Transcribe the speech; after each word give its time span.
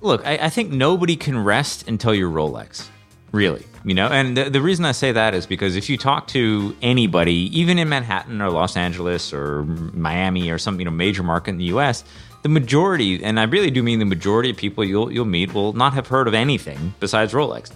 look, 0.00 0.26
I, 0.26 0.38
I 0.38 0.48
think 0.48 0.70
nobody 0.70 1.16
can 1.16 1.42
rest 1.42 1.88
until 1.88 2.14
you're 2.14 2.30
Rolex, 2.30 2.88
really. 3.32 3.64
You 3.84 3.94
know, 3.94 4.08
and 4.08 4.36
the, 4.36 4.50
the 4.50 4.60
reason 4.60 4.84
I 4.84 4.92
say 4.92 5.12
that 5.12 5.34
is 5.34 5.46
because 5.46 5.76
if 5.76 5.88
you 5.88 5.96
talk 5.96 6.26
to 6.28 6.76
anybody, 6.82 7.48
even 7.58 7.78
in 7.78 7.88
Manhattan 7.88 8.42
or 8.42 8.50
Los 8.50 8.76
Angeles 8.76 9.32
or 9.32 9.62
Miami 9.64 10.50
or 10.50 10.58
some 10.58 10.78
you 10.78 10.84
know 10.84 10.90
major 10.90 11.22
market 11.22 11.50
in 11.50 11.58
the 11.58 11.64
U.S., 11.64 12.04
the 12.42 12.48
majority, 12.48 13.22
and 13.22 13.40
I 13.40 13.44
really 13.44 13.70
do 13.70 13.82
mean 13.82 13.98
the 13.98 14.04
majority 14.04 14.50
of 14.50 14.56
people 14.56 14.84
you'll 14.84 15.12
you'll 15.12 15.24
meet 15.24 15.54
will 15.54 15.72
not 15.72 15.94
have 15.94 16.06
heard 16.06 16.28
of 16.28 16.34
anything 16.34 16.94
besides 17.00 17.32
Rolex. 17.32 17.72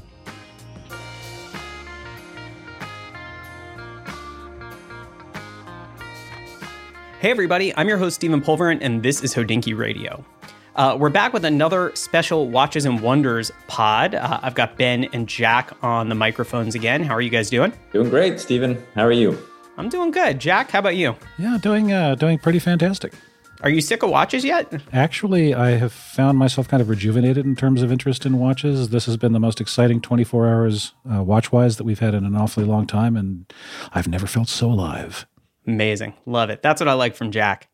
Hey 7.21 7.31
everybody, 7.31 7.73
I'm 7.77 7.89
your 7.89 7.99
host 7.99 8.17
Stephen 8.17 8.43
Pulvirent, 8.43 8.79
and 8.83 9.03
this 9.03 9.23
is 9.23 9.33
Hodinkee 9.33 9.79
Radio. 9.79 10.25
Uh, 10.75 10.97
we're 10.99 11.11
back 11.11 11.35
with 11.35 11.45
another 11.45 11.93
special 11.95 12.49
Watches 12.49 12.87
and 12.87 13.01
Wonders 13.01 13.51
pod. 13.67 14.15
Uh, 14.15 14.41
I've 14.43 14.55
got 14.55 14.79
Ben 14.79 15.05
and 15.13 15.29
Jack 15.29 15.73
on 15.83 16.09
the 16.09 16.15
microphones 16.15 16.75
again. 16.75 17.03
How 17.03 17.15
are 17.15 17.21
you 17.21 17.29
guys 17.29 17.51
doing? 17.51 17.73
Doing 17.93 18.09
great, 18.09 18.41
Stephen. 18.41 18.83
How 18.95 19.05
are 19.05 19.13
you? 19.13 19.39
I'm 19.77 19.91
doing 19.91 20.11
good. 20.11 20.39
Jack, 20.39 20.71
how 20.71 20.79
about 20.79 20.97
you? 20.97 21.15
Yeah, 21.39 21.59
doing 21.61 21.93
uh, 21.93 22.15
doing 22.15 22.39
pretty 22.39 22.59
fantastic. 22.59 23.13
Are 23.63 23.71
you 23.71 23.81
sick 23.81 24.03
of 24.03 24.11
watches 24.11 24.45
yet? 24.45 24.73
Actually, 24.93 25.55
I 25.55 25.71
have 25.73 25.93
found 25.93 26.37
myself 26.37 26.67
kind 26.69 26.81
of 26.81 26.89
rejuvenated 26.89 27.45
in 27.47 27.55
terms 27.55 27.83
of 27.83 27.93
interest 27.93 28.27
in 28.27 28.39
watches. 28.39 28.89
This 28.89 29.07
has 29.07 29.17
been 29.17 29.33
the 29.33 29.41
most 29.41 29.61
exciting 29.61 30.01
24 30.01 30.49
hours 30.49 30.95
uh, 31.13 31.23
watch 31.23 31.53
wise 31.53 31.77
that 31.77 31.85
we've 31.85 32.01
had 32.01 32.13
in 32.15 32.25
an 32.25 32.35
awfully 32.35 32.67
long 32.67 32.87
time, 32.89 33.17
and 33.17 33.53
I've 33.93 34.09
never 34.09 34.27
felt 34.27 34.49
so 34.49 34.69
alive. 34.71 35.27
Amazing. 35.67 36.15
Love 36.27 36.51
it. 36.51 36.61
That's 36.61 36.81
what 36.81 36.89
I 36.89 36.95
like 36.95 37.15
from 37.15 37.31
Jack. 37.31 37.69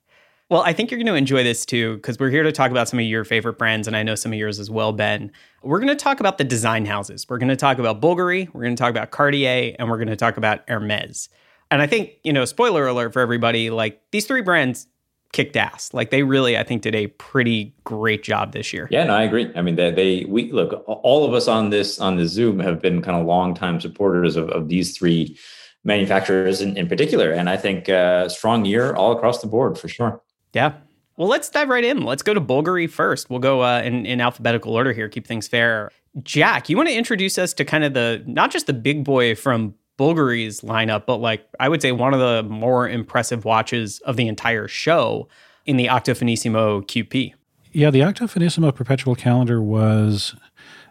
Well, 0.51 0.62
I 0.62 0.73
think 0.73 0.91
you're 0.91 0.98
going 0.98 1.07
to 1.07 1.15
enjoy 1.15 1.45
this 1.45 1.66
too, 1.66 1.97
because 1.97 2.19
we're 2.19 2.30
here 2.30 2.43
to 2.43 2.52
talk 2.52 2.70
about 2.70 2.89
some 2.89 2.98
of 2.98 3.05
your 3.05 3.25
favorite 3.25 3.59
brands, 3.59 3.87
and 3.87 3.95
I 3.95 4.02
know 4.02 4.15
some 4.15 4.33
of 4.33 4.39
yours 4.39 4.59
as 4.59 4.70
well, 4.70 4.93
Ben. 4.93 5.30
We're 5.62 5.79
going 5.79 5.89
to 5.89 5.97
talk 5.97 6.20
about 6.20 6.39
the 6.39 6.45
design 6.45 6.87
houses. 6.87 7.27
We're 7.29 7.37
going 7.37 7.50
to 7.50 7.56
talk 7.56 7.78
about 7.78 8.00
Bulgari, 8.00 8.48
we're 8.55 8.62
going 8.62 8.75
to 8.75 8.81
talk 8.81 8.91
about 8.91 9.11
Cartier, 9.11 9.77
and 9.78 9.91
we're 9.91 9.98
going 9.98 10.09
to 10.09 10.17
talk 10.17 10.39
about 10.39 10.62
Hermes. 10.67 11.28
And 11.70 11.83
I 11.83 11.87
think, 11.87 12.12
you 12.25 12.33
know, 12.33 12.47
spoiler 12.47 12.87
alert 12.87 13.12
for 13.12 13.20
everybody, 13.20 13.69
like 13.69 14.00
these 14.11 14.25
three 14.25 14.41
brands 14.41 14.87
kicked 15.33 15.55
ass. 15.55 15.92
Like 15.92 16.09
they 16.09 16.22
really, 16.22 16.56
I 16.56 16.62
think, 16.62 16.81
did 16.81 16.94
a 16.94 17.09
pretty 17.09 17.75
great 17.84 18.22
job 18.22 18.53
this 18.53 18.72
year. 18.72 18.89
Yeah, 18.91 19.05
no, 19.05 19.15
I 19.15 19.25
agree. 19.25 19.53
I 19.55 19.61
mean, 19.61 19.77
they, 19.77 19.91
they 19.91 20.25
we 20.25 20.50
look, 20.50 20.83
all 20.87 21.27
of 21.27 21.34
us 21.34 21.47
on 21.47 21.69
this 21.69 22.00
on 22.00 22.17
the 22.17 22.27
Zoom 22.27 22.59
have 22.61 22.81
been 22.81 23.03
kind 23.03 23.20
of 23.20 23.27
longtime 23.27 23.83
supporters 23.83 24.37
of, 24.37 24.48
of 24.48 24.69
these 24.69 24.97
three 24.97 25.39
manufacturers 25.84 26.62
in, 26.62 26.75
in 26.78 26.89
particular. 26.89 27.33
And 27.33 27.50
I 27.50 27.59
think 27.59 27.91
uh, 27.91 28.31
strong 28.31 28.65
year 28.65 28.94
all 28.94 29.12
across 29.12 29.42
the 29.42 29.47
board 29.47 29.77
for 29.77 29.89
sure. 29.89 30.22
Yeah. 30.52 30.74
Well, 31.16 31.28
let's 31.28 31.50
dive 31.50 31.68
right 31.68 31.84
in. 31.84 32.02
Let's 32.02 32.22
go 32.22 32.32
to 32.32 32.41
Bulgari 32.41 32.88
first. 32.88 33.28
We'll 33.28 33.41
go 33.41 33.62
uh, 33.62 33.82
in, 33.82 34.06
in 34.06 34.20
alphabetical 34.20 34.72
order 34.72 34.92
here, 34.92 35.08
keep 35.08 35.27
things 35.27 35.48
fair. 35.48 35.91
Jack, 36.22 36.68
you 36.68 36.77
want 36.77 36.88
to 36.88 36.94
introduce 36.94 37.38
us 37.38 37.52
to 37.54 37.64
kind 37.64 37.84
of 37.84 37.94
the, 37.94 38.22
not 38.27 38.50
just 38.50 38.66
the 38.66 38.72
big 38.72 39.04
boy 39.04 39.34
from 39.34 39.74
Bulgari's 39.98 40.60
lineup, 40.60 41.06
but 41.06 41.16
like 41.16 41.46
I 41.58 41.69
would 41.69 41.82
say 41.82 41.92
one 41.92 42.14
of 42.14 42.20
the 42.20 42.44
more 42.48 42.88
impressive 42.88 43.44
watches 43.44 43.98
of 44.00 44.16
the 44.16 44.28
entire 44.28 44.69
show 44.69 45.28
in 45.66 45.76
the 45.76 45.88
Octo 45.88 46.14
Finissimo 46.14 46.82
QP. 46.82 47.34
Yeah, 47.72 47.91
the 47.91 48.02
Octo 48.02 48.26
Finissimo 48.26 48.74
perpetual 48.74 49.14
calendar 49.14 49.60
was 49.60 50.34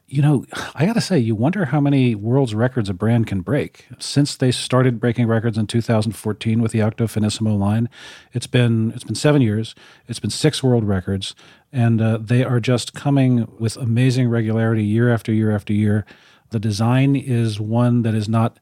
you 0.10 0.22
know, 0.22 0.46
I 0.74 0.86
got 0.86 0.94
to 0.94 1.02
say, 1.02 1.20
you 1.20 1.36
wonder 1.36 1.66
how 1.66 1.82
many 1.82 2.16
world's 2.16 2.56
records 2.56 2.90
a 2.90 2.94
brand 2.94 3.28
can 3.28 3.42
break. 3.42 3.88
Since 4.00 4.38
they 4.38 4.52
started 4.52 5.02
breaking 5.02 5.28
records 5.28 5.58
in 5.58 5.68
2014 5.68 6.62
with 6.62 6.72
the 6.72 6.82
Octo 6.82 7.08
Finissimo 7.08 7.58
line, 7.60 7.90
it's 8.32 8.48
been 8.48 8.92
it's 8.92 9.04
been 9.04 9.16
seven 9.16 9.42
years. 9.42 9.76
It's 10.08 10.20
been 10.20 10.30
six 10.30 10.64
world 10.64 10.86
records, 10.86 11.36
and 11.74 12.02
uh, 12.02 12.20
they 12.22 12.44
are 12.44 12.62
just 12.62 12.94
coming 12.94 13.48
with 13.60 13.76
amazing 13.76 14.30
regularity 14.30 14.84
year 14.84 15.14
after 15.14 15.34
year 15.34 15.54
after 15.54 15.74
year. 15.74 16.06
The 16.52 16.60
design 16.60 17.18
is 17.18 17.60
one 17.60 18.04
that 18.04 18.14
is 18.14 18.30
not. 18.30 18.60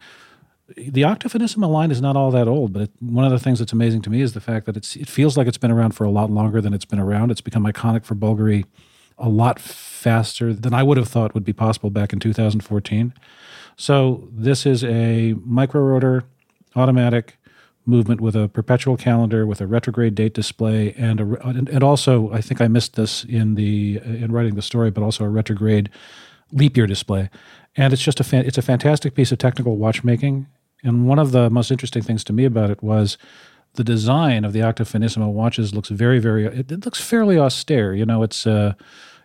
The 0.75 1.03
Octo 1.03 1.29
Finissimo 1.29 1.69
line 1.69 1.91
is 1.91 2.01
not 2.01 2.16
all 2.16 2.31
that 2.31 2.47
old, 2.47 2.73
but 2.73 2.81
it, 2.81 2.91
one 3.00 3.23
of 3.23 3.29
the 3.29 3.38
things 3.38 3.59
that's 3.59 3.72
amazing 3.72 4.01
to 4.01 4.09
me 4.09 4.22
is 4.22 4.34
the 4.34 4.41
fact 4.41 4.66
that 4.66 4.75
it's 4.75 4.95
it 4.95 5.07
feels 5.07 5.38
like 5.38 5.45
it's 5.45 5.59
been 5.59 5.69
around 5.69 5.91
for 5.91 6.05
a 6.05 6.09
lot 6.09 6.31
longer 6.31 6.59
than 6.59 6.73
it's 6.73 6.85
been 6.85 7.00
around. 7.00 7.29
It's 7.29 7.41
become 7.41 7.66
iconic 7.66 8.03
for 8.03 8.16
Bulgari 8.16 8.66
a 9.18 9.30
lot 9.30 9.59
faster 9.59 10.53
than 10.53 10.74
I 10.74 10.84
would 10.84 10.98
have 10.98 11.08
thought 11.08 11.34
would 11.34 11.46
be 11.46 11.53
possible 11.53 11.90
back 11.90 12.14
in 12.14 12.20
2014. 12.20 13.14
So 13.78 14.28
this 14.31 14.66
is 14.66 14.84
a 14.84 15.36
micro 15.44 15.81
rotor 15.81 16.24
automatic 16.76 17.38
movement 17.86 18.20
with 18.20 18.36
a 18.36 18.48
perpetual 18.48 18.98
calendar 18.98 19.46
with 19.46 19.62
a 19.62 19.68
retrograde 19.68 20.16
date 20.16 20.34
display 20.34 20.94
and 20.98 21.22
a, 21.22 21.46
and 21.46 21.84
also 21.84 22.31
I 22.31 22.42
think 22.42 22.59
I 22.59 22.68
missed 22.68 22.96
this 22.96 23.24
in 23.24 23.56
the 23.56 23.98
in 24.03 24.31
writing 24.31 24.56
the 24.56 24.62
story 24.62 24.90
but 24.90 25.03
also 25.03 25.24
a 25.24 25.30
retrograde 25.30 25.90
leap 26.52 26.76
year 26.76 26.88
display 26.88 27.30
and 27.76 27.94
it's 27.94 28.02
just 28.02 28.20
a 28.20 28.46
it's 28.46 28.58
a 28.58 28.64
fantastic 28.64 29.14
piece 29.14 29.32
of 29.32 29.38
technical 29.38 29.78
watchmaking 29.78 30.47
and 30.84 31.08
one 31.08 31.20
of 31.20 31.32
the 31.32 31.50
most 31.50 31.70
interesting 31.70 32.02
things 32.02 32.24
to 32.24 32.34
me 32.34 32.46
about 32.46 32.72
it 32.72 32.82
was 32.82 33.18
the 33.75 33.84
design 33.84 34.46
of 34.46 34.53
the 34.53 34.62
Octo 34.62 34.84
Finissimo 34.84 35.31
watches 35.31 35.74
looks 35.74 35.90
very, 35.90 36.19
very. 36.19 36.46
It, 36.46 36.72
it 36.72 36.86
looks 36.86 37.02
fairly 37.02 37.38
austere. 37.38 37.94
You 37.94 38.06
know, 38.06 38.24
it's 38.24 38.46
uh, 38.47 38.74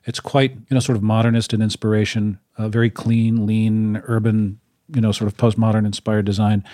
it's 0.05 0.21
quite 0.21 0.53
you 0.53 0.75
know 0.75 0.81
sort 0.81 0.97
of 0.97 1.03
modernist 1.03 1.53
in 1.53 1.63
inspiration, 1.63 2.39
uh, 2.59 2.69
very 2.69 2.91
clean, 2.91 3.47
lean, 3.47 4.03
urban, 4.07 4.61
you 4.95 5.01
know, 5.01 5.13
sort 5.13 5.29
of 5.29 5.37
postmodern 5.37 5.87
inspired 5.87 6.25
design. 6.25 6.65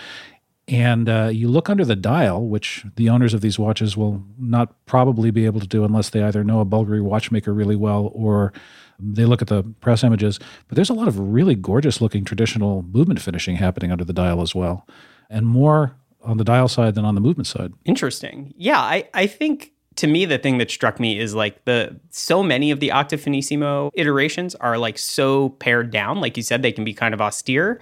And 0.69 1.09
uh, 1.09 1.31
you 1.33 1.49
look 1.49 1.71
under 1.71 1.85
the 1.85 1.95
dial, 1.95 2.49
which 2.49 2.85
the 2.97 3.09
owners 3.09 3.33
of 3.35 3.41
these 3.41 3.59
watches 3.59 3.97
will 3.97 4.25
not 4.37 4.75
probably 4.87 5.31
be 5.31 5.47
able 5.47 5.61
to 5.61 5.67
do 5.67 5.85
unless 5.85 6.11
they 6.11 6.23
either 6.23 6.43
know 6.43 6.61
a 6.61 6.67
Bulgari 6.67 7.03
watchmaker 7.03 7.55
really 7.55 7.77
well 7.77 8.11
or 8.13 8.53
they 8.99 9.27
look 9.27 9.43
at 9.43 9.49
the 9.49 9.63
press 9.81 10.03
images. 10.03 10.41
But 10.67 10.75
there's 10.75 10.91
a 10.91 10.95
lot 10.95 11.07
of 11.07 11.21
really 11.21 11.55
gorgeous 11.55 12.01
looking 12.01 12.25
traditional 12.25 12.83
movement 12.83 13.21
finishing 13.21 13.57
happening 13.57 13.93
under 13.93 14.05
the 14.05 14.13
dial 14.13 14.43
as 14.43 14.57
well. 14.57 14.89
And 15.31 15.47
more 15.47 15.97
on 16.27 16.37
the 16.37 16.45
dial 16.45 16.69
side 16.69 16.95
than 16.95 17.05
on 17.05 17.15
the 17.15 17.21
movement 17.21 17.47
side. 17.47 17.73
Interesting. 17.85 18.53
Yeah, 18.57 18.81
I, 18.81 19.09
I 19.15 19.27
think 19.27 19.73
to 19.97 20.07
me 20.07 20.25
the 20.25 20.39
thing 20.39 20.59
that 20.59 20.71
struck 20.71 21.01
me 21.01 21.19
is 21.19 21.35
like 21.35 21.65
the 21.65 21.99
so 22.11 22.43
many 22.43 22.71
of 22.71 22.81
the 22.81 22.93
Octo 22.93 23.17
Finissimo 23.17 23.91
iterations 23.95 24.55
are 24.57 24.79
like 24.79 24.99
so 24.99 25.51
pared 25.51 25.91
down. 25.91 26.21
Like 26.21 26.37
you 26.37 26.43
said, 26.43 26.63
they 26.63 26.73
can 26.73 26.85
be 26.85 26.95
kind 26.95 27.15
of 27.15 27.21
austere. 27.21 27.81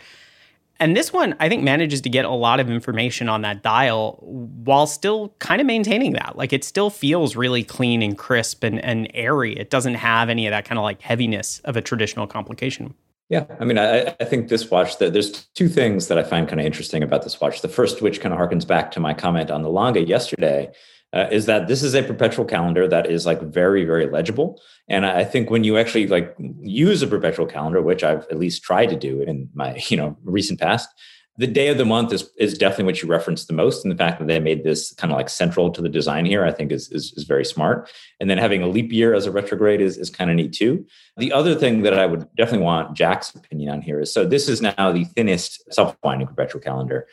And 0.80 0.96
this 0.96 1.12
one, 1.12 1.36
I 1.38 1.48
think, 1.48 1.62
manages 1.62 2.00
to 2.00 2.08
get 2.08 2.24
a 2.24 2.30
lot 2.30 2.58
of 2.58 2.68
information 2.68 3.28
on 3.28 3.42
that 3.42 3.62
dial 3.62 4.18
while 4.20 4.88
still 4.88 5.32
kind 5.38 5.60
of 5.60 5.66
maintaining 5.66 6.14
that. 6.14 6.36
Like 6.36 6.52
it 6.52 6.64
still 6.64 6.90
feels 6.90 7.36
really 7.36 7.62
clean 7.62 8.02
and 8.02 8.18
crisp 8.18 8.64
and, 8.64 8.84
and 8.84 9.08
airy. 9.14 9.56
It 9.56 9.70
doesn't 9.70 9.94
have 9.94 10.28
any 10.28 10.46
of 10.46 10.50
that 10.50 10.64
kind 10.64 10.78
of 10.78 10.82
like 10.82 11.00
heaviness 11.00 11.60
of 11.60 11.76
a 11.76 11.80
traditional 11.80 12.26
complication. 12.26 12.94
Yeah, 13.30 13.46
I 13.58 13.64
mean, 13.64 13.78
I, 13.78 14.14
I 14.20 14.24
think 14.24 14.48
this 14.48 14.70
watch. 14.70 14.98
There's 14.98 15.46
two 15.54 15.68
things 15.68 16.08
that 16.08 16.18
I 16.18 16.22
find 16.22 16.46
kind 16.46 16.60
of 16.60 16.66
interesting 16.66 17.02
about 17.02 17.22
this 17.22 17.40
watch. 17.40 17.62
The 17.62 17.68
first, 17.68 18.02
which 18.02 18.20
kind 18.20 18.34
of 18.34 18.38
harkens 18.38 18.66
back 18.66 18.90
to 18.92 19.00
my 19.00 19.14
comment 19.14 19.50
on 19.50 19.62
the 19.62 19.70
Lange 19.70 20.06
yesterday, 20.06 20.70
uh, 21.14 21.28
is 21.30 21.46
that 21.46 21.68
this 21.68 21.82
is 21.82 21.94
a 21.94 22.02
perpetual 22.02 22.44
calendar 22.44 22.86
that 22.88 23.10
is 23.10 23.24
like 23.24 23.40
very, 23.40 23.84
very 23.84 24.06
legible. 24.10 24.60
And 24.88 25.06
I 25.06 25.24
think 25.24 25.48
when 25.48 25.64
you 25.64 25.78
actually 25.78 26.06
like 26.06 26.34
use 26.60 27.02
a 27.02 27.06
perpetual 27.06 27.46
calendar, 27.46 27.80
which 27.80 28.02
I've 28.04 28.26
at 28.30 28.38
least 28.38 28.62
tried 28.62 28.90
to 28.90 28.96
do 28.96 29.22
in 29.22 29.48
my 29.54 29.80
you 29.88 29.96
know 29.96 30.18
recent 30.24 30.60
past, 30.60 30.88
the 31.36 31.46
day 31.46 31.68
of 31.68 31.78
the 31.78 31.84
month 31.84 32.12
is 32.12 32.30
is 32.36 32.56
definitely 32.56 32.84
what 32.84 33.02
you 33.02 33.08
reference 33.08 33.46
the 33.46 33.52
most. 33.52 33.84
And 33.84 33.92
the 33.92 33.96
fact 33.96 34.18
that 34.18 34.28
they 34.28 34.38
made 34.38 34.62
this 34.62 34.94
kind 34.94 35.12
of 35.12 35.16
like 35.16 35.28
central 35.28 35.70
to 35.70 35.82
the 35.82 35.88
design 35.88 36.24
here, 36.24 36.44
I 36.44 36.52
think 36.52 36.70
is 36.70 36.90
is, 36.90 37.12
is 37.16 37.24
very 37.24 37.44
smart. 37.44 37.90
And 38.20 38.30
then 38.30 38.38
having 38.38 38.62
a 38.62 38.68
leap 38.68 38.92
year 38.92 39.14
as 39.14 39.26
a 39.26 39.32
retrograde 39.32 39.80
is, 39.80 39.98
is 39.98 40.10
kind 40.10 40.30
of 40.30 40.36
neat 40.36 40.52
too. 40.52 40.86
The 41.16 41.32
other 41.32 41.54
thing 41.54 41.82
that 41.82 41.94
I 41.94 42.06
would 42.06 42.28
definitely 42.36 42.64
want 42.64 42.96
Jack's 42.96 43.34
opinion 43.34 43.70
on 43.70 43.82
here 43.82 44.00
is 44.00 44.12
so 44.12 44.24
this 44.24 44.48
is 44.48 44.62
now 44.62 44.92
the 44.92 45.04
thinnest 45.04 45.72
self-winding 45.72 46.28
perpetual 46.28 46.60
calendar. 46.60 47.06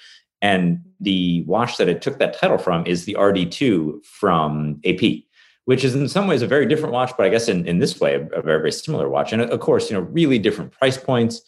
And 0.43 0.81
the 0.99 1.43
watch 1.43 1.77
that 1.77 1.87
it 1.87 2.01
took 2.01 2.17
that 2.19 2.37
title 2.37 2.57
from 2.57 2.85
is 2.87 3.05
the 3.05 3.15
RD2 3.15 4.03
from 4.05 4.81
AP, 4.85 5.23
which 5.65 5.83
is 5.83 5.93
in 5.93 6.07
some 6.07 6.27
ways 6.27 6.41
a 6.41 6.47
very 6.47 6.65
different 6.65 6.93
watch, 6.93 7.11
but 7.15 7.27
I 7.27 7.29
guess 7.29 7.47
in, 7.47 7.67
in 7.67 7.77
this 7.77 7.99
way, 7.99 8.15
a, 8.15 8.21
a 8.39 8.41
very, 8.41 8.57
very 8.57 8.71
similar 8.71 9.07
watch. 9.07 9.33
And 9.33 9.41
of 9.43 9.59
course, 9.59 9.91
you 9.91 9.95
know, 9.95 10.03
really 10.03 10.39
different 10.39 10.71
price 10.71 10.97
points 10.97 11.41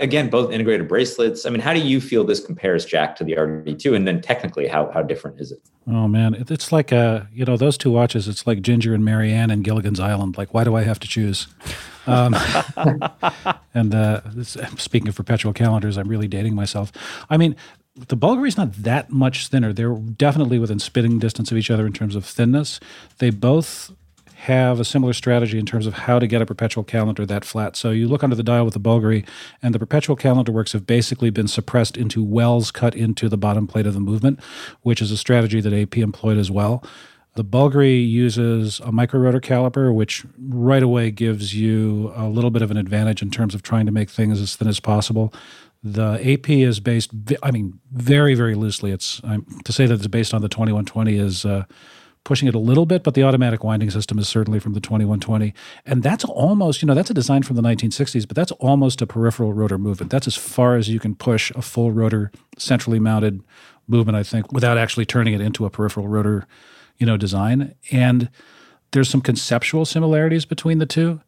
again, 0.00 0.30
both 0.30 0.52
integrated 0.52 0.88
bracelets. 0.88 1.44
I 1.46 1.50
mean, 1.50 1.60
how 1.60 1.72
do 1.72 1.80
you 1.80 2.00
feel 2.00 2.24
this 2.24 2.40
compares, 2.40 2.84
Jack, 2.84 3.16
to 3.16 3.24
the 3.24 3.32
RD2? 3.32 3.94
And 3.94 4.06
then 4.06 4.20
technically, 4.20 4.68
how, 4.68 4.90
how 4.92 5.02
different 5.02 5.40
is 5.40 5.52
it? 5.52 5.60
Oh, 5.86 6.06
man. 6.06 6.34
It's 6.48 6.70
like, 6.70 6.92
uh, 6.92 7.22
you 7.32 7.44
know, 7.44 7.56
those 7.56 7.78
two 7.78 7.90
watches, 7.90 8.28
it's 8.28 8.46
like 8.46 8.62
Ginger 8.62 8.94
and 8.94 9.04
Mary 9.04 9.32
Ann 9.32 9.50
and 9.50 9.64
Gilligan's 9.64 10.00
Island. 10.00 10.36
Like, 10.36 10.54
why 10.54 10.64
do 10.64 10.76
I 10.76 10.82
have 10.82 11.00
to 11.00 11.08
choose? 11.08 11.46
Um, 12.06 12.36
and 13.74 13.94
uh, 13.94 14.20
speaking 14.42 15.08
of 15.08 15.16
perpetual 15.16 15.52
calendars, 15.52 15.96
I'm 15.96 16.08
really 16.08 16.28
dating 16.28 16.54
myself. 16.54 16.92
I 17.30 17.36
mean, 17.36 17.56
the 18.06 18.16
Bulgari's 18.16 18.56
not 18.56 18.72
that 18.74 19.10
much 19.10 19.48
thinner. 19.48 19.72
They're 19.72 19.94
definitely 19.94 20.58
within 20.58 20.78
spitting 20.78 21.18
distance 21.18 21.50
of 21.50 21.58
each 21.58 21.70
other 21.70 21.86
in 21.86 21.92
terms 21.92 22.14
of 22.14 22.24
thinness. 22.24 22.78
They 23.18 23.30
both 23.30 23.92
have 24.38 24.78
a 24.78 24.84
similar 24.84 25.12
strategy 25.12 25.58
in 25.58 25.66
terms 25.66 25.84
of 25.84 25.94
how 25.94 26.20
to 26.20 26.26
get 26.28 26.40
a 26.40 26.46
perpetual 26.46 26.84
calendar 26.84 27.26
that 27.26 27.44
flat. 27.44 27.74
So 27.74 27.90
you 27.90 28.06
look 28.06 28.22
under 28.22 28.36
the 28.36 28.44
dial 28.44 28.64
with 28.64 28.74
the 28.74 28.80
Bulgari, 28.80 29.26
and 29.60 29.74
the 29.74 29.80
perpetual 29.80 30.14
calendar 30.14 30.52
works 30.52 30.72
have 30.72 30.86
basically 30.86 31.30
been 31.30 31.48
suppressed 31.48 31.96
into 31.96 32.22
wells 32.22 32.70
cut 32.70 32.94
into 32.94 33.28
the 33.28 33.36
bottom 33.36 33.66
plate 33.66 33.84
of 33.84 33.94
the 33.94 34.00
movement, 34.00 34.38
which 34.82 35.02
is 35.02 35.10
a 35.10 35.16
strategy 35.16 35.60
that 35.60 35.72
AP 35.72 35.98
employed 35.98 36.38
as 36.38 36.52
well. 36.52 36.84
The 37.34 37.44
Bulgari 37.44 38.08
uses 38.08 38.78
a 38.80 38.92
micro 38.92 39.18
rotor 39.18 39.40
caliber, 39.40 39.92
which 39.92 40.24
right 40.38 40.84
away 40.84 41.10
gives 41.10 41.56
you 41.56 42.12
a 42.14 42.28
little 42.28 42.50
bit 42.50 42.62
of 42.62 42.70
an 42.70 42.76
advantage 42.76 43.22
in 43.22 43.30
terms 43.30 43.56
of 43.56 43.62
trying 43.62 43.86
to 43.86 43.92
make 43.92 44.08
things 44.08 44.40
as 44.40 44.54
thin 44.54 44.68
as 44.68 44.78
possible. 44.78 45.34
The 45.82 46.20
AP 46.24 46.48
is 46.48 46.78
based, 46.78 47.10
I 47.42 47.50
mean, 47.50 47.80
very, 47.90 48.36
very 48.36 48.54
loosely. 48.54 48.92
It's 48.92 49.20
um, 49.24 49.46
to 49.64 49.72
say 49.72 49.86
that 49.86 49.94
it's 49.94 50.06
based 50.06 50.32
on 50.32 50.42
the 50.42 50.48
2120 50.48 51.16
is 51.16 51.44
uh, 51.44 51.64
pushing 52.28 52.46
it 52.46 52.54
a 52.54 52.58
little 52.58 52.84
bit, 52.84 53.02
but 53.02 53.14
the 53.14 53.22
automatic 53.22 53.64
winding 53.64 53.90
system 53.90 54.18
is 54.18 54.28
certainly 54.28 54.60
from 54.60 54.74
the 54.74 54.80
2120. 54.80 55.54
And 55.86 56.02
that's 56.02 56.26
almost, 56.26 56.82
you 56.82 56.86
know, 56.86 56.94
that's 56.94 57.08
a 57.08 57.14
design 57.14 57.42
from 57.42 57.56
the 57.56 57.62
1960s, 57.62 58.28
but 58.28 58.36
that's 58.36 58.52
almost 58.52 59.00
a 59.00 59.06
peripheral 59.06 59.54
rotor 59.54 59.78
movement. 59.78 60.12
That's 60.12 60.26
as 60.26 60.36
far 60.36 60.76
as 60.76 60.90
you 60.90 61.00
can 61.00 61.14
push 61.14 61.50
a 61.52 61.62
full 61.62 61.90
rotor 61.90 62.30
centrally 62.58 62.98
mounted 62.98 63.42
movement, 63.86 64.16
I 64.16 64.24
think, 64.24 64.52
without 64.52 64.76
actually 64.76 65.06
turning 65.06 65.32
it 65.32 65.40
into 65.40 65.64
a 65.64 65.70
peripheral 65.70 66.06
rotor, 66.06 66.46
you 66.98 67.06
know, 67.06 67.16
design. 67.16 67.74
And 67.90 68.28
there's 68.90 69.08
some 69.08 69.22
conceptual 69.22 69.86
similarities 69.86 70.44
between 70.44 70.80
the 70.80 70.86
two. 70.86 71.22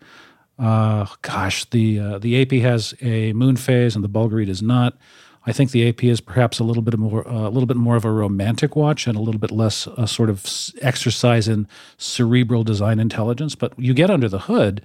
Uh, 0.59 1.07
gosh, 1.23 1.65
the 1.71 1.99
uh, 1.99 2.19
the 2.19 2.43
AP 2.43 2.61
has 2.61 2.93
a 3.01 3.33
moon 3.33 3.57
phase 3.57 3.95
and 3.95 4.05
the 4.05 4.09
Bulgari 4.11 4.45
does 4.45 4.61
not. 4.61 4.99
I 5.47 5.53
think 5.53 5.71
the 5.71 5.89
AP 5.89 6.05
is 6.05 6.21
perhaps 6.21 6.59
a 6.59 6.65
little 6.65 6.83
bit 6.83 6.99
more 6.99 7.27
uh, 7.27 7.49
a 7.49 7.51
little 7.51 7.67
bit 7.67 7.77
more 7.77 7.97
of 7.97 8.05
a 8.05 8.11
romantic 8.11 8.77
watch 8.77 9.07
and 9.07 9.17
a 9.17 9.21
little 9.21 9.41
bit 9.41 9.51
less 9.51 9.87
a 9.97 10.07
sort 10.07 10.29
of 10.29 10.47
exercise 10.83 11.49
in 11.49 11.67
cerebral 11.97 12.63
design 12.63 12.99
intelligence. 12.99 13.55
But 13.55 13.79
you 13.79 13.95
get 13.95 14.11
under 14.11 14.29
the 14.29 14.41
hood, 14.41 14.83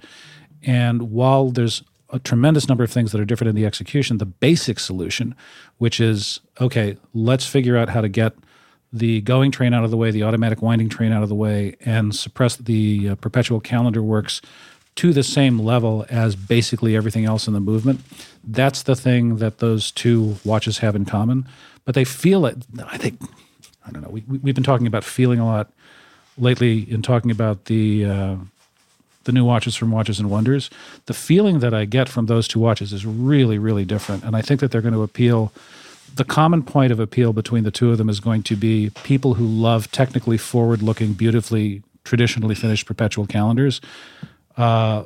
and 0.62 1.10
while 1.10 1.50
there's 1.50 1.82
a 2.10 2.18
tremendous 2.18 2.68
number 2.68 2.84
of 2.84 2.90
things 2.90 3.12
that 3.12 3.20
are 3.20 3.24
different 3.24 3.50
in 3.50 3.56
the 3.56 3.66
execution, 3.66 4.18
the 4.18 4.26
basic 4.26 4.78
solution, 4.78 5.34
which 5.78 6.00
is 6.00 6.40
okay, 6.60 6.96
let's 7.12 7.46
figure 7.46 7.76
out 7.76 7.90
how 7.90 8.00
to 8.00 8.08
get 8.08 8.32
the 8.92 9.20
going 9.22 9.50
train 9.50 9.74
out 9.74 9.84
of 9.84 9.90
the 9.90 9.96
way, 9.96 10.10
the 10.10 10.22
automatic 10.22 10.62
winding 10.62 10.88
train 10.88 11.12
out 11.12 11.22
of 11.22 11.28
the 11.28 11.34
way, 11.34 11.76
and 11.80 12.14
suppress 12.14 12.56
the 12.56 13.10
uh, 13.10 13.14
perpetual 13.16 13.60
calendar 13.60 14.02
works 14.02 14.40
to 14.96 15.12
the 15.12 15.22
same 15.22 15.58
level 15.58 16.06
as 16.08 16.34
basically 16.34 16.96
everything 16.96 17.24
else 17.24 17.46
in 17.46 17.54
the 17.54 17.60
movement. 17.60 18.00
That's 18.42 18.82
the 18.82 18.96
thing 18.96 19.36
that 19.36 19.58
those 19.58 19.90
two 19.90 20.36
watches 20.44 20.78
have 20.78 20.96
in 20.96 21.04
common. 21.04 21.46
But 21.84 21.94
they 21.94 22.04
feel 22.04 22.46
it. 22.46 22.58
I 22.86 22.96
think, 22.96 23.20
I 23.86 23.90
don't 23.92 24.02
know, 24.02 24.08
we, 24.08 24.22
we've 24.22 24.54
been 24.54 24.64
talking 24.64 24.86
about 24.86 25.04
feeling 25.04 25.38
a 25.38 25.46
lot 25.46 25.70
lately 26.36 26.90
in 26.90 27.02
talking 27.02 27.30
about 27.30 27.66
the. 27.66 28.04
Uh, 28.04 28.36
the 29.24 29.32
new 29.32 29.44
watches 29.44 29.74
from 29.74 29.90
Watches 29.90 30.20
and 30.20 30.30
Wonders. 30.30 30.70
The 31.06 31.12
feeling 31.12 31.58
that 31.58 31.74
I 31.74 31.84
get 31.84 32.08
from 32.08 32.26
those 32.26 32.46
two 32.46 32.60
watches 32.60 32.92
is 32.92 33.04
really, 33.04 33.58
really 33.58 33.84
different. 33.84 34.22
And 34.22 34.36
I 34.36 34.40
think 34.40 34.60
that 34.60 34.70
they're 34.70 34.80
going 34.80 34.94
to 34.94 35.02
appeal. 35.02 35.52
The 36.14 36.22
common 36.24 36.62
point 36.62 36.92
of 36.92 37.00
appeal 37.00 37.32
between 37.32 37.64
the 37.64 37.72
two 37.72 37.90
of 37.90 37.98
them 37.98 38.08
is 38.08 38.20
going 38.20 38.44
to 38.44 38.54
be 38.54 38.90
people 39.02 39.34
who 39.34 39.44
love 39.44 39.90
technically 39.90 40.38
forward 40.38 40.80
looking, 40.80 41.12
beautifully, 41.12 41.82
traditionally 42.04 42.54
finished 42.54 42.86
perpetual 42.86 43.26
calendars 43.26 43.80
uh, 44.56 45.04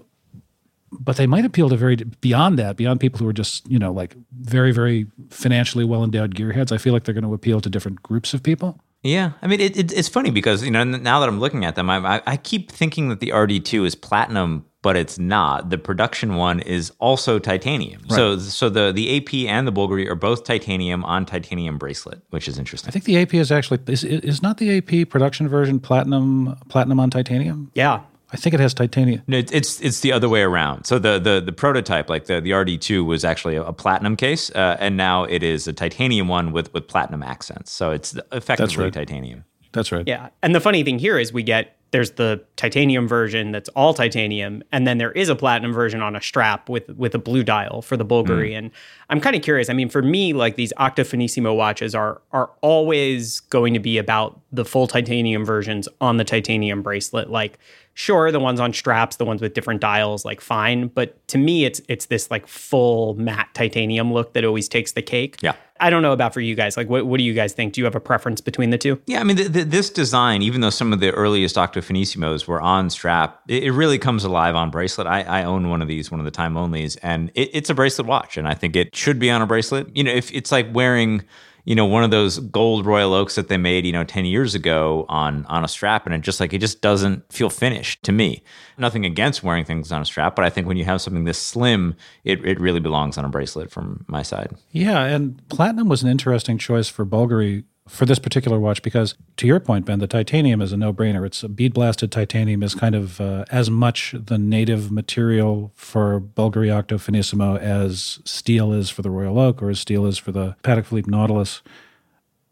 but 0.93 1.17
they 1.17 1.27
might 1.27 1.45
appeal 1.45 1.69
to 1.69 1.77
very 1.77 1.97
beyond 1.97 2.59
that, 2.59 2.77
beyond 2.77 3.01
people 3.01 3.19
who 3.19 3.29
are 3.29 3.33
just 3.33 3.69
you 3.71 3.79
know 3.79 3.93
like 3.93 4.17
very 4.41 4.73
very 4.73 5.07
financially 5.31 5.85
well 5.85 6.03
endowed 6.05 6.35
gearheads. 6.35 6.73
I 6.73 6.79
feel 6.79 6.93
like 6.93 7.05
they're 7.05 7.15
going 7.15 7.25
to 7.25 7.35
appeal 7.35 7.61
to 7.61 7.71
different 7.71 8.03
groups 8.03 8.35
of 8.35 8.43
people. 8.43 8.81
Yeah, 9.03 9.33
I 9.41 9.47
mean 9.47 9.61
it, 9.61 9.77
it, 9.79 9.93
it's 9.93 10.09
funny 10.09 10.31
because 10.31 10.63
you 10.63 10.71
know 10.71 10.85
now 10.85 11.21
that 11.21 11.29
I'm 11.29 11.41
looking 11.41 11.65
at 11.65 11.75
them, 11.75 11.89
I, 11.89 12.23
I 12.27 12.37
keep 12.37 12.71
thinking 12.71 13.09
that 13.09 13.21
the 13.21 13.29
RD2 13.29 13.87
is 13.87 13.95
platinum, 13.95 14.67
but 14.83 14.95
it's 14.95 15.19
not. 15.19 15.71
The 15.71 15.79
production 15.79 16.35
one 16.35 16.61
is 16.61 16.93
also 16.99 17.39
titanium. 17.39 18.03
Right. 18.03 18.17
So 18.17 18.39
so 18.39 18.69
the 18.69 18.93
the 18.93 19.17
AP 19.17 19.49
and 19.51 19.67
the 19.67 19.73
Bulgari 19.73 20.07
are 20.07 20.15
both 20.15 20.45
titanium 20.45 21.05
on 21.05 21.25
titanium 21.25 21.79
bracelet, 21.79 22.21
which 22.31 22.47
is 22.47 22.59
interesting. 22.59 22.89
I 22.89 22.93
think 22.93 23.07
the 23.07 23.19
AP 23.19 23.35
is 23.35 23.51
actually 23.51 23.81
is, 23.87 24.05
is 24.05 24.43
not 24.43 24.59
the 24.59 24.79
AP 24.79 25.09
production 25.09 25.49
version 25.49 25.81
platinum 25.81 26.57
platinum 26.69 27.01
on 27.01 27.09
titanium. 27.09 27.71
Yeah, 27.75 28.01
I 28.33 28.37
think 28.37 28.55
it 28.55 28.61
has 28.61 28.75
titanium. 28.75 29.23
No, 29.27 29.39
it's 29.39 29.81
it's 29.81 30.01
the 30.01 30.13
other 30.13 30.29
way 30.29 30.43
around. 30.43 30.85
So 30.85 30.99
the 30.99 31.19
the 31.19 31.41
the 31.41 31.53
prototype, 31.53 32.09
like 32.09 32.27
the 32.27 32.41
the 32.41 32.51
RD2, 32.51 33.05
was 33.05 33.25
actually 33.25 33.57
a, 33.57 33.65
a 33.65 33.73
platinum 33.73 34.17
case, 34.17 34.51
uh, 34.51 34.77
and 34.79 34.97
now 34.97 35.25
it 35.25 35.43
is 35.43 35.67
a 35.67 35.73
titanium 35.73 36.29
one 36.29 36.53
with 36.53 36.73
with 36.73 36.87
platinum 36.87 37.23
accents. 37.23 37.73
So 37.73 37.91
it's 37.91 38.17
effectively 38.33 38.85
right. 38.85 38.93
titanium. 38.93 39.45
That's 39.73 39.93
right. 39.93 40.07
Yeah, 40.07 40.29
and 40.43 40.55
the 40.55 40.61
funny 40.61 40.83
thing 40.85 40.99
here 40.99 41.19
is 41.19 41.33
we 41.33 41.43
get 41.43 41.77
there's 41.93 42.13
the 42.13 42.45
titanium 42.57 43.09
version 43.09 43.51
that's 43.51 43.69
all 43.71 43.95
titanium, 43.95 44.63
and 44.71 44.87
then 44.87 44.99
there 44.99 45.11
is 45.13 45.29
a 45.29 45.35
platinum 45.35 45.73
version 45.73 46.01
on 46.01 46.15
a 46.15 46.23
strap 46.23 46.69
with 46.69 46.89
with 46.91 47.15
a 47.15 47.19
blue 47.19 47.43
dial 47.43 47.83
for 47.83 47.97
the 47.97 48.05
Bulgari. 48.05 48.53
Mm. 48.53 48.59
And 48.59 48.71
I'm 49.09 49.21
kind 49.21 49.35
of 49.35 49.43
curious. 49.43 49.69
I 49.69 49.73
mean, 49.73 49.89
for 49.89 50.03
me, 50.03 50.33
like 50.33 50.57
these 50.57 50.73
Octo 50.77 51.03
Finissimo 51.03 51.57
watches 51.57 51.95
are 51.95 52.21
are 52.33 52.51
always 52.61 53.41
going 53.41 53.75
to 53.75 53.81
be 53.81 53.99
about 53.99 54.41
the 54.53 54.65
full 54.65 54.87
titanium 54.87 55.45
versions 55.45 55.89
on 56.01 56.17
the 56.17 56.25
titanium 56.25 56.83
bracelet. 56.83 57.29
Like 57.29 57.59
sure 58.01 58.33
the 58.33 58.41
ones 58.41 58.59
on 58.59 58.73
straps 58.73 59.17
the 59.17 59.25
ones 59.27 59.43
with 59.43 59.53
different 59.53 59.81
dials 59.81 60.25
like 60.25 60.41
fine 60.41 60.89
but 60.89 61.27
to 61.29 61.37
me 61.37 61.67
it's 61.67 61.83
it's 61.87 62.07
this 62.07 62.31
like 62.31 62.47
full 62.47 63.13
matte 63.15 63.49
titanium 63.53 64.11
look 64.11 64.33
that 64.33 64.43
always 64.45 64.69
takes 64.69 64.93
the 64.93 65.03
cake. 65.03 65.37
Yeah. 65.43 65.55
I 65.83 65.89
don't 65.89 66.03
know 66.03 66.13
about 66.13 66.35
for 66.35 66.41
you 66.41 66.55
guys 66.55 66.77
like 66.77 66.89
what, 66.89 67.07
what 67.07 67.19
do 67.19 67.25
you 67.25 67.35
guys 67.35 67.53
think? 67.53 67.75
Do 67.75 67.81
you 67.81 67.85
have 67.85 67.95
a 67.95 68.01
preference 68.01 68.41
between 68.41 68.71
the 68.71 68.79
two? 68.79 69.01
Yeah 69.05 69.21
i 69.21 69.25
mean 69.25 69.37
the, 69.37 69.49
the, 69.49 69.65
this 69.65 69.91
design 69.91 70.41
even 70.41 70.63
though 70.63 70.71
some 70.71 70.95
of 70.95 71.01
the 71.01 71.11
earliest 71.11 71.59
octo 71.59 71.81
finissimos 71.81 72.47
were 72.47 72.61
on 72.61 72.89
strap 72.89 73.41
it, 73.49 73.65
it, 73.65 73.73
really 73.73 73.99
comes 73.99 74.25
alive 74.25 74.55
on 74.55 74.71
bracelet. 74.71 75.07
I, 75.07 75.23
I 75.23 75.45
own 75.45 75.69
one 75.69 75.83
of 75.83 75.89
these 75.89 76.11
one 76.11 76.21
of 76.21 76.25
the 76.25 76.31
time 76.31 76.55
onlys 76.55 76.97
and 77.03 77.31
it, 77.35 77.51
it's 77.53 77.69
a 77.69 77.75
bracelet 77.75 78.07
watch 78.07 78.39
and 78.39 78.49
i 78.49 78.55
think 78.55 78.77
it 78.77 78.97
should 78.97 79.19
be 79.19 79.31
on 79.31 79.43
a 79.43 79.47
bracelet. 79.47 79.95
You 79.95 80.05
know 80.05 80.13
if 80.13 80.33
it's 80.33 80.51
like 80.51 80.69
wearing 80.73 81.25
you 81.65 81.75
know, 81.75 81.87
one 81.87 82.05
of 82.05 82.11
those 82.11 82.39
gold 82.39 82.87
Royal 82.87 83.15
Oaks 83.15 83.35
that 83.35 83.49
they 83.49 83.57
made, 83.57 83.87
you 83.87 83.93
know, 83.93 84.05
10 84.05 84.25
years 84.25 84.55
ago 84.55 85.07
on 85.09 85.45
on 85.47 85.65
a 85.65 85.69
strap 85.69 86.07
and 86.07 86.15
it 86.15 86.21
just 86.23 86.41
like 86.41 86.53
it 86.53 86.59
just 86.59 86.81
doesn't 86.81 87.31
feel 87.33 87.51
finished 87.51 88.03
to 88.05 88.13
me. 88.13 88.43
Nothing 88.79 89.05
against 89.05 89.43
wearing 89.43 89.65
things 89.65 89.93
on 89.93 90.03
a 90.03 90.05
strap, 90.05 90.35
but 90.37 90.45
I 90.45 90.51
think 90.51 90.67
when 90.67 90.77
you 90.77 90.85
have 90.85 91.01
something 91.01 91.25
this 91.25 91.41
slim, 91.41 91.95
it, 92.25 92.45
it 92.45 92.59
really 92.61 92.81
belongs 92.81 93.19
on 93.19 93.25
a 93.25 93.29
bracelet 93.29 93.71
from 93.71 94.05
my 94.09 94.23
side. 94.23 94.57
Yeah, 94.71 95.05
and 95.05 95.47
platinum 95.49 95.89
was 95.89 96.03
an 96.03 96.09
interesting 96.09 96.59
choice 96.59 96.89
for 96.89 97.05
Bulgari 97.05 97.65
for 97.91 98.07
this 98.07 98.21
particular 98.21 98.61
watch 98.61 98.83
because 98.83 99.17
to 99.37 99.49
your 99.49 99.59
point 99.59 99.85
ben 99.85 99.99
the 99.99 100.07
titanium 100.07 100.63
is 100.63 100.73
a 100.73 100.77
no-brainer. 100.77 101.27
It's 101.27 101.43
a 101.43 101.49
bead 101.49 101.75
blasted 101.75 102.13
titanium 102.13 102.63
is 102.63 102.73
kind 102.73 102.95
of 102.95 103.21
uh, 103.21 103.45
as 103.51 103.69
much 103.69 104.15
the 104.17 104.39
native 104.39 104.93
material 104.93 105.73
for 105.75 106.21
bulgari 106.21 106.73
octo 106.73 106.99
finissimo 106.99 107.59
as 107.59 108.21
steel 108.25 108.73
is 108.73 108.91
for 108.91 109.03
the 109.03 109.11
royal 109.11 109.41
oak 109.41 109.61
or 109.61 109.71
as 109.71 109.81
steel 109.81 110.07
is 110.07 110.19
for 110.19 110.31
the 110.31 110.55
patek 110.63 110.87
philippe 110.87 111.11
nautilus. 111.11 111.63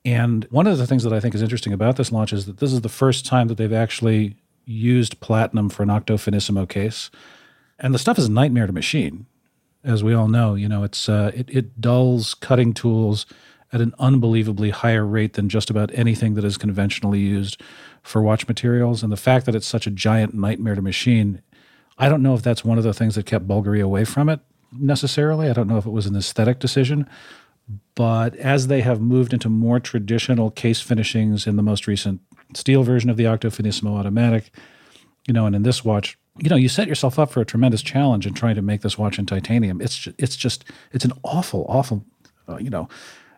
And 0.05 0.44
one 0.50 0.67
of 0.67 0.76
the 0.76 0.88
things 0.88 1.05
that 1.05 1.12
i 1.12 1.20
think 1.20 1.37
is 1.37 1.43
interesting 1.43 1.73
about 1.73 1.96
this 1.96 2.11
launch 2.11 2.32
is 2.32 2.46
that 2.46 2.58
this 2.58 2.73
is 2.73 2.81
the 2.81 2.88
first 2.88 3.25
time 3.25 3.46
that 3.46 3.58
they've 3.58 3.73
actually 3.73 4.37
used 4.64 5.20
platinum 5.20 5.69
for 5.69 5.85
an 5.85 5.90
octo 5.90 6.17
finissimo 6.17 6.69
case. 6.69 7.11
And 7.79 7.94
the 7.94 7.99
stuff 7.99 8.19
is 8.19 8.26
a 8.26 8.32
nightmare 8.32 8.67
to 8.67 8.73
machine. 8.73 9.26
As 9.85 10.02
we 10.02 10.14
all 10.14 10.26
know 10.26 10.57
you 10.57 10.68
know 10.68 10.83
it's 10.83 11.09
uh, 11.09 11.30
it, 11.33 11.49
it 11.49 11.80
dulls 11.80 12.35
cutting 12.35 12.75
tools 12.75 13.25
at 13.72 13.80
an 13.80 13.94
unbelievably 13.98 14.70
higher 14.70 15.04
rate 15.04 15.34
than 15.34 15.48
just 15.48 15.70
about 15.70 15.90
anything 15.94 16.34
that 16.34 16.44
is 16.44 16.56
conventionally 16.56 17.20
used 17.20 17.60
for 18.02 18.22
watch 18.22 18.48
materials. 18.48 19.02
And 19.02 19.12
the 19.12 19.16
fact 19.16 19.46
that 19.46 19.54
it's 19.54 19.66
such 19.66 19.87
a 19.87 19.90
giant 19.90 20.34
nightmare 20.34 20.75
to 20.75 20.82
machine, 20.82 21.42
I 21.98 22.08
don't 22.08 22.22
know 22.22 22.34
if 22.34 22.42
that's 22.42 22.64
one 22.64 22.78
of 22.78 22.84
the 22.84 22.94
things 22.94 23.14
that 23.16 23.26
kept 23.26 23.46
Bulgari 23.46 23.82
away 23.82 24.04
from 24.04 24.28
it 24.28 24.40
necessarily. 24.72 25.48
I 25.48 25.52
don't 25.52 25.68
know 25.68 25.78
if 25.78 25.87
it 25.87 25.90
was 25.90 26.06
an 26.06 26.16
aesthetic 26.16 26.58
decision. 26.58 27.08
But 27.94 28.34
as 28.37 28.68
they 28.68 28.80
have 28.80 29.00
moved 29.00 29.32
into 29.32 29.48
more 29.48 29.78
traditional 29.80 30.50
case 30.50 30.80
finishings 30.80 31.46
in 31.46 31.56
the 31.56 31.62
most 31.62 31.87
recent 31.87 32.20
steel 32.54 32.82
version 32.82 33.10
of 33.10 33.16
the 33.16 33.26
Octo 33.26 33.50
Finissimo 33.50 33.98
Automatic, 33.98 34.50
you 35.26 35.34
know, 35.34 35.44
and 35.44 35.54
in 35.54 35.64
this 35.64 35.84
watch, 35.84 36.16
you 36.38 36.48
know, 36.48 36.56
you 36.56 36.68
set 36.68 36.88
yourself 36.88 37.18
up 37.18 37.30
for 37.30 37.40
a 37.40 37.44
tremendous 37.44 37.82
challenge 37.82 38.26
in 38.26 38.32
trying 38.32 38.54
to 38.54 38.62
make 38.62 38.80
this 38.80 38.96
watch 38.96 39.18
in 39.18 39.26
titanium. 39.26 39.82
It's 39.82 39.96
just, 39.96 40.16
it's 40.18 40.37
just 40.37 40.64
it's 40.92 41.04
an 41.04 41.12
awful, 41.25 41.66
awful, 41.68 42.06
uh, 42.48 42.56
you 42.56 42.70
know, 42.70 42.88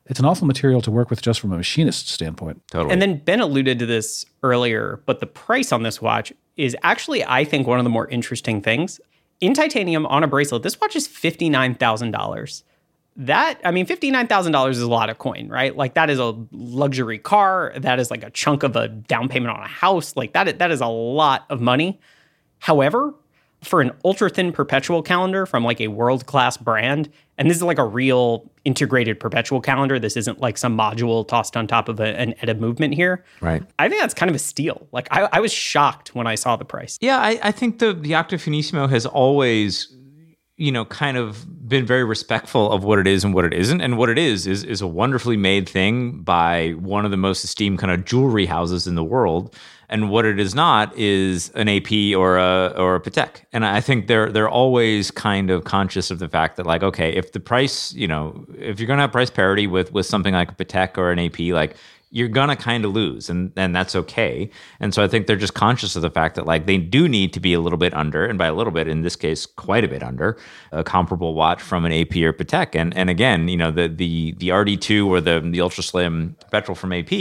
it's 0.06 0.18
an 0.18 0.26
awful 0.26 0.46
material 0.46 0.80
to 0.82 0.90
work 0.90 1.10
with 1.10 1.22
just 1.22 1.40
from 1.40 1.52
a 1.52 1.56
machinist 1.56 2.08
standpoint. 2.08 2.62
Totally. 2.70 2.92
And 2.92 3.00
then 3.00 3.18
Ben 3.18 3.40
alluded 3.40 3.78
to 3.78 3.86
this 3.86 4.26
earlier, 4.42 5.02
but 5.06 5.20
the 5.20 5.26
price 5.26 5.72
on 5.72 5.82
this 5.82 6.02
watch 6.02 6.32
is 6.56 6.76
actually, 6.82 7.24
I 7.24 7.44
think, 7.44 7.66
one 7.66 7.78
of 7.78 7.84
the 7.84 7.90
more 7.90 8.08
interesting 8.08 8.60
things. 8.60 9.00
In 9.40 9.54
titanium 9.54 10.06
on 10.06 10.22
a 10.22 10.26
bracelet, 10.26 10.62
this 10.62 10.80
watch 10.80 10.96
is 10.96 11.08
$59,000. 11.08 12.62
That, 13.16 13.60
I 13.64 13.70
mean, 13.70 13.86
$59,000 13.86 14.70
is 14.70 14.80
a 14.80 14.88
lot 14.88 15.10
of 15.10 15.18
coin, 15.18 15.48
right? 15.48 15.76
Like 15.76 15.94
that 15.94 16.10
is 16.10 16.18
a 16.18 16.36
luxury 16.52 17.18
car. 17.18 17.72
That 17.76 17.98
is 17.98 18.10
like 18.10 18.24
a 18.24 18.30
chunk 18.30 18.62
of 18.62 18.76
a 18.76 18.88
down 18.88 19.28
payment 19.28 19.56
on 19.56 19.62
a 19.62 19.68
house. 19.68 20.16
Like 20.16 20.32
that, 20.32 20.58
that 20.58 20.70
is 20.70 20.80
a 20.80 20.86
lot 20.86 21.46
of 21.50 21.60
money. 21.60 22.00
However, 22.58 23.14
for 23.62 23.80
an 23.80 23.92
ultra 24.04 24.30
thin 24.30 24.52
perpetual 24.52 25.02
calendar 25.02 25.46
from 25.46 25.64
like 25.64 25.80
a 25.80 25.88
world 25.88 26.26
class 26.26 26.56
brand, 26.56 27.10
and 27.40 27.50
this 27.50 27.56
is 27.56 27.62
like 27.62 27.78
a 27.78 27.84
real 27.86 28.48
integrated 28.66 29.18
perpetual 29.18 29.62
calendar. 29.62 29.98
This 29.98 30.14
isn't 30.14 30.40
like 30.40 30.58
some 30.58 30.76
module 30.76 31.26
tossed 31.26 31.56
on 31.56 31.66
top 31.66 31.88
of 31.88 31.98
a, 31.98 32.20
an 32.20 32.34
ETA 32.42 32.54
movement 32.54 32.92
here. 32.92 33.24
Right. 33.40 33.62
I 33.78 33.88
think 33.88 33.98
that's 33.98 34.12
kind 34.12 34.28
of 34.28 34.36
a 34.36 34.38
steal. 34.38 34.86
Like 34.92 35.08
I, 35.10 35.26
I 35.32 35.40
was 35.40 35.50
shocked 35.50 36.14
when 36.14 36.26
I 36.26 36.34
saw 36.34 36.56
the 36.56 36.66
price. 36.66 36.98
Yeah, 37.00 37.18
I, 37.18 37.40
I 37.42 37.50
think 37.50 37.78
the 37.78 37.94
the 37.94 38.14
Octo 38.14 38.36
Finissimo 38.36 38.88
has 38.90 39.06
always, 39.06 39.96
you 40.60 40.70
know, 40.70 40.84
kind 40.84 41.16
of 41.16 41.66
been 41.66 41.86
very 41.86 42.04
respectful 42.04 42.70
of 42.70 42.84
what 42.84 42.98
it 42.98 43.06
is 43.06 43.24
and 43.24 43.32
what 43.32 43.46
it 43.46 43.54
isn't. 43.54 43.80
And 43.80 43.96
what 43.96 44.10
it 44.10 44.18
is 44.18 44.46
is 44.46 44.62
is 44.62 44.82
a 44.82 44.86
wonderfully 44.86 45.38
made 45.38 45.66
thing 45.66 46.20
by 46.20 46.72
one 46.72 47.06
of 47.06 47.10
the 47.10 47.16
most 47.16 47.42
esteemed 47.42 47.78
kind 47.78 47.90
of 47.90 48.04
jewelry 48.04 48.44
houses 48.44 48.86
in 48.86 48.94
the 48.94 49.02
world. 49.02 49.56
And 49.88 50.10
what 50.10 50.26
it 50.26 50.38
is 50.38 50.54
not 50.54 50.94
is 50.98 51.50
an 51.54 51.66
AP 51.66 52.14
or 52.14 52.36
a 52.36 52.74
or 52.76 52.96
a 52.96 53.00
Patek. 53.00 53.44
And 53.54 53.64
I 53.64 53.80
think 53.80 54.06
they're 54.06 54.30
they're 54.30 54.50
always 54.50 55.10
kind 55.10 55.50
of 55.50 55.64
conscious 55.64 56.10
of 56.10 56.18
the 56.18 56.28
fact 56.28 56.56
that 56.58 56.66
like, 56.66 56.82
okay, 56.82 57.10
if 57.10 57.32
the 57.32 57.40
price, 57.40 57.94
you 57.94 58.06
know, 58.06 58.44
if 58.58 58.78
you're 58.78 58.86
gonna 58.86 59.00
have 59.00 59.12
price 59.12 59.30
parity 59.30 59.66
with 59.66 59.94
with 59.94 60.04
something 60.04 60.34
like 60.34 60.52
a 60.52 60.54
Patek 60.54 60.98
or 60.98 61.10
an 61.10 61.18
AP, 61.18 61.38
like 61.54 61.74
you're 62.10 62.28
gonna 62.28 62.56
kind 62.56 62.84
of 62.84 62.92
lose 62.92 63.30
and 63.30 63.52
and 63.56 63.74
that's 63.74 63.94
okay 63.94 64.50
and 64.80 64.92
so 64.92 65.02
i 65.02 65.08
think 65.08 65.26
they're 65.26 65.36
just 65.36 65.54
conscious 65.54 65.96
of 65.96 66.02
the 66.02 66.10
fact 66.10 66.34
that 66.34 66.46
like 66.46 66.66
they 66.66 66.76
do 66.76 67.08
need 67.08 67.32
to 67.32 67.40
be 67.40 67.54
a 67.54 67.60
little 67.60 67.78
bit 67.78 67.94
under 67.94 68.26
and 68.26 68.38
by 68.38 68.46
a 68.46 68.54
little 68.54 68.72
bit 68.72 68.88
in 68.88 69.02
this 69.02 69.16
case 69.16 69.46
quite 69.46 69.84
a 69.84 69.88
bit 69.88 70.02
under 70.02 70.36
a 70.72 70.84
comparable 70.84 71.34
watch 71.34 71.62
from 71.62 71.84
an 71.84 71.92
ap 71.92 72.14
or 72.16 72.32
patek 72.32 72.74
and 72.74 72.96
and 72.96 73.08
again 73.08 73.48
you 73.48 73.56
know 73.56 73.70
the 73.70 73.88
the 73.88 74.34
the 74.38 74.48
rd2 74.48 75.06
or 75.06 75.20
the 75.20 75.40
the 75.40 75.60
ultra 75.60 75.82
slim 75.82 76.36
petrol 76.50 76.74
from 76.74 76.92
ap 76.92 77.12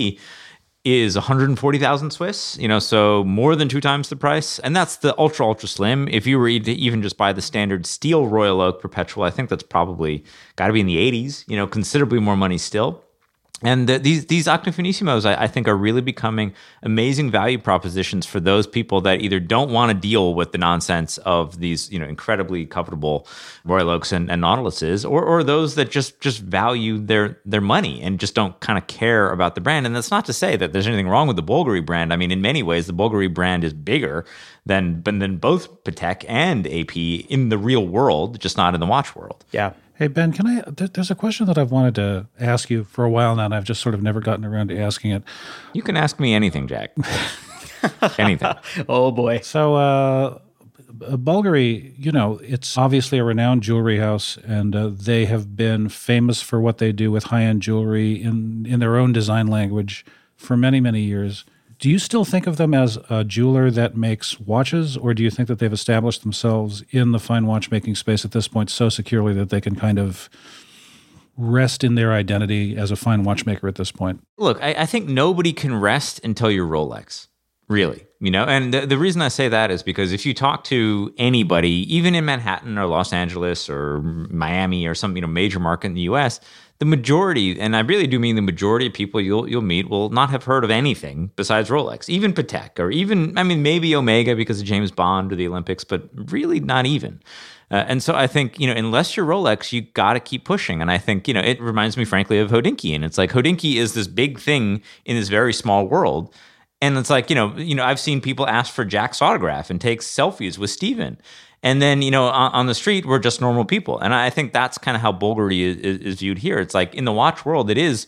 is 0.85 1.15
140,000 1.15 2.09
Swiss, 2.09 2.57
you 2.57 2.67
know, 2.67 2.79
so 2.79 3.23
more 3.25 3.53
than 3.53 3.67
two 3.67 3.81
times 3.81 4.07
the 4.07 4.15
price. 4.15 4.59
And 4.59 4.73
that's 4.73 4.95
the 4.95 5.13
ultra, 5.19 5.45
ultra 5.45 5.67
slim. 5.67 6.07
If 6.07 6.25
you 6.25 6.39
were 6.39 6.47
to 6.47 6.71
even 6.71 7.01
just 7.01 7.17
buy 7.17 7.33
the 7.33 7.41
standard 7.41 7.85
steel 7.85 8.27
Royal 8.27 8.61
Oak 8.61 8.81
Perpetual, 8.81 9.23
I 9.23 9.29
think 9.29 9.49
that's 9.49 9.61
probably 9.61 10.23
got 10.55 10.67
to 10.67 10.73
be 10.73 10.79
in 10.79 10.87
the 10.87 10.95
80s, 10.95 11.43
you 11.49 11.57
know, 11.57 11.67
considerably 11.67 12.19
more 12.19 12.37
money 12.37 12.57
still 12.57 13.03
and 13.61 13.89
the, 13.89 13.97
these 13.97 14.27
these 14.27 14.47
Octofinissimos, 14.47 15.25
I, 15.25 15.43
I, 15.43 15.47
think, 15.47 15.67
are 15.67 15.75
really 15.75 16.01
becoming 16.01 16.53
amazing 16.81 17.29
value 17.29 17.57
propositions 17.57 18.25
for 18.25 18.39
those 18.39 18.65
people 18.65 19.01
that 19.01 19.21
either 19.21 19.39
don't 19.39 19.71
want 19.71 19.91
to 19.91 19.97
deal 19.97 20.33
with 20.33 20.53
the 20.53 20.57
nonsense 20.57 21.17
of 21.19 21.59
these, 21.59 21.91
you 21.91 21.99
know, 21.99 22.07
incredibly 22.07 22.65
covetable 22.65 23.27
Royal 23.65 23.89
Oaks 23.89 24.13
and, 24.13 24.31
and 24.31 24.43
Nautiluses, 24.43 25.09
or 25.09 25.23
or 25.23 25.43
those 25.43 25.75
that 25.75 25.91
just 25.91 26.21
just 26.21 26.39
value 26.39 26.97
their 26.99 27.37
their 27.45 27.61
money 27.61 28.01
and 28.01 28.19
just 28.19 28.33
don't 28.33 28.57
kind 28.61 28.77
of 28.77 28.87
care 28.87 29.29
about 29.31 29.55
the 29.55 29.61
brand. 29.61 29.85
And 29.85 29.93
that's 29.93 30.11
not 30.11 30.25
to 30.25 30.33
say 30.33 30.55
that 30.55 30.71
there's 30.71 30.87
anything 30.87 31.09
wrong 31.09 31.27
with 31.27 31.35
the 31.35 31.43
Bulgari 31.43 31.85
brand. 31.85 32.13
I 32.13 32.15
mean, 32.15 32.31
in 32.31 32.41
many 32.41 32.63
ways, 32.63 32.87
the 32.87 32.93
Bulgari 32.93 33.33
brand 33.33 33.65
is 33.65 33.73
bigger 33.73 34.25
than 34.65 35.03
than 35.03 35.37
both 35.37 35.83
Patek 35.83 36.23
and 36.29 36.65
AP 36.65 36.95
in 36.95 37.49
the 37.49 37.57
real 37.57 37.85
world, 37.85 38.39
just 38.39 38.55
not 38.55 38.73
in 38.73 38.79
the 38.79 38.85
watch 38.85 39.17
world. 39.17 39.43
Yeah. 39.51 39.73
Hey, 39.99 40.07
Ben, 40.07 40.31
can 40.31 40.47
I? 40.47 40.63
There's 40.65 41.11
a 41.11 41.15
question 41.15 41.45
that 41.47 41.57
I've 41.57 41.71
wanted 41.71 41.95
to 41.95 42.27
ask 42.39 42.69
you 42.69 42.85
for 42.85 43.03
a 43.03 43.09
while 43.09 43.35
now, 43.35 43.43
and 43.43 43.53
I've 43.53 43.65
just 43.65 43.81
sort 43.81 43.93
of 43.93 44.01
never 44.01 44.21
gotten 44.21 44.45
around 44.45 44.69
to 44.69 44.79
asking 44.79 45.11
it. 45.11 45.23
You 45.73 45.81
can 45.81 45.97
ask 45.97 46.21
me 46.21 46.33
anything, 46.33 46.69
Jack. 46.69 46.95
anything. 48.17 48.53
oh, 48.87 49.11
boy. 49.11 49.41
So, 49.41 49.75
uh, 49.75 50.39
Bulgari, 50.93 51.95
you 51.97 52.13
know, 52.13 52.39
it's 52.41 52.77
obviously 52.77 53.17
a 53.17 53.25
renowned 53.25 53.61
jewelry 53.61 53.99
house, 53.99 54.37
and 54.45 54.73
uh, 54.73 54.87
they 54.87 55.25
have 55.25 55.57
been 55.57 55.89
famous 55.89 56.41
for 56.41 56.61
what 56.61 56.77
they 56.77 56.93
do 56.93 57.11
with 57.11 57.25
high 57.25 57.43
end 57.43 57.61
jewelry 57.61 58.13
in, 58.23 58.65
in 58.65 58.79
their 58.79 58.95
own 58.95 59.11
design 59.11 59.47
language 59.47 60.05
for 60.37 60.55
many, 60.55 60.79
many 60.79 61.01
years 61.01 61.43
do 61.79 61.89
you 61.89 61.97
still 61.97 62.25
think 62.25 62.45
of 62.45 62.57
them 62.57 62.73
as 62.73 62.97
a 63.09 63.23
jeweler 63.23 63.71
that 63.71 63.95
makes 63.95 64.39
watches, 64.39 64.97
or 64.97 65.13
do 65.13 65.23
you 65.23 65.31
think 65.31 65.47
that 65.47 65.59
they've 65.59 65.71
established 65.71 66.21
themselves 66.23 66.83
in 66.91 67.11
the 67.11 67.19
fine 67.19 67.45
watchmaking 67.45 67.95
space 67.95 68.25
at 68.25 68.31
this 68.31 68.49
point 68.49 68.69
so 68.69 68.89
securely 68.89 69.33
that 69.33 69.49
they 69.49 69.61
can 69.61 69.75
kind 69.75 69.97
of 69.97 70.29
rest 71.37 71.85
in 71.85 71.95
their 71.95 72.11
identity 72.11 72.75
as 72.75 72.91
a 72.91 72.97
fine 72.97 73.23
watchmaker 73.23 73.67
at 73.67 73.75
this 73.75 73.93
point? 73.93 74.21
Look, 74.37 74.61
I, 74.61 74.73
I 74.79 74.85
think 74.85 75.07
nobody 75.07 75.53
can 75.53 75.73
rest 75.73 76.19
until 76.23 76.51
you're 76.51 76.67
Rolex, 76.67 77.27
really. 77.69 78.05
You 78.21 78.31
know, 78.31 78.43
and 78.43 78.73
the, 78.73 78.85
the 78.85 78.97
reason 78.97 79.21
I 79.21 79.29
say 79.29 79.47
that 79.47 79.71
is 79.71 79.81
because 79.81 80.11
if 80.11 80.25
you 80.25 80.33
talk 80.33 80.65
to 80.65 81.13
anybody, 81.17 81.85
even 81.93 82.15
in 82.15 82.25
Manhattan 82.25 82.77
or 82.77 82.85
Los 82.85 83.13
Angeles 83.13 83.69
or 83.69 84.01
Miami 84.01 84.85
or 84.85 84.93
some 84.93 85.15
you 85.15 85.21
know 85.21 85.27
major 85.27 85.59
market 85.59 85.87
in 85.87 85.93
the 85.93 86.01
U.S., 86.01 86.41
the 86.79 86.85
majority, 86.85 87.59
and 87.59 87.77
I 87.77 87.79
really 87.79 88.07
do 88.07 88.19
mean 88.19 88.35
the 88.35 88.41
majority 88.41 88.87
of 88.87 88.93
people 88.93 89.21
you'll 89.21 89.49
you'll 89.49 89.61
meet 89.61 89.89
will 89.89 90.09
not 90.09 90.31
have 90.31 90.43
heard 90.43 90.65
of 90.65 90.69
anything 90.69 91.31
besides 91.37 91.69
Rolex, 91.69 92.09
even 92.09 92.33
Patek, 92.33 92.77
or 92.77 92.91
even 92.91 93.37
I 93.37 93.43
mean 93.43 93.63
maybe 93.63 93.95
Omega 93.95 94.35
because 94.35 94.59
of 94.59 94.65
James 94.65 94.91
Bond 94.91 95.31
or 95.31 95.37
the 95.37 95.47
Olympics, 95.47 95.85
but 95.85 96.09
really 96.13 96.59
not 96.59 96.85
even. 96.85 97.21
Uh, 97.71 97.85
and 97.87 98.03
so 98.03 98.15
I 98.15 98.27
think 98.27 98.59
you 98.59 98.67
know 98.67 98.73
unless 98.73 99.15
you're 99.15 99.25
Rolex, 99.25 99.71
you 99.71 99.81
got 99.81 100.13
to 100.13 100.19
keep 100.19 100.43
pushing. 100.43 100.81
And 100.81 100.91
I 100.91 100.97
think 100.97 101.25
you 101.25 101.33
know 101.33 101.41
it 101.41 101.61
reminds 101.61 101.95
me 101.95 102.03
frankly 102.03 102.39
of 102.39 102.51
Hodinkee, 102.51 102.93
and 102.93 103.05
it's 103.05 103.17
like 103.17 103.31
Hodinkee 103.31 103.75
is 103.75 103.93
this 103.93 104.07
big 104.07 104.39
thing 104.39 104.81
in 105.05 105.15
this 105.15 105.29
very 105.29 105.53
small 105.53 105.87
world. 105.87 106.33
And 106.81 106.97
it's 106.97 107.09
like, 107.09 107.29
you 107.29 107.35
know, 107.35 107.55
you 107.57 107.75
know, 107.75 107.83
I've 107.83 107.99
seen 107.99 108.21
people 108.21 108.47
ask 108.47 108.73
for 108.73 108.85
Jack's 108.85 109.21
autograph 109.21 109.69
and 109.69 109.81
take 109.81 110.01
selfies 110.01 110.57
with 110.57 110.69
Steven. 110.69 111.17
And 111.61 111.81
then, 111.81 112.01
you 112.01 112.11
know, 112.11 112.25
on, 112.25 112.51
on, 112.53 112.65
the 112.67 112.73
street, 112.73 113.05
we're 113.05 113.19
just 113.19 113.41
normal 113.41 113.65
people. 113.65 113.99
And 113.99 114.13
I 114.13 114.29
think 114.29 114.53
that's 114.53 114.77
kind 114.77 114.95
of 114.95 115.01
how 115.01 115.11
Bulgari 115.11 115.59
is, 115.61 115.77
is, 115.77 115.99
is, 115.99 116.19
viewed 116.19 116.37
here. 116.37 116.57
It's 116.59 116.73
like 116.73 116.95
in 116.95 117.03
the 117.03 117.11
watch 117.11 117.45
world, 117.45 117.69
it 117.69 117.77
is, 117.77 118.07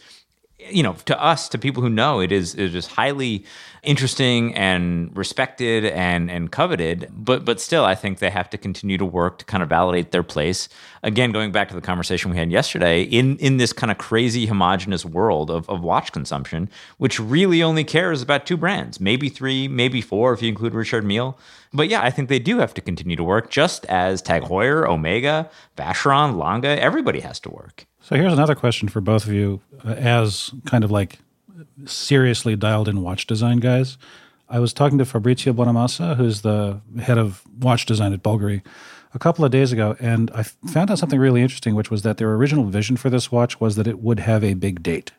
you 0.58 0.84
know, 0.84 0.94
to 1.06 1.22
us, 1.22 1.50
to 1.50 1.58
people 1.58 1.84
who 1.84 1.90
know, 1.90 2.22
it 2.22 2.32
is, 2.32 2.56
it 2.56 2.74
is 2.74 2.88
highly 2.88 3.44
interesting 3.84 4.54
and 4.54 5.16
respected 5.18 5.86
and 5.86 6.30
and 6.30 6.52
coveted 6.52 7.10
but 7.12 7.44
but 7.44 7.60
still 7.60 7.84
i 7.84 7.96
think 7.96 8.20
they 8.20 8.30
have 8.30 8.48
to 8.48 8.56
continue 8.56 8.96
to 8.96 9.06
work 9.06 9.40
to 9.40 9.46
kind 9.46 9.64
of 9.64 9.70
validate 9.70 10.12
their 10.12 10.24
place. 10.24 10.70
Again 11.04 11.32
going 11.32 11.52
back 11.52 11.68
to 11.70 11.74
the 11.74 11.82
conversation 11.82 12.30
we 12.30 12.38
had 12.38 12.52
yesterday 12.52 13.02
in 13.02 13.38
in 13.38 13.58
this 13.58 13.74
kind 13.74 13.90
of 13.90 13.98
crazy 13.98 14.46
homogenous 14.46 15.04
world 15.04 15.50
of, 15.50 15.68
of 15.68 15.82
watch 15.82 16.12
consumption 16.12 16.70
which 16.98 17.20
really 17.20 17.64
only 17.64 17.84
cares 17.84 18.22
about 18.22 18.46
two 18.46 18.56
brands 18.56 19.00
maybe 19.00 19.30
three 19.30 19.68
maybe 19.68 20.00
four 20.00 20.32
if 20.34 20.44
you 20.44 20.50
include 20.50 20.76
richard 20.76 21.04
mille. 21.04 21.40
But 21.74 21.90
yeah 21.90 22.04
i 22.04 22.12
think 22.12 22.30
they 22.30 22.40
do 22.40 22.60
have 22.60 22.76
to 22.76 22.82
continue 22.82 23.16
to 23.16 23.24
work 23.24 23.50
just 23.50 23.86
as 23.86 24.22
tag 24.22 24.44
heuer 24.44 24.88
omega 24.88 25.50
vacheron 25.76 26.38
lange 26.38 26.66
everybody 26.66 27.22
has 27.22 27.40
to 27.40 27.50
work. 27.50 27.88
So 28.00 28.16
here's 28.16 28.34
another 28.34 28.56
question 28.56 28.90
for 28.90 29.02
both 29.02 29.26
of 29.26 29.34
you 29.34 29.60
uh, 29.84 29.94
as 29.94 30.52
kind 30.66 30.84
of 30.84 30.92
like 30.92 31.18
seriously 31.86 32.56
dialed 32.56 32.88
in 32.88 33.02
watch 33.02 33.28
design 33.28 33.58
guys. 33.58 33.98
I 34.50 34.60
was 34.60 34.74
talking 34.74 34.98
to 34.98 35.06
Fabrizio 35.06 35.54
Buonamassa, 35.54 36.18
who's 36.18 36.42
the 36.42 36.82
head 37.02 37.18
of 37.18 37.42
watch 37.60 37.86
design 37.86 38.12
at 38.12 38.22
Bulgari, 38.22 38.62
a 39.14 39.20
couple 39.20 39.46
of 39.46 39.52
days 39.52 39.72
ago, 39.72 39.96
and 40.00 40.30
I 40.32 40.44
found 40.44 40.92
out 40.92 41.00
something 41.00 41.20
really 41.20 41.42
interesting, 41.42 41.76
which 41.76 41.90
was 41.90 42.02
that 42.02 42.18
their 42.18 42.34
original 42.34 42.66
vision 42.66 42.98
for 42.98 43.10
this 43.10 43.32
watch 43.32 43.60
was 43.60 43.76
that 43.76 43.88
it 43.88 44.00
would 44.00 44.20
have 44.20 44.44
a 44.44 44.54
big 44.54 44.84
date. 44.84 45.12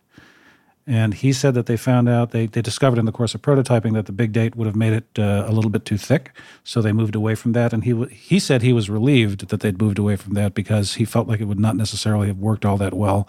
And 0.87 1.15
he 1.15 1.33
said 1.33 1.55
that 1.55 1.67
they 1.67 1.77
found 1.77 2.09
out, 2.09 2.33
they, 2.33 2.47
they 2.47 2.61
discovered 2.61 2.99
in 2.99 3.05
the 3.05 3.13
course 3.13 3.37
of 3.37 3.43
prototyping 3.43 3.93
that 3.95 4.07
the 4.07 4.13
big 4.13 4.33
date 4.33 4.57
would 4.57 4.67
have 4.67 4.75
made 4.75 4.93
it 4.93 5.07
uh, 5.17 5.45
a 5.47 5.53
little 5.53 5.71
bit 5.71 5.85
too 5.85 5.97
thick. 5.97 6.33
So 6.65 6.83
they 6.83 6.93
moved 6.93 7.15
away 7.15 7.37
from 7.37 7.53
that. 7.53 7.73
And 7.73 7.85
he, 7.85 8.05
he 8.07 8.41
said 8.41 8.63
he 8.63 8.73
was 8.73 8.91
relieved 8.91 9.49
that 9.49 9.61
they'd 9.61 9.81
moved 9.81 9.99
away 9.99 10.17
from 10.17 10.35
that 10.35 10.55
because 10.55 10.95
he 10.95 11.05
felt 11.05 11.29
like 11.29 11.41
it 11.41 11.45
would 11.45 11.61
not 11.61 11.77
necessarily 11.77 12.27
have 12.27 12.39
worked 12.39 12.65
all 12.65 12.77
that 12.79 12.95
well 12.95 13.29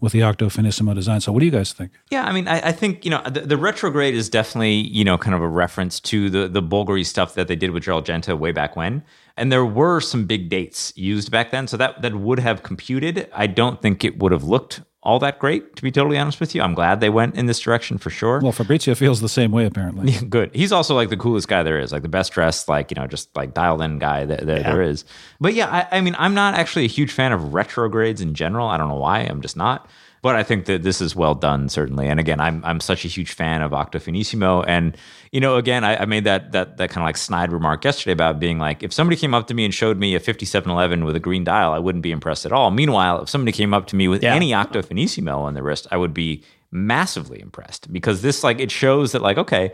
with 0.00 0.12
the 0.12 0.22
Octo 0.22 0.48
Finissimo 0.48 0.94
design. 0.94 1.20
So 1.20 1.30
what 1.30 1.40
do 1.40 1.46
you 1.46 1.52
guys 1.52 1.74
think? 1.74 1.92
Yeah, 2.10 2.24
I 2.24 2.32
mean, 2.32 2.48
I, 2.48 2.68
I 2.68 2.72
think, 2.72 3.04
you 3.04 3.10
know, 3.10 3.22
the, 3.28 3.40
the, 3.40 3.58
retrograde 3.58 4.14
is 4.14 4.28
definitely, 4.30 4.74
you 4.74 5.04
know, 5.04 5.18
kind 5.18 5.34
of 5.34 5.42
a 5.42 5.48
reference 5.48 6.00
to 6.00 6.30
the, 6.30 6.48
the 6.48 6.62
Bulgari 6.62 7.04
stuff 7.04 7.34
that 7.34 7.48
they 7.48 7.56
did 7.56 7.70
with 7.70 7.82
Gerald 7.82 8.06
Genta 8.06 8.34
way 8.34 8.52
back 8.52 8.76
when. 8.76 9.02
And 9.36 9.50
there 9.50 9.64
were 9.64 10.00
some 10.00 10.26
big 10.26 10.48
dates 10.48 10.92
used 10.96 11.30
back 11.30 11.50
then. 11.50 11.66
So 11.66 11.76
that, 11.76 12.00
that 12.02 12.14
would 12.14 12.38
have 12.38 12.62
computed. 12.62 13.28
I 13.34 13.46
don't 13.46 13.82
think 13.82 14.04
it 14.04 14.18
would 14.18 14.32
have 14.32 14.44
looked 14.44 14.82
all 15.04 15.18
that 15.18 15.38
great, 15.38 15.76
to 15.76 15.82
be 15.82 15.90
totally 15.90 16.16
honest 16.18 16.40
with 16.40 16.54
you. 16.54 16.62
I'm 16.62 16.74
glad 16.74 17.00
they 17.00 17.10
went 17.10 17.34
in 17.34 17.44
this 17.44 17.60
direction 17.60 17.98
for 17.98 18.08
sure. 18.08 18.40
Well, 18.40 18.52
Fabrizio 18.52 18.94
feels 18.94 19.20
the 19.20 19.28
same 19.28 19.52
way, 19.52 19.66
apparently. 19.66 20.12
Yeah, 20.12 20.20
good. 20.28 20.50
He's 20.54 20.72
also 20.72 20.94
like 20.94 21.10
the 21.10 21.16
coolest 21.16 21.46
guy 21.46 21.62
there 21.62 21.78
is, 21.78 21.92
like 21.92 22.02
the 22.02 22.08
best 22.08 22.32
dressed, 22.32 22.68
like, 22.68 22.90
you 22.90 22.94
know, 22.94 23.06
just 23.06 23.34
like 23.36 23.52
dialed 23.52 23.82
in 23.82 23.98
guy 23.98 24.24
that, 24.24 24.46
that 24.46 24.62
yeah. 24.62 24.72
there 24.72 24.82
is. 24.82 25.04
But 25.40 25.52
yeah, 25.52 25.68
I, 25.68 25.98
I 25.98 26.00
mean, 26.00 26.16
I'm 26.18 26.32
not 26.32 26.54
actually 26.54 26.86
a 26.86 26.88
huge 26.88 27.12
fan 27.12 27.32
of 27.32 27.52
retrogrades 27.52 28.22
in 28.22 28.34
general. 28.34 28.68
I 28.68 28.78
don't 28.78 28.88
know 28.88 28.96
why. 28.96 29.20
I'm 29.20 29.42
just 29.42 29.58
not 29.58 29.88
but 30.24 30.36
I 30.36 30.42
think 30.42 30.64
that 30.64 30.82
this 30.82 31.02
is 31.02 31.14
well 31.14 31.34
done, 31.34 31.68
certainly. 31.68 32.08
And 32.08 32.18
again, 32.18 32.40
I'm 32.40 32.64
I'm 32.64 32.80
such 32.80 33.04
a 33.04 33.08
huge 33.08 33.32
fan 33.32 33.60
of 33.60 33.74
Octo 33.74 33.98
Finissimo. 33.98 34.64
And 34.66 34.96
you 35.32 35.38
know, 35.38 35.56
again, 35.56 35.84
I, 35.84 35.98
I 35.98 36.04
made 36.06 36.24
that 36.24 36.52
that 36.52 36.78
that 36.78 36.88
kind 36.88 37.04
of 37.04 37.06
like 37.06 37.18
snide 37.18 37.52
remark 37.52 37.84
yesterday 37.84 38.12
about 38.12 38.40
being 38.40 38.58
like, 38.58 38.82
if 38.82 38.90
somebody 38.90 39.18
came 39.18 39.34
up 39.34 39.48
to 39.48 39.54
me 39.54 39.66
and 39.66 39.74
showed 39.74 39.98
me 39.98 40.14
a 40.14 40.18
5711 40.18 41.04
with 41.04 41.14
a 41.14 41.20
green 41.20 41.44
dial, 41.44 41.74
I 41.74 41.78
wouldn't 41.78 42.00
be 42.00 42.10
impressed 42.10 42.46
at 42.46 42.52
all. 42.52 42.70
Meanwhile, 42.70 43.24
if 43.24 43.28
somebody 43.28 43.52
came 43.52 43.74
up 43.74 43.86
to 43.88 43.96
me 43.96 44.08
with 44.08 44.22
yeah. 44.22 44.34
any 44.34 44.54
Octo 44.54 44.80
Finissimo 44.80 45.40
on 45.40 45.52
the 45.52 45.62
wrist, 45.62 45.86
I 45.90 45.98
would 45.98 46.14
be 46.14 46.42
massively 46.70 47.38
impressed 47.42 47.92
because 47.92 48.22
this 48.22 48.42
like 48.42 48.60
it 48.60 48.70
shows 48.70 49.12
that 49.12 49.20
like 49.20 49.36
okay 49.36 49.72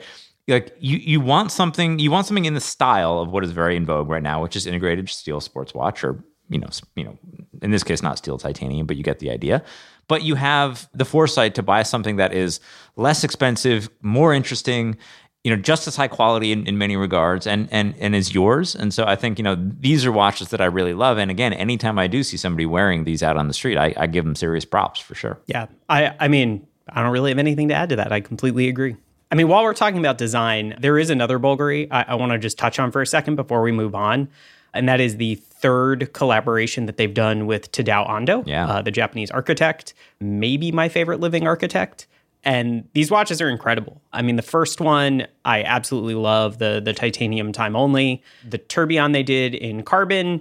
like 0.49 0.76
you 0.80 0.99
you 0.99 1.21
want 1.21 1.52
something 1.52 2.00
you 2.00 2.11
want 2.11 2.26
something 2.26 2.45
in 2.45 2.54
the 2.54 2.61
style 2.61 3.21
of 3.21 3.30
what 3.30 3.45
is 3.45 3.52
very 3.52 3.76
in 3.76 3.87
vogue 3.87 4.09
right 4.09 4.23
now 4.23 4.42
which 4.42 4.57
is 4.57 4.66
integrated 4.66 5.09
steel 5.09 5.40
sports 5.40 5.73
watch 5.75 6.02
or 6.02 6.23
you 6.49 6.59
know 6.59 6.69
you 6.97 7.04
know 7.04 7.16
in 7.62 7.71
this 7.71 7.85
case 7.85 8.02
not 8.02 8.19
steel 8.19 8.37
titanium 8.37 8.87
but 8.87 8.97
you 8.97 9.02
get 9.02 9.21
the 9.21 9.30
idea 9.30 9.62
but 10.11 10.25
you 10.25 10.35
have 10.35 10.90
the 10.93 11.05
foresight 11.05 11.55
to 11.55 11.62
buy 11.62 11.85
something 11.85 12.17
that 12.17 12.33
is 12.33 12.59
less 12.97 13.23
expensive, 13.23 13.88
more 14.02 14.35
interesting, 14.35 14.97
you 15.45 15.55
know, 15.55 15.62
just 15.62 15.87
as 15.87 15.95
high 15.95 16.09
quality 16.09 16.50
in, 16.50 16.67
in 16.67 16.76
many 16.76 16.97
regards 16.97 17.47
and 17.47 17.69
and 17.71 17.95
and 18.00 18.17
is 18.17 18.35
yours. 18.35 18.75
And 18.75 18.93
so 18.93 19.05
I 19.05 19.14
think, 19.14 19.38
you 19.38 19.45
know, 19.45 19.57
these 19.57 20.05
are 20.05 20.11
watches 20.11 20.49
that 20.49 20.61
I 20.61 20.64
really 20.64 20.95
love. 20.95 21.17
And 21.17 21.31
again, 21.31 21.52
anytime 21.52 21.97
I 21.97 22.09
do 22.09 22.25
see 22.25 22.37
somebody 22.37 22.67
wearing 22.67 23.05
these 23.05 23.23
out 23.23 23.37
on 23.37 23.47
the 23.47 23.55
street, 23.55 23.79
I, 23.79 23.95
I 23.97 24.09
give 24.09 24.25
them 24.25 24.35
serious 24.35 24.64
props 24.64 24.99
for 24.99 25.14
sure. 25.14 25.38
Yeah. 25.47 25.67
I 25.88 26.12
I 26.19 26.26
mean, 26.26 26.67
I 26.88 27.05
don't 27.05 27.12
really 27.12 27.31
have 27.31 27.38
anything 27.38 27.69
to 27.69 27.75
add 27.75 27.90
to 27.90 27.97
that. 27.97 28.11
I 28.11 28.19
completely 28.21 28.69
agree. 28.69 28.97
I 29.31 29.37
mean, 29.37 29.47
while 29.47 29.62
we're 29.62 29.75
talking 29.75 30.00
about 30.00 30.19
design, 30.19 30.75
there 30.81 30.99
is 30.99 31.09
another 31.09 31.38
Bulgari 31.38 31.87
I, 31.93 32.02
I 32.09 32.14
want 32.17 32.33
to 32.33 32.38
just 32.38 32.59
touch 32.59 32.81
on 32.81 32.90
for 32.90 33.00
a 33.00 33.07
second 33.07 33.37
before 33.37 33.62
we 33.62 33.71
move 33.71 33.95
on. 33.95 34.29
And 34.74 34.88
that 34.88 35.00
is 35.00 35.16
the 35.16 35.34
third 35.36 36.12
collaboration 36.12 36.86
that 36.86 36.96
they've 36.96 37.12
done 37.12 37.46
with 37.46 37.70
Tadao 37.72 38.08
Ando, 38.08 38.42
Yeah. 38.46 38.66
uh, 38.66 38.82
the 38.82 38.90
Japanese 38.90 39.30
architect, 39.30 39.94
maybe 40.20 40.72
my 40.72 40.88
favorite 40.88 41.20
living 41.20 41.46
architect. 41.46 42.06
And 42.42 42.84
these 42.94 43.10
watches 43.10 43.42
are 43.42 43.50
incredible. 43.50 44.00
I 44.14 44.22
mean, 44.22 44.36
the 44.36 44.42
first 44.42 44.80
one 44.80 45.26
I 45.44 45.62
absolutely 45.62 46.14
love 46.14 46.56
the 46.58 46.80
the 46.82 46.94
titanium 46.94 47.52
time 47.52 47.76
only. 47.76 48.22
The 48.48 48.56
tourbillon 48.56 49.12
they 49.12 49.22
did 49.22 49.54
in 49.54 49.82
carbon, 49.82 50.40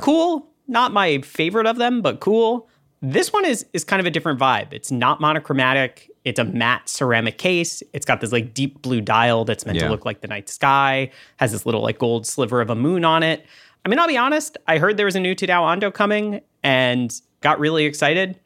cool. 0.00 0.48
Not 0.68 0.92
my 0.92 1.18
favorite 1.22 1.66
of 1.66 1.78
them, 1.78 2.00
but 2.00 2.20
cool. 2.20 2.68
This 3.00 3.32
one 3.32 3.44
is 3.44 3.66
is 3.72 3.82
kind 3.82 3.98
of 3.98 4.06
a 4.06 4.10
different 4.10 4.38
vibe. 4.38 4.72
It's 4.72 4.92
not 4.92 5.20
monochromatic. 5.20 6.08
It's 6.24 6.38
a 6.38 6.44
matte 6.44 6.88
ceramic 6.88 7.38
case. 7.38 7.82
It's 7.92 8.06
got 8.06 8.20
this 8.20 8.32
like 8.32 8.54
deep 8.54 8.82
blue 8.82 9.00
dial 9.00 9.44
that's 9.44 9.66
meant 9.66 9.78
Yeah. 9.78 9.86
to 9.86 9.90
look 9.90 10.04
like 10.04 10.20
the 10.20 10.28
night 10.28 10.48
sky. 10.48 11.10
Has 11.38 11.52
this 11.52 11.66
little 11.66 11.82
like 11.82 11.98
gold 11.98 12.26
sliver 12.26 12.60
of 12.60 12.70
a 12.70 12.74
moon 12.74 13.04
on 13.04 13.22
it. 13.22 13.44
I 13.84 13.88
mean, 13.88 13.98
I'll 13.98 14.06
be 14.08 14.16
honest. 14.16 14.56
I 14.68 14.78
heard 14.78 14.96
there 14.96 15.06
was 15.06 15.16
a 15.16 15.20
new 15.20 15.34
Tadao 15.34 15.76
Ando 15.76 15.92
coming 15.92 16.40
and 16.62 17.12
got 17.40 17.58
really 17.58 17.84
excited. 17.84 18.38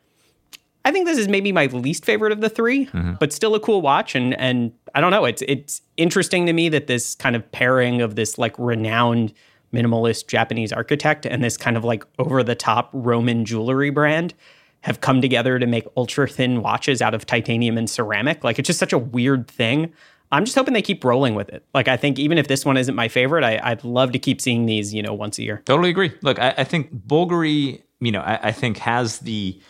I 0.86 0.92
think 0.92 1.04
this 1.06 1.18
is 1.18 1.28
maybe 1.28 1.50
my 1.52 1.66
least 1.66 2.04
favorite 2.04 2.32
of 2.32 2.40
the 2.40 2.48
3 2.48 2.86
mm-hmm. 2.86 3.14
but 3.18 3.32
still 3.32 3.54
a 3.54 3.60
cool 3.60 3.82
watch. 3.82 4.14
And 4.14 4.34
and 4.34 4.72
I 4.94 5.00
don't 5.00 5.10
know. 5.10 5.24
It's 5.24 5.42
it's 5.46 5.82
interesting 5.96 6.46
to 6.46 6.52
me 6.52 6.68
that 6.70 6.86
this 6.86 7.14
kind 7.14 7.36
of 7.36 7.50
pairing 7.52 8.00
of 8.00 8.14
this 8.14 8.38
like 8.38 8.54
renowned 8.58 9.34
minimalist 9.74 10.28
Japanese 10.28 10.72
architect 10.72 11.26
and 11.26 11.42
this 11.44 11.56
kind 11.56 11.76
of 11.76 11.84
like 11.84 12.04
over 12.18 12.42
the 12.42 12.54
top 12.54 12.88
Roman 12.92 13.44
jewelry 13.44 13.90
brand 13.90 14.32
have 14.86 15.00
come 15.00 15.20
together 15.20 15.58
to 15.58 15.66
make 15.66 15.84
ultra 15.96 16.28
thin 16.28 16.62
watches 16.62 17.02
out 17.02 17.12
of 17.12 17.26
titanium 17.26 17.76
and 17.76 17.90
ceramic. 17.90 18.44
Like 18.44 18.60
it's 18.60 18.68
just 18.68 18.78
such 18.78 18.92
a 18.92 18.98
weird 18.98 19.48
thing. 19.48 19.92
I'm 20.30 20.44
just 20.44 20.54
hoping 20.56 20.74
they 20.74 20.82
keep 20.82 21.02
rolling 21.02 21.34
with 21.34 21.48
it. 21.48 21.64
Like 21.74 21.88
I 21.88 21.96
think 21.96 22.20
even 22.20 22.38
if 22.38 22.46
this 22.46 22.64
one 22.64 22.76
isn't 22.76 22.94
my 22.94 23.08
favorite, 23.08 23.42
I, 23.42 23.58
I'd 23.64 23.82
love 23.82 24.12
to 24.12 24.20
keep 24.20 24.40
seeing 24.40 24.66
these, 24.66 24.94
you 24.94 25.02
know, 25.02 25.12
once 25.12 25.40
a 25.40 25.42
year. 25.42 25.60
Totally 25.64 25.90
agree. 25.90 26.12
Look, 26.22 26.38
I, 26.38 26.54
I 26.58 26.62
think 26.62 26.94
Bulgari, 26.94 27.82
you 27.98 28.12
know, 28.12 28.20
I, 28.20 28.38
I 28.44 28.52
think 28.52 28.78
has 28.78 29.18
the 29.18 29.60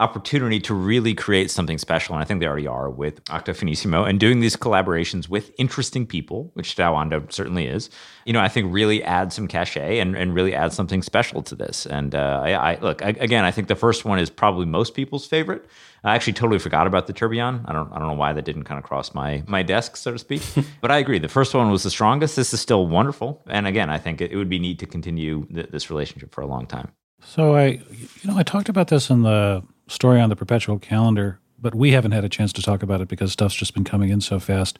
opportunity 0.00 0.58
to 0.60 0.74
really 0.74 1.14
create 1.14 1.50
something 1.50 1.78
special, 1.78 2.14
and 2.14 2.22
I 2.22 2.24
think 2.24 2.40
they 2.40 2.46
already 2.46 2.66
are 2.66 2.88
with 2.88 3.20
Octo 3.30 3.52
Finissimo 3.52 4.08
and 4.08 4.18
doing 4.18 4.40
these 4.40 4.56
collaborations 4.56 5.28
with 5.28 5.52
interesting 5.58 6.06
people, 6.06 6.50
which 6.54 6.74
Tadao 6.74 6.94
Ando 6.94 7.30
certainly 7.30 7.66
is. 7.66 7.90
You 8.24 8.32
know, 8.32 8.40
I 8.40 8.48
think 8.48 8.72
really 8.72 9.02
add 9.04 9.32
some 9.32 9.46
cachet 9.46 9.98
and, 9.98 10.16
and 10.16 10.34
really 10.34 10.54
add 10.54 10.72
something 10.72 11.02
special 11.02 11.42
to 11.42 11.54
this. 11.54 11.86
And 11.86 12.14
uh, 12.14 12.40
I, 12.42 12.72
I 12.72 12.78
look 12.80 13.04
I, 13.04 13.10
again, 13.10 13.44
I 13.44 13.50
think 13.50 13.68
the 13.68 13.76
first 13.76 14.04
one 14.04 14.18
is 14.18 14.30
probably 14.30 14.66
most 14.66 14.94
people's 14.94 15.26
favorite. 15.26 15.66
I 16.02 16.14
actually 16.14 16.32
totally 16.32 16.58
forgot 16.58 16.86
about 16.86 17.06
the 17.06 17.12
tourbillon. 17.12 17.64
I 17.66 17.72
don't 17.72 17.92
I 17.92 17.98
don't 17.98 18.08
know 18.08 18.14
why 18.14 18.32
that 18.32 18.44
didn't 18.44 18.64
kind 18.64 18.78
of 18.78 18.84
cross 18.84 19.12
my 19.14 19.42
my 19.46 19.62
desk, 19.62 19.96
so 19.96 20.12
to 20.12 20.18
speak. 20.18 20.42
but 20.80 20.90
I 20.90 20.98
agree. 20.98 21.18
The 21.18 21.28
first 21.28 21.54
one 21.54 21.70
was 21.70 21.82
the 21.82 21.90
strongest. 21.90 22.36
This 22.36 22.54
is 22.54 22.60
still 22.60 22.86
wonderful. 22.86 23.42
And 23.46 23.66
again, 23.66 23.90
I 23.90 23.98
think 23.98 24.20
it, 24.20 24.32
it 24.32 24.36
would 24.36 24.48
be 24.48 24.58
neat 24.58 24.78
to 24.78 24.86
continue 24.86 25.46
th- 25.46 25.68
this 25.70 25.90
relationship 25.90 26.32
for 26.32 26.40
a 26.40 26.46
long 26.46 26.66
time. 26.66 26.92
So 27.24 27.54
I, 27.54 27.66
you 27.66 28.08
know, 28.24 28.38
I 28.38 28.42
talked 28.42 28.68
about 28.68 28.88
this 28.88 29.10
in 29.10 29.22
the 29.22 29.62
story 29.90 30.20
on 30.20 30.28
the 30.28 30.36
perpetual 30.36 30.78
calendar, 30.78 31.38
but 31.60 31.74
we 31.74 31.92
haven't 31.92 32.12
had 32.12 32.24
a 32.24 32.28
chance 32.28 32.52
to 32.54 32.62
talk 32.62 32.82
about 32.82 33.00
it 33.00 33.08
because 33.08 33.32
stuff's 33.32 33.54
just 33.54 33.74
been 33.74 33.84
coming 33.84 34.10
in 34.10 34.20
so 34.20 34.38
fast. 34.38 34.78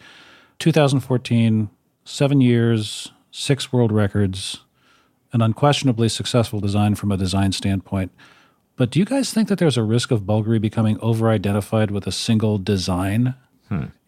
2014, 0.59 1.69
seven 2.05 2.41
years, 2.41 3.13
six 3.31 3.73
world 3.73 3.93
records, 3.93 4.61
an 5.33 5.43
unquestionably 5.43 6.09
successful 6.09 6.61
design 6.61 6.95
from 6.95 7.13
a 7.13 7.17
design 7.17 7.53
standpoint. 7.53 8.11
But 8.77 8.91
do 8.91 8.99
you 8.99 9.05
guys 9.05 9.33
think 9.33 9.49
that 9.49 9.59
there's 9.59 9.77
a 9.77 9.83
risk 9.83 10.11
of 10.11 10.23
Bulgari 10.23 10.61
becoming 10.61 10.99
over-identified 11.01 11.91
with 11.91 12.07
a 12.07 12.13
single 12.13 12.59
design? 12.59 13.35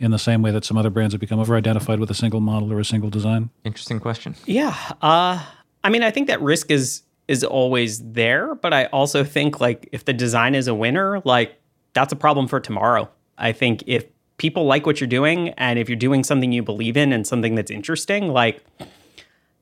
In 0.01 0.11
the 0.11 0.19
same 0.19 0.43
way 0.43 0.51
that 0.51 0.65
some 0.65 0.77
other 0.77 0.91
brands 0.91 1.15
have 1.15 1.21
become 1.21 1.39
over-identified 1.39 2.01
with 2.01 2.11
a 2.11 2.15
single 2.15 2.41
model 2.41 2.73
or 2.73 2.81
a 2.81 2.85
single 2.85 3.11
design. 3.11 3.51
Interesting 3.63 4.01
question. 4.01 4.35
Yeah. 4.45 4.75
Uh 5.01 5.41
I 5.85 5.89
mean, 5.89 6.03
I 6.03 6.11
think 6.11 6.27
that 6.27 6.41
risk 6.43 6.71
is 6.71 7.03
is 7.33 7.43
always 7.43 8.13
there, 8.13 8.55
but 8.55 8.75
I 8.75 8.85
also 8.87 9.25
think 9.25 9.59
like 9.59 9.89
if 9.91 10.05
the 10.05 10.13
design 10.13 10.55
is 10.55 10.69
a 10.69 10.75
winner, 10.75 11.23
like 11.25 11.59
that's 11.95 12.13
a 12.13 12.17
problem 12.17 12.47
for 12.47 12.61
tomorrow. 12.61 13.09
I 13.39 13.53
think 13.53 13.83
if 13.87 14.05
people 14.37 14.67
like 14.67 14.85
what 14.85 15.01
you're 15.01 15.09
doing 15.09 15.49
and 15.51 15.79
if 15.79 15.89
you're 15.89 15.97
doing 15.97 16.25
something 16.25 16.53
you 16.53 16.63
believe 16.63 16.95
in 16.95 17.11
and 17.11 17.27
something 17.27 17.55
that's 17.55 17.71
interesting, 17.71 18.29
like 18.29 18.63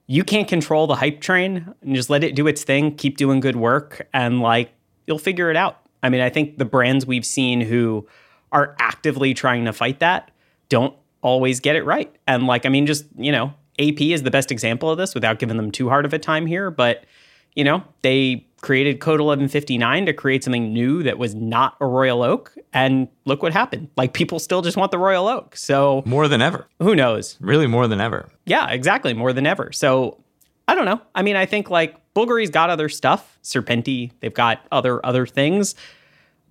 you 0.09 0.25
can't 0.25 0.49
control 0.49 0.89
the 0.89 0.97
hype 0.97 1.21
train 1.21 1.73
and 1.81 1.95
just 1.95 2.11
let 2.11 2.25
it 2.25 2.35
do 2.35 2.49
its 2.49 2.65
thing, 2.65 2.93
keep 2.97 3.17
doing 3.17 3.39
good 3.39 3.55
work 3.55 4.09
and 4.13 4.41
like 4.41 4.73
you'll 5.07 5.19
figure 5.19 5.49
it 5.49 5.57
out. 5.57 5.79
I 6.03 6.09
mean, 6.09 6.21
I 6.21 6.29
think 6.29 6.59
the 6.59 6.65
brands 6.65 7.07
we've 7.07 7.25
seen 7.25 7.61
who 7.61 8.05
are 8.51 8.75
actively 8.81 9.33
trying 9.33 9.65
to 9.67 9.73
fight 9.73 10.01
that 10.01 10.33
don't 10.69 10.97
always 11.23 11.61
get 11.61 11.77
it 11.77 11.85
right. 11.85 12.13
And 12.27 12.49
like, 12.49 12.67
I 12.67 12.69
mean, 12.69 12.87
just, 12.87 13.05
you 13.17 13.31
know, 13.31 13.55
AP 13.79 14.01
is 14.01 14.25
the 14.25 14.31
best 14.33 14.51
example 14.51 14.91
of 14.91 14.99
this 14.99 15.15
without 15.15 15.39
giving 15.39 15.57
them 15.57 15.71
too 15.71 15.89
hard 15.89 16.05
of 16.05 16.13
a 16.13 16.19
time 16.19 16.47
here. 16.47 16.73
But, 16.73 17.05
you 17.55 17.65
know, 17.65 17.83
they 18.03 18.47
created 18.61 19.01
Code 19.01 19.21
1159 19.21 20.07
to 20.07 20.13
create 20.13 20.45
something 20.45 20.73
new 20.73 21.03
that 21.03 21.19
was 21.19 21.35
not 21.35 21.77
a 21.81 21.87
Royal 21.87 22.23
Oak. 22.23 22.55
And 22.73 23.09
look 23.25 23.43
what 23.43 23.53
happened. 23.53 23.89
Like, 23.97 24.13
people 24.13 24.39
still 24.39 24.61
just 24.63 24.77
want 24.77 24.91
the 24.91 24.99
Royal 24.99 25.27
Oak. 25.29 25.57
So 25.57 26.03
More 26.05 26.29
than 26.29 26.43
ever. 26.43 26.69
who 26.79 26.95
knows? 26.95 27.37
Really 27.41 27.67
more 27.67 27.87
than 27.89 28.01
ever. 28.01 28.29
Yeah, 28.45 28.69
exactly. 28.71 29.15
More 29.15 29.33
than 29.33 29.47
ever. 29.47 29.73
So 29.73 30.23
I 30.69 30.75
don't 30.75 30.85
know. 30.85 31.01
I 31.15 31.23
mean, 31.23 31.37
I 31.37 31.47
think 31.47 31.71
like 31.71 31.97
Bulgari's 32.15 32.51
got 32.51 32.71
other 32.71 32.89
stuff. 32.89 33.39
Serpenti, 33.43 34.11
they've 34.21 34.35
got 34.35 34.61
other 34.71 35.05
other 35.05 35.27
things. 35.27 35.75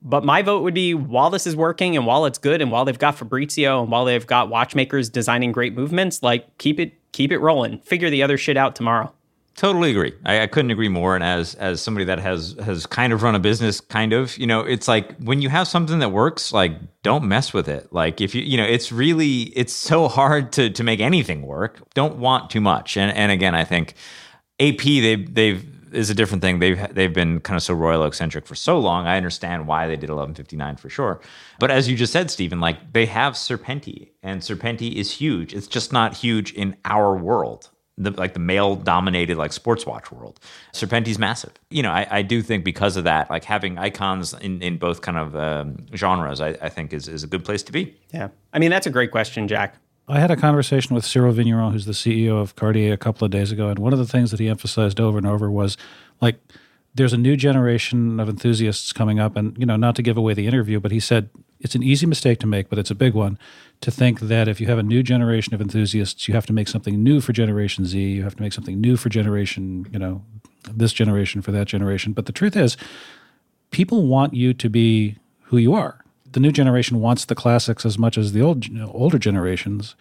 But 0.02 0.24
my 0.26 0.42
vote 0.42 0.64
would 0.64 0.74
be 0.74 0.94
while 0.94 1.30
this 1.30 1.46
is 1.46 1.56
working 1.56 1.96
and 1.98 2.06
while 2.06 2.26
it's 2.26 2.38
good 2.38 2.62
and 2.62 2.72
while 2.72 2.86
they've 2.86 2.98
got 2.98 3.16
Fabrizio 3.18 3.82
and 3.84 3.92
while 3.92 4.06
they've 4.06 4.26
got 4.26 4.50
watchmakers 4.50 5.10
designing 5.10 5.52
great 5.52 5.74
movements, 5.76 6.24
like 6.24 6.58
keep 6.58 6.80
it 6.80 6.94
keep 7.12 7.32
it 7.32 7.40
rolling. 7.40 7.80
Figure 7.80 8.10
the 8.10 8.24
other 8.24 8.38
shit 8.38 8.58
out 8.58 8.76
tomorrow. 8.76 9.14
Totally 9.60 9.92
agree. 9.92 10.14
I, 10.24 10.44
I 10.44 10.48
couldn't 10.48 10.72
agree 10.72 10.88
more. 10.88 11.16
And 11.16 11.24
as 11.24 11.54
as 11.56 11.82
somebody 11.82 12.06
that 12.06 12.18
has 12.20 12.56
has 12.64 12.86
kind 12.86 13.12
of 13.12 13.24
run 13.24 13.36
a 13.36 13.40
business, 13.40 13.82
kind 13.82 14.14
of, 14.14 14.38
you 14.38 14.48
know, 14.48 14.62
it's 14.62 14.88
like 14.88 15.18
when 15.18 15.42
you 15.42 15.50
have 15.50 15.68
something 15.68 16.00
that 16.00 16.14
works, 16.14 16.54
like 16.54 16.72
don't 17.04 17.26
mess 17.26 17.52
with 17.52 17.68
it. 17.68 17.92
Like 17.92 18.22
if 18.22 18.34
you, 18.34 18.42
you 18.42 18.56
know, 18.56 18.64
it's 18.64 18.90
really 18.90 19.52
it's 19.58 19.74
so 19.74 20.08
hard 20.08 20.54
to 20.54 20.70
to 20.70 20.82
make 20.82 21.02
anything 21.02 21.42
work. 21.42 21.82
Don't 21.94 22.20
want 22.20 22.50
too 22.50 22.62
much. 22.62 22.96
And 22.96 23.12
and 23.12 23.34
again, 23.34 23.54
I 23.54 23.66
think 23.66 23.96
AP 24.62 24.80
they've 24.80 25.36
they've 25.36 25.94
is 25.94 26.10
a 26.10 26.16
different 26.16 26.42
thing. 26.42 26.60
They've 26.60 26.96
they've 26.96 27.14
been 27.14 27.42
kind 27.42 27.58
of 27.58 27.62
so 27.62 27.74
royal 27.74 28.06
eccentric 28.06 28.48
for 28.48 28.56
so 28.56 28.80
long. 28.80 29.08
I 29.08 29.18
understand 29.18 29.68
why 29.68 29.88
they 29.88 29.98
did 29.98 30.10
1159 30.10 30.78
for 30.78 30.90
sure. 30.90 31.20
But 31.60 31.70
as 31.70 31.90
you 31.90 31.98
just 31.98 32.14
said, 32.14 32.32
Stephen, 32.32 32.62
like 32.62 32.94
they 32.94 33.08
have 33.08 33.34
Serpenti, 33.34 34.12
and 34.24 34.40
Serpenti 34.40 34.96
is 34.96 35.12
huge. 35.12 35.54
It's 35.54 35.68
just 35.68 35.92
not 35.92 36.16
huge 36.16 36.54
in 36.54 36.78
our 36.86 37.14
world. 37.18 37.72
The, 38.00 38.12
like 38.12 38.34
the 38.34 38.40
male 38.40 38.76
dominated 38.76 39.38
like 39.38 39.52
sports 39.52 39.86
watch 39.86 40.10
world 40.12 40.40
serpenti's 40.72 41.20
massive 41.20 41.52
you 41.70 41.84
know 41.84 41.92
I, 41.92 42.08
I 42.10 42.22
do 42.22 42.42
think 42.42 42.64
because 42.64 42.96
of 42.96 43.04
that 43.04 43.30
like 43.30 43.44
having 43.44 43.78
icons 43.78 44.34
in, 44.34 44.62
in 44.62 44.78
both 44.78 45.02
kind 45.02 45.18
of 45.18 45.36
um, 45.36 45.86
genres 45.94 46.40
I, 46.40 46.50
I 46.62 46.70
think 46.70 46.94
is, 46.94 47.08
is 47.10 47.24
a 47.24 47.28
good 47.28 47.44
place 47.44 47.62
to 47.64 47.72
be 47.72 47.96
Yeah. 48.12 48.30
I 48.54 48.60
mean, 48.60 48.72
that's 48.72 48.88
a 48.88 48.90
great 48.90 49.12
question, 49.12 49.48
Jack. 49.48 49.76
I 50.08 50.20
had 50.20 50.32
a 50.32 50.36
conversation 50.36 50.96
with 50.96 51.06
Cyril 51.06 51.34
Vigneron, 51.34 51.72
who's 51.72 51.86
the 51.86 51.92
CEO 51.92 52.42
of 52.42 52.56
Cartier, 52.56 52.94
a 52.94 52.98
couple 52.98 53.26
of 53.26 53.32
days 53.32 53.52
ago, 53.52 53.70
and 53.70 53.78
one 53.78 53.94
of 53.94 54.00
the 54.00 54.08
things 54.08 54.32
that 54.32 54.40
he 54.40 54.48
emphasized 54.48 55.00
over 55.00 55.20
and 55.20 55.28
over 55.28 55.52
was 55.52 55.78
like 56.20 56.40
there's 57.00 57.14
a 57.14 57.18
new 57.18 57.38
generation 57.38 58.20
of 58.20 58.28
enthusiasts 58.28 58.92
coming 58.92 59.20
up, 59.20 59.38
and 59.38 59.58
you 59.58 59.66
know, 59.66 59.78
not 59.78 59.96
to 59.96 60.02
give 60.02 60.18
away 60.18 60.34
the 60.34 60.46
interview, 60.46 60.82
but 60.82 60.92
he 60.92 61.00
said 61.00 61.30
it's 61.62 61.74
an 61.74 61.82
easy 61.82 62.06
mistake 62.06 62.40
to 62.40 62.48
make, 62.48 62.70
but 62.70 62.78
it's 62.78 62.92
a 62.92 62.96
big 62.96 63.14
one 63.14 63.40
to 63.80 63.90
think 63.90 64.20
that 64.20 64.50
if 64.50 64.60
you 64.60 64.68
have 64.68 64.78
a 64.78 64.84
new 64.84 65.02
generation 65.02 65.54
of 65.54 65.62
enthusiasts, 65.62 66.28
you 66.28 66.34
have 66.34 66.46
to 66.46 66.54
make 66.54 66.68
something 66.68 67.02
new 67.02 67.22
for 67.22 67.32
Generation 67.32 67.86
Z, 67.86 67.98
you 67.98 68.24
have 68.24 68.36
to 68.36 68.42
make 68.42 68.52
something 68.52 68.82
new 68.82 68.98
for 68.98 69.08
generation, 69.08 69.88
you 69.94 69.98
know, 69.98 70.24
this 70.70 70.92
generation 70.92 71.42
for 71.42 71.54
that 71.54 71.68
generation. 71.68 72.12
But 72.12 72.26
the 72.26 72.34
truth 72.34 72.58
is, 72.58 72.76
people 73.72 74.06
want 74.06 74.34
you 74.34 74.54
to 74.54 74.70
be 74.70 75.16
who 75.44 75.58
you 75.58 75.74
are. 75.74 76.04
The 76.30 76.42
new 76.42 76.52
generation 76.52 77.00
wants 77.00 77.24
the 77.24 77.34
classics 77.34 77.86
as 77.86 77.98
much 77.98 78.18
as 78.18 78.34
the 78.34 78.42
old 78.42 78.68
you 78.68 78.78
know, 78.78 78.92
older 78.94 79.18
generations. 79.18 79.96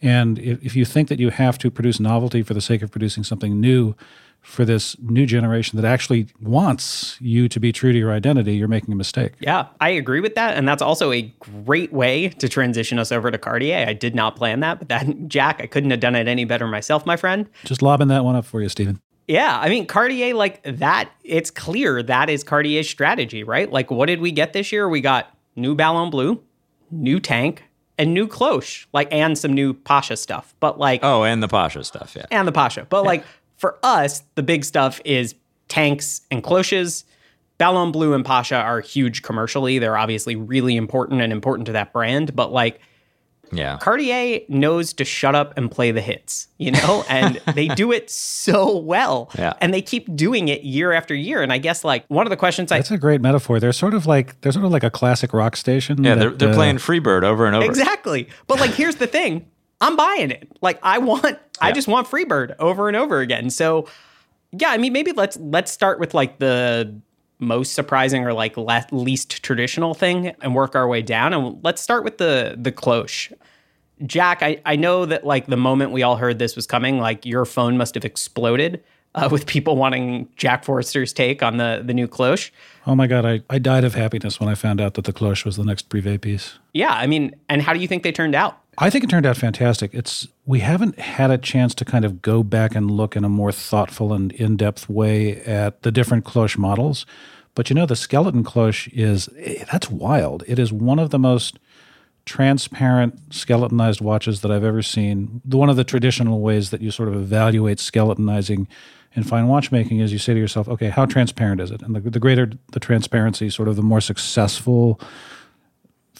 And 0.00 0.38
if, 0.38 0.64
if 0.64 0.76
you 0.76 0.84
think 0.84 1.08
that 1.08 1.18
you 1.18 1.30
have 1.30 1.58
to 1.58 1.70
produce 1.70 1.98
novelty 1.98 2.42
for 2.44 2.54
the 2.54 2.60
sake 2.60 2.80
of 2.80 2.92
producing 2.92 3.24
something 3.24 3.60
new 3.60 3.96
for 4.44 4.64
this 4.64 4.96
new 5.00 5.26
generation 5.26 5.80
that 5.80 5.86
actually 5.86 6.28
wants 6.40 7.16
you 7.20 7.48
to 7.48 7.58
be 7.58 7.72
true 7.72 7.92
to 7.92 7.98
your 7.98 8.12
identity, 8.12 8.54
you're 8.54 8.68
making 8.68 8.92
a 8.92 8.96
mistake. 8.96 9.32
Yeah, 9.40 9.66
I 9.80 9.88
agree 9.88 10.20
with 10.20 10.34
that. 10.34 10.56
And 10.56 10.68
that's 10.68 10.82
also 10.82 11.12
a 11.12 11.22
great 11.40 11.92
way 11.92 12.28
to 12.28 12.48
transition 12.48 12.98
us 12.98 13.10
over 13.10 13.30
to 13.30 13.38
Cartier. 13.38 13.86
I 13.88 13.94
did 13.94 14.14
not 14.14 14.36
plan 14.36 14.60
that, 14.60 14.78
but 14.78 14.88
that, 14.90 15.06
Jack, 15.28 15.60
I 15.62 15.66
couldn't 15.66 15.90
have 15.90 16.00
done 16.00 16.14
it 16.14 16.28
any 16.28 16.44
better 16.44 16.68
myself, 16.68 17.06
my 17.06 17.16
friend. 17.16 17.48
Just 17.64 17.82
lobbing 17.82 18.08
that 18.08 18.22
one 18.22 18.36
up 18.36 18.44
for 18.44 18.60
you, 18.60 18.68
Stephen. 18.68 19.00
Yeah, 19.26 19.58
I 19.58 19.70
mean, 19.70 19.86
Cartier, 19.86 20.34
like 20.34 20.62
that, 20.64 21.10
it's 21.24 21.50
clear 21.50 22.02
that 22.02 22.28
is 22.28 22.44
Cartier's 22.44 22.88
strategy, 22.88 23.42
right? 23.42 23.72
Like, 23.72 23.90
what 23.90 24.06
did 24.06 24.20
we 24.20 24.30
get 24.30 24.52
this 24.52 24.70
year? 24.70 24.86
We 24.86 25.00
got 25.00 25.34
new 25.56 25.74
Ballon 25.74 26.10
Bleu, 26.10 26.42
new 26.90 27.18
tank, 27.18 27.64
and 27.96 28.12
new 28.12 28.28
cloche, 28.28 28.86
like, 28.92 29.10
and 29.10 29.38
some 29.38 29.54
new 29.54 29.72
Pasha 29.72 30.18
stuff. 30.18 30.54
But, 30.60 30.78
like, 30.78 31.00
oh 31.02 31.24
and 31.24 31.42
the 31.42 31.48
pasha 31.48 31.82
stuff 31.84 32.14
yeah 32.14 32.26
and 32.30 32.46
the 32.46 32.52
Pasha. 32.52 32.86
But 32.90 33.04
like 33.06 33.24
for 33.64 33.78
us, 33.82 34.22
the 34.34 34.42
big 34.42 34.62
stuff 34.62 35.00
is 35.06 35.34
tanks 35.68 36.20
and 36.30 36.42
cloches. 36.44 37.06
Ballon 37.56 37.92
Bleu 37.92 38.12
and 38.12 38.22
Pasha 38.22 38.56
are 38.56 38.80
huge 38.82 39.22
commercially. 39.22 39.78
They're 39.78 39.96
obviously 39.96 40.36
really 40.36 40.76
important 40.76 41.22
and 41.22 41.32
important 41.32 41.64
to 41.68 41.72
that 41.72 41.90
brand. 41.90 42.36
But 42.36 42.52
like 42.52 42.78
Yeah. 43.52 43.78
Cartier 43.78 44.40
knows 44.50 44.92
to 44.92 45.06
shut 45.06 45.34
up 45.34 45.56
and 45.56 45.70
play 45.70 45.92
the 45.92 46.02
hits, 46.02 46.48
you 46.58 46.72
know, 46.72 47.06
and 47.08 47.40
they 47.54 47.68
do 47.68 47.90
it 47.90 48.10
so 48.10 48.76
well. 48.76 49.30
Yeah. 49.38 49.54
And 49.62 49.72
they 49.72 49.80
keep 49.80 50.14
doing 50.14 50.48
it 50.48 50.62
year 50.62 50.92
after 50.92 51.14
year. 51.14 51.40
And 51.42 51.50
I 51.50 51.56
guess 51.56 51.84
like 51.84 52.04
one 52.08 52.26
of 52.26 52.30
the 52.30 52.36
questions 52.36 52.70
I 52.70 52.76
That's 52.80 52.90
a 52.90 52.98
great 52.98 53.22
metaphor. 53.22 53.60
They're 53.60 53.72
sort 53.72 53.94
of 53.94 54.04
like 54.04 54.38
they're 54.42 54.52
sort 54.52 54.66
of 54.66 54.72
like 54.72 54.84
a 54.84 54.90
classic 54.90 55.32
rock 55.32 55.56
station. 55.56 56.04
Yeah, 56.04 56.16
that, 56.16 56.20
they're, 56.20 56.30
they're 56.32 56.50
uh, 56.50 56.54
playing 56.54 56.76
Freebird 56.76 57.22
over 57.22 57.46
and 57.46 57.56
over. 57.56 57.64
Exactly. 57.64 58.28
But 58.46 58.60
like 58.60 58.72
here's 58.72 58.96
the 58.96 59.06
thing. 59.06 59.46
I'm 59.80 59.96
buying 59.96 60.30
it. 60.30 60.50
Like 60.60 60.78
I 60.82 60.98
want 60.98 61.38
I 61.60 61.72
just 61.72 61.88
want 61.88 62.08
Freebird 62.08 62.54
over 62.58 62.88
and 62.88 62.96
over 62.96 63.20
again. 63.20 63.50
So 63.50 63.88
yeah, 64.52 64.70
I 64.70 64.78
mean 64.78 64.92
maybe 64.92 65.12
let's 65.12 65.36
let's 65.38 65.70
start 65.70 66.00
with 66.00 66.14
like 66.14 66.38
the 66.38 66.94
most 67.38 67.74
surprising 67.74 68.24
or 68.24 68.32
like 68.32 68.56
le- 68.56 68.86
least 68.90 69.42
traditional 69.42 69.94
thing 69.94 70.28
and 70.40 70.54
work 70.54 70.74
our 70.74 70.88
way 70.88 71.02
down 71.02 71.32
and 71.32 71.62
let's 71.62 71.82
start 71.82 72.04
with 72.04 72.18
the 72.18 72.56
the 72.58 72.72
cloche. 72.72 73.32
Jack, 74.06 74.42
I, 74.42 74.60
I 74.66 74.76
know 74.76 75.06
that 75.06 75.24
like 75.24 75.46
the 75.46 75.56
moment 75.56 75.92
we 75.92 76.02
all 76.02 76.16
heard 76.16 76.38
this 76.38 76.56
was 76.56 76.66
coming, 76.66 76.98
like 76.98 77.24
your 77.24 77.44
phone 77.44 77.76
must 77.76 77.94
have 77.94 78.04
exploded 78.04 78.82
uh, 79.14 79.28
with 79.32 79.46
people 79.46 79.76
wanting 79.76 80.28
Jack 80.36 80.64
Forster's 80.64 81.12
take 81.12 81.42
on 81.42 81.56
the 81.58 81.82
the 81.84 81.94
new 81.94 82.08
cloche. 82.08 82.50
Oh 82.86 82.94
my 82.94 83.06
god, 83.06 83.24
I, 83.24 83.42
I 83.48 83.58
died 83.58 83.84
of 83.84 83.94
happiness 83.94 84.40
when 84.40 84.48
I 84.48 84.54
found 84.54 84.80
out 84.80 84.94
that 84.94 85.04
the 85.04 85.12
cloche 85.12 85.44
was 85.44 85.56
the 85.56 85.64
next 85.64 85.88
privé 85.88 86.20
piece. 86.20 86.58
Yeah, 86.72 86.92
I 86.92 87.06
mean, 87.06 87.34
and 87.48 87.62
how 87.62 87.72
do 87.72 87.78
you 87.78 87.88
think 87.88 88.02
they 88.02 88.12
turned 88.12 88.34
out? 88.34 88.58
I 88.78 88.90
think 88.90 89.04
it 89.04 89.10
turned 89.10 89.26
out 89.26 89.36
fantastic. 89.36 89.92
It's 89.94 90.28
we 90.46 90.60
haven't 90.60 90.98
had 90.98 91.30
a 91.30 91.38
chance 91.38 91.74
to 91.76 91.84
kind 91.84 92.04
of 92.04 92.22
go 92.22 92.42
back 92.42 92.74
and 92.74 92.90
look 92.90 93.16
in 93.16 93.24
a 93.24 93.28
more 93.28 93.52
thoughtful 93.52 94.12
and 94.12 94.32
in-depth 94.32 94.88
way 94.88 95.40
at 95.42 95.82
the 95.82 95.92
different 95.92 96.24
cloche 96.24 96.58
models. 96.58 97.06
But 97.54 97.70
you 97.70 97.74
know, 97.74 97.86
the 97.86 97.96
skeleton 97.96 98.42
cloche 98.42 98.88
is 98.92 99.28
eh, 99.38 99.64
that's 99.70 99.90
wild. 99.90 100.42
It 100.46 100.58
is 100.58 100.72
one 100.72 100.98
of 100.98 101.10
the 101.10 101.18
most 101.18 101.58
transparent 102.26 103.34
skeletonized 103.34 104.00
watches 104.00 104.40
that 104.40 104.50
I've 104.50 104.64
ever 104.64 104.82
seen. 104.82 105.42
One 105.44 105.68
of 105.68 105.76
the 105.76 105.84
traditional 105.84 106.40
ways 106.40 106.70
that 106.70 106.80
you 106.80 106.90
sort 106.90 107.08
of 107.08 107.14
evaluate 107.14 107.78
skeletonizing 107.78 108.66
in 109.12 109.22
fine 109.22 109.46
watchmaking 109.46 110.00
is 110.00 110.12
you 110.12 110.18
say 110.18 110.34
to 110.34 110.40
yourself, 110.40 110.68
okay, 110.68 110.88
how 110.88 111.06
transparent 111.06 111.60
is 111.60 111.70
it? 111.70 111.82
And 111.82 111.94
the, 111.94 112.00
the 112.00 112.18
greater 112.18 112.50
the 112.72 112.80
transparency, 112.80 113.50
sort 113.50 113.68
of 113.68 113.76
the 113.76 113.82
more 113.82 114.00
successful 114.00 115.00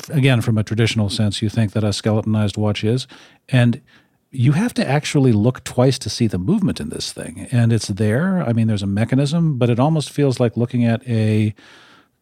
again, 0.09 0.41
from 0.41 0.59
a 0.59 0.65
traditional 0.65 1.09
sense, 1.09 1.43
you 1.43 1.49
think 1.49 1.73
that 1.73 1.85
a 1.85 1.93
skeletonized 1.93 2.57
watch 2.57 2.85
is. 2.85 3.07
And 3.49 3.81
you 4.31 4.53
have 4.53 4.75
to 4.75 4.87
actually 4.87 5.33
look 5.33 5.63
twice 5.63 5.99
to 6.01 6.11
see 6.11 6.27
the 6.27 6.39
movement 6.39 6.81
in 6.81 6.89
this 6.89 7.13
thing. 7.13 7.47
And 7.53 7.73
it's 7.73 7.89
there. 7.89 8.43
I 8.43 8.53
mean, 8.53 8.67
there's 8.67 8.83
a 8.83 8.87
mechanism, 8.87 9.59
but 9.59 9.71
it 9.71 9.79
almost 9.79 10.11
feels 10.11 10.41
like 10.41 10.57
looking 10.57 10.85
at 10.85 11.07
a 11.09 11.55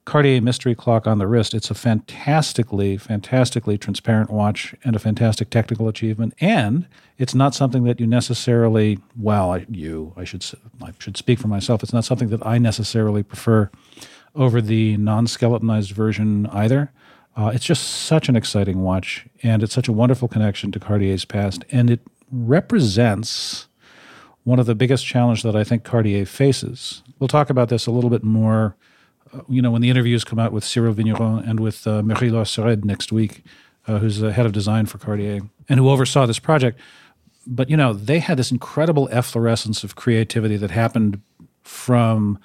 Cartier 0.04 0.40
mystery 0.40 0.74
clock 0.74 1.06
on 1.06 1.18
the 1.18 1.28
wrist. 1.28 1.54
It's 1.54 1.70
a 1.70 1.74
fantastically, 1.74 2.96
fantastically 2.96 3.78
transparent 3.78 4.30
watch 4.30 4.74
and 4.84 4.96
a 4.96 4.98
fantastic 4.98 5.48
technical 5.48 5.86
achievement. 5.86 6.34
And 6.40 6.88
it's 7.18 7.36
not 7.36 7.54
something 7.54 7.84
that 7.84 8.00
you 8.00 8.06
necessarily, 8.06 8.98
well, 9.16 9.52
I, 9.52 9.64
you, 9.70 10.12
I 10.16 10.24
should, 10.24 10.44
I 10.82 10.90
should 10.98 11.16
speak 11.16 11.38
for 11.38 11.46
myself. 11.46 11.84
It's 11.84 11.92
not 11.92 12.04
something 12.04 12.30
that 12.30 12.44
I 12.44 12.58
necessarily 12.58 13.22
prefer 13.22 13.70
over 14.34 14.60
the 14.60 14.96
non-skeletonized 14.96 15.92
version 15.92 16.46
either. 16.46 16.90
Uh, 17.36 17.50
it's 17.54 17.64
just 17.64 17.82
such 17.82 18.28
an 18.28 18.36
exciting 18.36 18.82
watch, 18.82 19.26
and 19.42 19.62
it's 19.62 19.72
such 19.72 19.88
a 19.88 19.92
wonderful 19.92 20.28
connection 20.28 20.70
to 20.72 20.78
Cartier's 20.78 21.24
past, 21.24 21.64
and 21.70 21.88
it 21.88 22.00
represents 22.30 23.68
one 24.44 24.58
of 24.58 24.66
the 24.66 24.74
biggest 24.74 25.06
challenges 25.06 25.42
that 25.44 25.56
I 25.56 25.64
think 25.64 25.84
Cartier 25.84 26.26
faces. 26.26 27.02
We'll 27.18 27.28
talk 27.28 27.48
about 27.48 27.68
this 27.68 27.86
a 27.86 27.90
little 27.90 28.10
bit 28.10 28.24
more, 28.24 28.76
uh, 29.32 29.40
you 29.48 29.62
know, 29.62 29.70
when 29.70 29.82
the 29.82 29.90
interviews 29.90 30.24
come 30.24 30.38
out 30.38 30.52
with 30.52 30.64
Cyril 30.64 30.92
Vigneron 30.92 31.48
and 31.48 31.60
with 31.60 31.86
uh, 31.86 32.02
Marie-Laure 32.02 32.44
Cérède 32.44 32.84
next 32.84 33.12
week, 33.12 33.44
uh, 33.86 33.98
who's 33.98 34.18
the 34.18 34.32
head 34.32 34.46
of 34.46 34.52
design 34.52 34.86
for 34.86 34.98
Cartier 34.98 35.40
and 35.68 35.78
who 35.78 35.88
oversaw 35.88 36.26
this 36.26 36.38
project. 36.38 36.78
But 37.46 37.70
you 37.70 37.76
know, 37.76 37.92
they 37.92 38.18
had 38.18 38.36
this 38.36 38.50
incredible 38.50 39.08
efflorescence 39.10 39.84
of 39.84 39.96
creativity 39.96 40.56
that 40.56 40.70
happened 40.70 41.20
from 41.62 42.38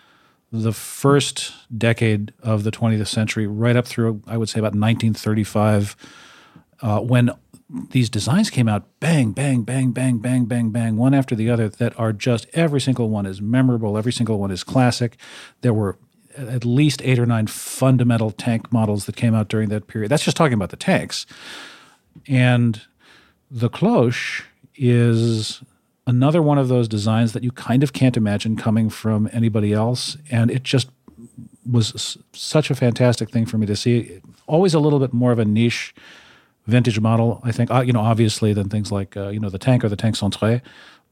the 0.51 0.71
first 0.71 1.53
decade 1.77 2.33
of 2.41 2.63
the 2.63 2.71
20th 2.71 3.07
century, 3.07 3.47
right 3.47 3.75
up 3.75 3.85
through, 3.85 4.21
I 4.27 4.37
would 4.37 4.49
say, 4.49 4.59
about 4.59 4.73
1935, 4.73 5.95
uh, 6.81 6.99
when 7.01 7.31
these 7.89 8.09
designs 8.09 8.49
came 8.49 8.69
out 8.69 8.87
bang, 8.99 9.33
bang, 9.33 9.63
bang, 9.63 9.91
bang, 9.91 10.19
bang, 10.19 10.45
bang, 10.45 10.69
bang, 10.69 10.95
one 10.95 11.13
after 11.13 11.35
the 11.35 11.49
other, 11.49 11.67
that 11.67 11.99
are 11.99 12.13
just 12.13 12.47
every 12.53 12.79
single 12.79 13.09
one 13.09 13.25
is 13.25 13.41
memorable, 13.41 13.97
every 13.97 14.13
single 14.13 14.39
one 14.39 14.51
is 14.51 14.63
classic. 14.63 15.17
There 15.61 15.73
were 15.73 15.97
at 16.37 16.63
least 16.63 17.01
eight 17.03 17.19
or 17.19 17.25
nine 17.25 17.47
fundamental 17.47 18.31
tank 18.31 18.71
models 18.71 19.05
that 19.05 19.15
came 19.15 19.35
out 19.35 19.49
during 19.49 19.69
that 19.69 19.87
period. 19.87 20.09
That's 20.09 20.23
just 20.23 20.37
talking 20.37 20.53
about 20.53 20.69
the 20.69 20.77
tanks. 20.77 21.25
And 22.27 22.81
the 23.49 23.69
cloche 23.69 24.43
is 24.75 25.61
another 26.07 26.41
one 26.41 26.57
of 26.57 26.69
those 26.69 26.87
designs 26.87 27.33
that 27.33 27.43
you 27.43 27.51
kind 27.51 27.83
of 27.83 27.93
can't 27.93 28.17
imagine 28.17 28.55
coming 28.55 28.89
from 28.89 29.29
anybody 29.31 29.73
else. 29.73 30.17
And 30.31 30.49
it 30.49 30.63
just 30.63 30.89
was 31.69 32.17
such 32.33 32.71
a 32.71 32.75
fantastic 32.75 33.29
thing 33.29 33.45
for 33.45 33.57
me 33.57 33.67
to 33.67 33.75
see. 33.75 34.21
Always 34.47 34.73
a 34.73 34.79
little 34.79 34.99
bit 34.99 35.13
more 35.13 35.31
of 35.31 35.37
a 35.37 35.45
niche 35.45 35.93
vintage 36.65 36.99
model, 36.99 37.41
I 37.43 37.51
think, 37.51 37.69
uh, 37.69 37.81
you 37.81 37.93
know, 37.93 37.99
obviously 37.99 38.53
than 38.53 38.69
things 38.69 38.91
like, 38.91 39.15
uh, 39.15 39.29
you 39.29 39.39
know, 39.39 39.49
the 39.49 39.59
tank 39.59 39.83
or 39.83 39.89
the 39.89 39.95
tank 39.95 40.15
centré, 40.15 40.61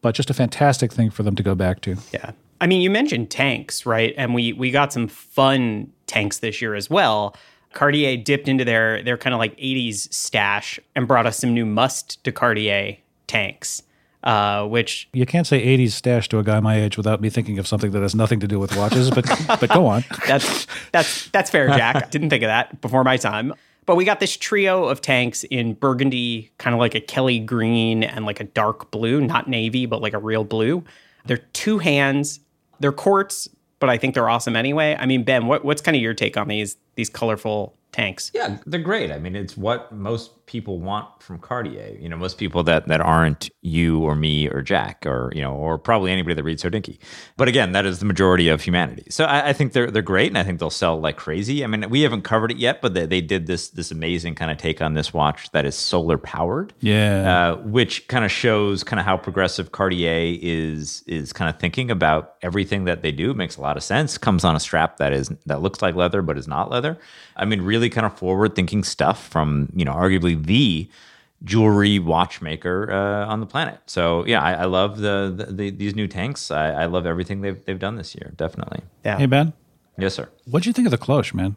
but 0.01 0.15
just 0.15 0.29
a 0.29 0.33
fantastic 0.33 0.91
thing 0.91 1.09
for 1.09 1.23
them 1.23 1.35
to 1.35 1.43
go 1.43 1.55
back 1.55 1.81
to. 1.81 1.97
Yeah. 2.13 2.31
I 2.61 2.67
mean, 2.67 2.81
you 2.81 2.89
mentioned 2.89 3.29
tanks, 3.29 3.85
right? 3.85 4.13
And 4.17 4.33
we 4.33 4.53
we 4.53 4.71
got 4.71 4.93
some 4.93 5.09
fun 5.09 5.91
tanks 6.07 6.39
this 6.39 6.61
year 6.61 6.73
as 6.73 6.89
well. 6.89 7.35
Cartier 7.73 8.15
dipped 8.15 8.47
into 8.47 8.63
their 8.63 9.03
their 9.03 9.17
kind 9.17 9.33
of 9.33 9.39
like 9.39 9.57
80s 9.57 10.13
stash 10.13 10.79
and 10.95 11.05
brought 11.07 11.25
us 11.25 11.37
some 11.37 11.53
new 11.53 11.65
Must 11.65 12.23
de 12.23 12.31
Cartier 12.31 12.97
tanks. 13.27 13.83
Uh, 14.25 14.65
which 14.65 15.07
You 15.13 15.27
can't 15.27 15.45
say 15.45 15.63
80s 15.63 15.91
stash 15.91 16.27
to 16.29 16.39
a 16.39 16.43
guy 16.43 16.59
my 16.59 16.81
age 16.81 16.97
without 16.97 17.21
me 17.21 17.29
thinking 17.29 17.59
of 17.59 17.67
something 17.67 17.91
that 17.91 18.01
has 18.01 18.15
nothing 18.15 18.39
to 18.39 18.47
do 18.47 18.59
with 18.59 18.75
watches, 18.75 19.11
but 19.11 19.25
but 19.59 19.69
go 19.69 19.85
on. 19.85 20.03
that's 20.27 20.65
that's 20.91 21.29
that's 21.29 21.51
fair, 21.51 21.67
Jack. 21.67 22.09
Didn't 22.15 22.31
think 22.31 22.41
of 22.41 22.47
that 22.47 22.81
before 22.81 23.03
my 23.03 23.17
time. 23.17 23.53
But 23.85 23.97
we 23.97 24.03
got 24.05 24.19
this 24.19 24.35
trio 24.35 24.85
of 24.85 24.99
tanks 24.99 25.43
in 25.43 25.75
burgundy, 25.75 26.51
kind 26.57 26.73
of 26.73 26.79
like 26.79 26.95
a 26.95 26.99
Kelly 26.99 27.37
green 27.39 28.03
and 28.03 28.25
like 28.25 28.39
a 28.39 28.45
dark 28.45 28.89
blue, 28.89 29.21
not 29.21 29.47
navy, 29.47 29.85
but 29.85 30.01
like 30.01 30.13
a 30.13 30.17
real 30.17 30.43
blue. 30.43 30.83
They're 31.25 31.37
two 31.53 31.77
hands. 31.77 32.39
They're 32.79 32.91
quartz, 32.91 33.47
but 33.79 33.89
I 33.89 33.97
think 33.99 34.15
they're 34.15 34.27
awesome 34.27 34.55
anyway. 34.55 34.97
I 34.99 35.05
mean, 35.05 35.23
Ben, 35.23 35.45
what, 35.45 35.63
what's 35.63 35.81
kind 35.83 35.95
of 35.95 36.01
your 36.01 36.15
take 36.15 36.35
on 36.35 36.47
these 36.47 36.77
these 36.95 37.09
colorful 37.09 37.75
tanks? 37.91 38.31
Yeah, 38.33 38.57
they're 38.65 38.81
great. 38.81 39.11
I 39.11 39.19
mean, 39.19 39.35
it's 39.35 39.55
what 39.55 39.91
most 39.91 40.31
people 40.45 40.79
want 40.79 41.21
from 41.21 41.39
Cartier. 41.39 41.97
You 41.99 42.09
know, 42.09 42.17
most 42.17 42.37
people 42.37 42.63
that 42.63 42.87
that 42.87 43.01
aren't 43.01 43.49
you 43.61 43.99
or 44.01 44.15
me 44.15 44.47
or 44.47 44.61
Jack 44.61 45.05
or 45.05 45.31
you 45.33 45.41
know, 45.41 45.53
or 45.53 45.77
probably 45.77 46.11
anybody 46.11 46.35
that 46.35 46.43
reads 46.43 46.63
Hodinkee. 46.63 46.99
But 47.37 47.47
again, 47.47 47.71
that 47.71 47.85
is 47.85 47.99
the 47.99 48.05
majority 48.05 48.49
of 48.49 48.61
humanity. 48.61 49.05
So 49.09 49.25
I, 49.25 49.49
I 49.49 49.53
think 49.53 49.73
they're 49.73 49.89
they're 49.89 50.01
great, 50.01 50.27
and 50.27 50.37
I 50.37 50.43
think 50.43 50.59
they'll 50.59 50.69
sell 50.69 50.99
like 50.99 51.17
crazy. 51.17 51.63
I 51.63 51.67
mean, 51.67 51.89
we 51.89 52.01
haven't 52.01 52.21
covered 52.23 52.51
it 52.51 52.57
yet, 52.57 52.81
but 52.81 52.93
they, 52.93 53.05
they 53.05 53.21
did 53.21 53.47
this 53.47 53.69
this 53.69 53.91
amazing 53.91 54.35
kind 54.35 54.51
of 54.51 54.57
take 54.57 54.81
on 54.81 54.93
this 54.93 55.13
watch 55.13 55.51
that 55.51 55.65
is 55.65 55.75
solar 55.75 56.17
powered. 56.17 56.73
Yeah. 56.79 57.53
Uh, 57.53 57.55
which 57.57 58.07
kind 58.07 58.25
of 58.25 58.31
shows 58.31 58.83
kind 58.83 58.99
of 58.99 59.05
how 59.05 59.17
progressive 59.17 59.71
Cartier 59.71 60.37
is 60.41 61.03
is 61.07 61.33
kind 61.33 61.49
of 61.49 61.59
thinking 61.59 61.89
about 61.89 62.35
everything 62.41 62.85
that 62.85 63.01
they 63.01 63.11
do. 63.11 63.31
It 63.31 63.37
makes 63.37 63.57
a 63.57 63.61
lot 63.61 63.77
of 63.77 63.83
sense. 63.83 64.17
Comes 64.17 64.43
on 64.43 64.55
a 64.55 64.59
strap 64.59 64.97
that 64.97 65.13
is 65.13 65.31
that 65.45 65.61
looks 65.61 65.81
like 65.81 65.95
leather 65.95 66.21
but 66.21 66.37
is 66.37 66.47
not 66.47 66.69
leather. 66.69 66.97
I 67.35 67.45
mean, 67.45 67.61
really 67.61 67.89
kind 67.89 68.05
of 68.05 68.17
forward 68.17 68.55
thinking 68.55 68.83
stuff 68.83 69.27
from 69.27 69.69
you 69.75 69.85
know 69.85 69.93
arguably 69.93 70.34
the 70.35 70.89
jewelry 71.43 71.99
watchmaker 71.99 72.91
uh, 72.91 73.27
on 73.27 73.39
the 73.39 73.45
planet. 73.45 73.79
So 73.85 74.25
yeah, 74.25 74.41
I, 74.41 74.53
I 74.53 74.65
love 74.65 74.97
the, 74.97 75.33
the, 75.35 75.45
the 75.51 75.69
these 75.71 75.95
new 75.95 76.07
tanks. 76.07 76.51
I, 76.51 76.71
I 76.71 76.85
love 76.85 77.05
everything 77.05 77.41
they've 77.41 77.63
they've 77.65 77.79
done 77.79 77.95
this 77.95 78.15
year. 78.15 78.33
Definitely. 78.35 78.81
Yeah. 79.03 79.17
hey, 79.17 79.25
Ben, 79.25 79.53
Yes, 79.97 80.15
sir. 80.15 80.29
What 80.49 80.63
do 80.63 80.69
you 80.69 80.73
think 80.73 80.87
of 80.87 80.91
the 80.91 80.97
cloche, 80.97 81.33
man? 81.33 81.55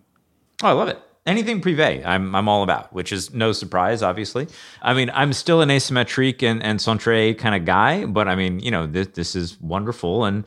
Oh, 0.62 0.68
I 0.68 0.72
love 0.72 0.88
it. 0.88 0.98
Anything 1.26 1.60
privé, 1.60 2.04
I'm 2.06 2.34
I'm 2.34 2.48
all 2.48 2.62
about, 2.62 2.92
which 2.92 3.12
is 3.12 3.34
no 3.34 3.52
surprise, 3.52 4.02
obviously. 4.02 4.46
I 4.80 4.94
mean, 4.94 5.10
I'm 5.12 5.32
still 5.34 5.60
an 5.60 5.68
asymmetrique 5.68 6.42
and, 6.42 6.62
and 6.62 6.80
centre 6.80 7.34
kind 7.34 7.54
of 7.54 7.66
guy, 7.66 8.06
but 8.06 8.28
I 8.28 8.34
mean, 8.34 8.60
you 8.60 8.70
know, 8.70 8.86
this 8.86 9.08
this 9.08 9.36
is 9.36 9.60
wonderful 9.60 10.24
and 10.24 10.38
it, 10.38 10.46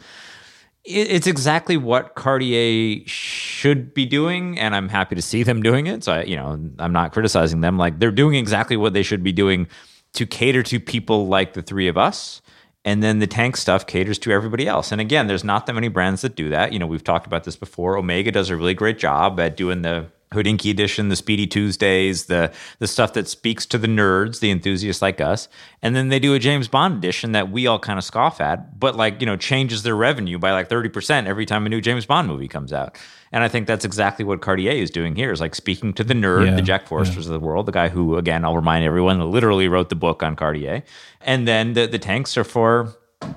it's 0.83 1.27
exactly 1.27 1.77
what 1.77 2.15
Cartier 2.15 3.03
should 3.05 3.93
be 3.93 4.05
doing, 4.05 4.59
and 4.59 4.75
I'm 4.75 4.89
happy 4.89 5.15
to 5.15 5.21
see 5.21 5.43
them 5.43 5.61
doing 5.61 5.87
it. 5.87 6.03
So 6.03 6.13
I, 6.13 6.23
you 6.23 6.35
know, 6.35 6.59
I'm 6.79 6.93
not 6.93 7.13
criticizing 7.13 7.61
them. 7.61 7.77
Like 7.77 7.99
they're 7.99 8.11
doing 8.11 8.35
exactly 8.35 8.77
what 8.77 8.93
they 8.93 9.03
should 9.03 9.23
be 9.23 9.31
doing 9.31 9.67
to 10.13 10.25
cater 10.25 10.63
to 10.63 10.79
people 10.79 11.27
like 11.27 11.53
the 11.53 11.61
three 11.61 11.87
of 11.87 11.97
us. 11.97 12.41
And 12.83 13.03
then 13.03 13.19
the 13.19 13.27
tank 13.27 13.57
stuff 13.57 13.85
caters 13.85 14.17
to 14.19 14.31
everybody 14.31 14.67
else. 14.67 14.91
And 14.91 14.99
again, 14.99 15.27
there's 15.27 15.43
not 15.43 15.67
that 15.67 15.73
many 15.73 15.87
brands 15.87 16.21
that 16.21 16.35
do 16.35 16.49
that. 16.49 16.73
You 16.73 16.79
know, 16.79 16.87
we've 16.87 17.03
talked 17.03 17.27
about 17.27 17.43
this 17.43 17.55
before. 17.55 17.95
Omega 17.95 18.31
does 18.31 18.49
a 18.49 18.55
really 18.55 18.73
great 18.73 18.97
job 18.97 19.39
at 19.39 19.55
doing 19.55 19.83
the 19.83 20.07
Hodinkee 20.33 20.71
edition, 20.71 21.09
the 21.09 21.15
Speedy 21.17 21.45
Tuesdays, 21.45 22.25
the 22.25 22.53
the 22.79 22.87
stuff 22.87 23.13
that 23.13 23.27
speaks 23.27 23.65
to 23.65 23.77
the 23.77 23.87
nerds, 23.87 24.39
the 24.39 24.49
enthusiasts 24.49 25.01
like 25.01 25.19
us, 25.19 25.49
and 25.81 25.93
then 25.93 26.07
they 26.07 26.19
do 26.19 26.33
a 26.33 26.39
James 26.39 26.69
Bond 26.69 26.95
edition 26.95 27.33
that 27.33 27.51
we 27.51 27.67
all 27.67 27.79
kind 27.79 27.99
of 27.99 28.05
scoff 28.05 28.39
at, 28.39 28.79
but 28.79 28.95
like 28.95 29.19
you 29.19 29.25
know 29.25 29.35
changes 29.35 29.83
their 29.83 29.95
revenue 29.95 30.39
by 30.39 30.51
like 30.53 30.69
thirty 30.69 30.87
percent 30.87 31.27
every 31.27 31.45
time 31.45 31.65
a 31.65 31.69
new 31.69 31.81
James 31.81 32.05
Bond 32.05 32.29
movie 32.29 32.47
comes 32.47 32.71
out. 32.71 32.97
And 33.33 33.43
I 33.43 33.49
think 33.49 33.67
that's 33.67 33.85
exactly 33.85 34.23
what 34.25 34.41
Cartier 34.41 34.71
is 34.71 34.89
doing 34.89 35.15
here, 35.15 35.31
is 35.31 35.39
like 35.41 35.55
speaking 35.55 35.93
to 35.93 36.03
the 36.03 36.13
nerd, 36.13 36.45
Yeah, 36.47 36.55
the 36.55 36.61
Jack 36.61 36.87
Forsters 36.87 37.27
of 37.27 37.33
the 37.33 37.39
world, 37.39 37.65
the 37.65 37.71
guy 37.71 37.87
who, 37.87 38.17
again, 38.17 38.43
I'll 38.43 38.55
remind 38.57 38.83
everyone, 38.83 39.19
literally 39.31 39.69
wrote 39.69 39.87
the 39.87 39.95
book 39.95 40.21
on 40.21 40.35
Cartier, 40.35 40.83
and 41.21 41.47
then 41.47 41.73
the 41.73 41.87
the 41.87 41.99
tanks 41.99 42.37
are 42.37 42.43
for 42.45 42.93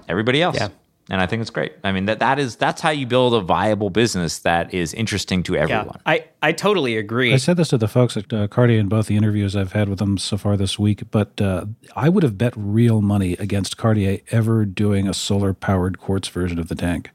everybody 0.08 0.42
else. 0.42 0.56
Yeah. 0.56 0.68
And 1.10 1.20
I 1.20 1.26
think 1.26 1.42
it's 1.42 1.50
great. 1.50 1.72
I 1.84 1.92
mean 1.92 2.06
that 2.06 2.18
that 2.20 2.38
is 2.38 2.56
that's 2.56 2.80
how 2.80 2.90
you 2.90 3.06
build 3.06 3.34
a 3.34 3.40
viable 3.40 3.90
business 3.90 4.38
that 4.40 4.72
is 4.72 4.94
interesting 4.94 5.42
to 5.44 5.54
Yeah, 5.54 5.60
everyone. 5.60 6.00
I, 6.06 6.24
I 6.40 6.52
totally 6.52 6.96
agree. 6.96 7.34
I 7.34 7.36
said 7.36 7.58
this 7.58 7.68
to 7.68 7.78
the 7.78 7.88
folks 7.88 8.16
at 8.16 8.32
uh, 8.32 8.48
Cartier 8.48 8.78
in 8.78 8.88
both 8.88 9.06
the 9.06 9.16
interviews 9.16 9.54
I've 9.54 9.72
had 9.72 9.88
with 9.88 9.98
them 9.98 10.16
so 10.16 10.38
far 10.38 10.56
this 10.56 10.78
week, 10.78 11.02
but 11.10 11.40
uh, 11.40 11.66
I 11.94 12.08
would 12.08 12.22
have 12.22 12.38
bet 12.38 12.54
real 12.56 13.02
money 13.02 13.34
against 13.34 13.76
Cartier 13.76 14.20
ever 14.30 14.64
doing 14.64 15.06
a 15.06 15.14
solar 15.14 15.52
powered 15.52 15.98
quartz 15.98 16.28
version 16.28 16.58
of 16.58 16.68
the 16.68 16.74
tank. 16.74 17.10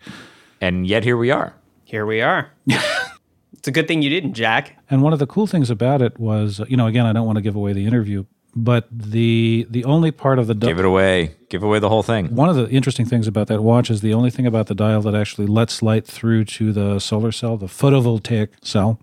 And 0.61 0.85
yet 0.85 1.03
here 1.03 1.17
we 1.17 1.31
are. 1.31 1.55
Here 1.83 2.05
we 2.05 2.21
are. 2.21 2.51
it's 2.67 3.67
a 3.67 3.71
good 3.71 3.87
thing 3.87 4.03
you 4.03 4.09
didn't, 4.11 4.33
Jack. 4.33 4.77
And 4.89 5.01
one 5.01 5.13
of 5.13 5.19
the 5.19 5.25
cool 5.25 5.47
things 5.47 5.71
about 5.71 6.01
it 6.01 6.19
was, 6.19 6.61
you 6.67 6.77
know, 6.77 6.85
again, 6.85 7.05
I 7.07 7.13
don't 7.13 7.25
want 7.25 7.37
to 7.37 7.41
give 7.41 7.55
away 7.55 7.73
the 7.73 7.85
interview, 7.87 8.25
but 8.55 8.87
the 8.91 9.67
the 9.69 9.83
only 9.85 10.11
part 10.11 10.39
of 10.39 10.47
the 10.47 10.55
dial 10.55 10.69
Give 10.69 10.79
it 10.79 10.85
away. 10.85 11.35
Give 11.49 11.63
away 11.63 11.79
the 11.79 11.89
whole 11.89 12.03
thing. 12.03 12.35
one 12.35 12.49
of 12.49 12.55
the 12.55 12.69
interesting 12.69 13.05
things 13.05 13.27
about 13.27 13.47
that 13.47 13.61
watch 13.61 13.89
is 13.89 14.01
the 14.01 14.13
only 14.13 14.29
thing 14.29 14.45
about 14.45 14.67
the 14.67 14.75
dial 14.75 15.01
that 15.01 15.15
actually 15.15 15.47
lets 15.47 15.81
light 15.81 16.05
through 16.05 16.45
to 16.45 16.71
the 16.73 16.99
solar 16.99 17.31
cell, 17.31 17.57
the 17.57 17.67
photovoltaic 17.67 18.49
cell, 18.61 18.99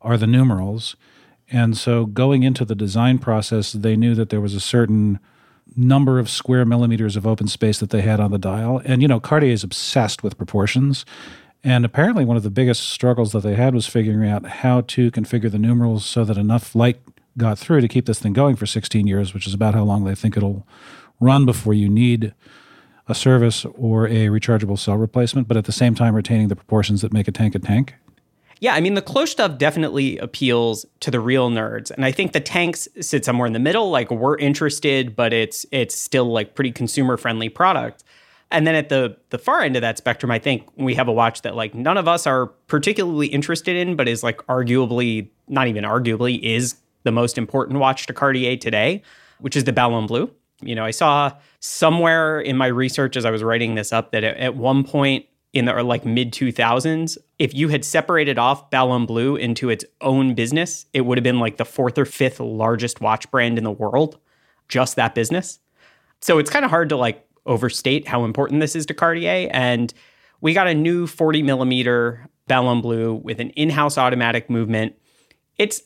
are 0.00 0.16
the 0.16 0.26
numerals. 0.26 0.96
And 1.50 1.76
so 1.76 2.06
going 2.06 2.42
into 2.44 2.64
the 2.64 2.76
design 2.76 3.18
process, 3.18 3.72
they 3.72 3.96
knew 3.96 4.14
that 4.14 4.30
there 4.30 4.40
was 4.40 4.54
a 4.54 4.60
certain 4.60 5.18
number 5.76 6.18
of 6.18 6.28
square 6.28 6.64
millimeters 6.64 7.16
of 7.16 7.26
open 7.26 7.48
space 7.48 7.78
that 7.78 7.90
they 7.90 8.02
had 8.02 8.20
on 8.20 8.30
the 8.30 8.38
dial. 8.38 8.80
And, 8.84 9.02
you 9.02 9.08
know, 9.08 9.20
Cartier 9.20 9.52
is 9.52 9.64
obsessed 9.64 10.22
with 10.22 10.36
proportions. 10.36 11.04
And 11.62 11.84
apparently, 11.84 12.24
one 12.24 12.36
of 12.36 12.42
the 12.42 12.50
biggest 12.50 12.88
struggles 12.88 13.32
that 13.32 13.40
they 13.40 13.54
had 13.54 13.74
was 13.74 13.86
figuring 13.86 14.28
out 14.28 14.46
how 14.46 14.82
to 14.82 15.10
configure 15.10 15.50
the 15.50 15.58
numerals 15.58 16.06
so 16.06 16.24
that 16.24 16.38
enough 16.38 16.74
light 16.74 17.00
got 17.36 17.58
through 17.58 17.80
to 17.80 17.88
keep 17.88 18.06
this 18.06 18.18
thing 18.18 18.32
going 18.32 18.56
for 18.56 18.66
16 18.66 19.06
years, 19.06 19.34
which 19.34 19.46
is 19.46 19.54
about 19.54 19.74
how 19.74 19.82
long 19.82 20.04
they 20.04 20.14
think 20.14 20.36
it'll 20.36 20.66
run 21.20 21.44
before 21.44 21.74
you 21.74 21.88
need 21.88 22.34
a 23.08 23.14
service 23.14 23.64
or 23.74 24.06
a 24.06 24.28
rechargeable 24.28 24.78
cell 24.78 24.96
replacement, 24.96 25.48
but 25.48 25.56
at 25.56 25.64
the 25.64 25.72
same 25.72 25.94
time 25.94 26.14
retaining 26.14 26.48
the 26.48 26.56
proportions 26.56 27.02
that 27.02 27.12
make 27.12 27.28
a 27.28 27.32
tank 27.32 27.54
a 27.54 27.58
tank. 27.58 27.94
Yeah, 28.60 28.74
I 28.74 28.80
mean 28.80 28.94
the 28.94 29.02
Cloche 29.02 29.30
stuff 29.30 29.56
definitely 29.56 30.18
appeals 30.18 30.84
to 31.00 31.10
the 31.10 31.18
real 31.18 31.50
nerds, 31.50 31.90
and 31.90 32.04
I 32.04 32.12
think 32.12 32.32
the 32.32 32.40
tanks 32.40 32.86
sit 33.00 33.24
somewhere 33.24 33.46
in 33.46 33.54
the 33.54 33.58
middle. 33.58 33.90
Like 33.90 34.10
we're 34.10 34.36
interested, 34.36 35.16
but 35.16 35.32
it's 35.32 35.64
it's 35.72 35.96
still 35.96 36.30
like 36.30 36.54
pretty 36.54 36.70
consumer 36.70 37.16
friendly 37.16 37.48
product. 37.48 38.04
And 38.50 38.66
then 38.66 38.74
at 38.74 38.90
the 38.90 39.16
the 39.30 39.38
far 39.38 39.60
end 39.60 39.76
of 39.76 39.82
that 39.82 39.96
spectrum, 39.96 40.30
I 40.30 40.38
think 40.38 40.68
we 40.76 40.94
have 40.94 41.08
a 41.08 41.12
watch 41.12 41.40
that 41.42 41.56
like 41.56 41.74
none 41.74 41.96
of 41.96 42.06
us 42.06 42.26
are 42.26 42.48
particularly 42.66 43.28
interested 43.28 43.76
in, 43.76 43.96
but 43.96 44.08
is 44.08 44.22
like 44.22 44.38
arguably 44.46 45.30
not 45.48 45.66
even 45.66 45.84
arguably 45.84 46.38
is 46.42 46.76
the 47.02 47.12
most 47.12 47.38
important 47.38 47.78
watch 47.78 48.06
to 48.06 48.12
Cartier 48.12 48.56
today, 48.56 49.02
which 49.38 49.56
is 49.56 49.64
the 49.64 49.72
Ballon 49.72 50.06
Bleu. 50.06 50.30
You 50.62 50.74
know, 50.74 50.84
I 50.84 50.90
saw 50.90 51.32
somewhere 51.60 52.40
in 52.40 52.56
my 52.56 52.66
research 52.66 53.16
as 53.16 53.24
I 53.24 53.30
was 53.30 53.42
writing 53.42 53.74
this 53.74 53.92
up 53.92 54.12
that 54.12 54.24
at, 54.24 54.56
one 54.56 54.84
point 54.84 55.26
in 55.52 55.64
the 55.64 55.82
like 55.82 56.04
mid 56.04 56.32
2000s, 56.32 57.16
if 57.38 57.54
you 57.54 57.68
had 57.68 57.84
separated 57.84 58.38
off 58.38 58.70
Ballon 58.70 59.06
Bleu 59.06 59.36
into 59.36 59.70
its 59.70 59.84
own 60.00 60.34
business, 60.34 60.86
it 60.92 61.02
would 61.02 61.18
have 61.18 61.24
been 61.24 61.40
like 61.40 61.56
the 61.56 61.64
fourth 61.64 61.98
or 61.98 62.04
fifth 62.04 62.40
largest 62.40 63.00
watch 63.00 63.30
brand 63.30 63.58
in 63.58 63.64
the 63.64 63.70
world, 63.70 64.18
just 64.68 64.96
that 64.96 65.14
business. 65.14 65.58
So 66.20 66.38
it's 66.38 66.50
kind 66.50 66.64
of 66.64 66.70
hard 66.70 66.90
to 66.90 66.96
like 66.96 67.26
overstate 67.46 68.06
how 68.06 68.24
important 68.24 68.60
this 68.60 68.76
is 68.76 68.86
to 68.86 68.94
Cartier. 68.94 69.48
And 69.52 69.92
we 70.40 70.52
got 70.52 70.66
a 70.66 70.74
new 70.74 71.06
40 71.06 71.42
millimeter 71.42 72.28
Ballon 72.46 72.80
Bleu 72.80 73.14
with 73.14 73.40
an 73.40 73.50
in-house 73.50 73.96
automatic 73.96 74.50
movement. 74.50 74.94
It's 75.56 75.82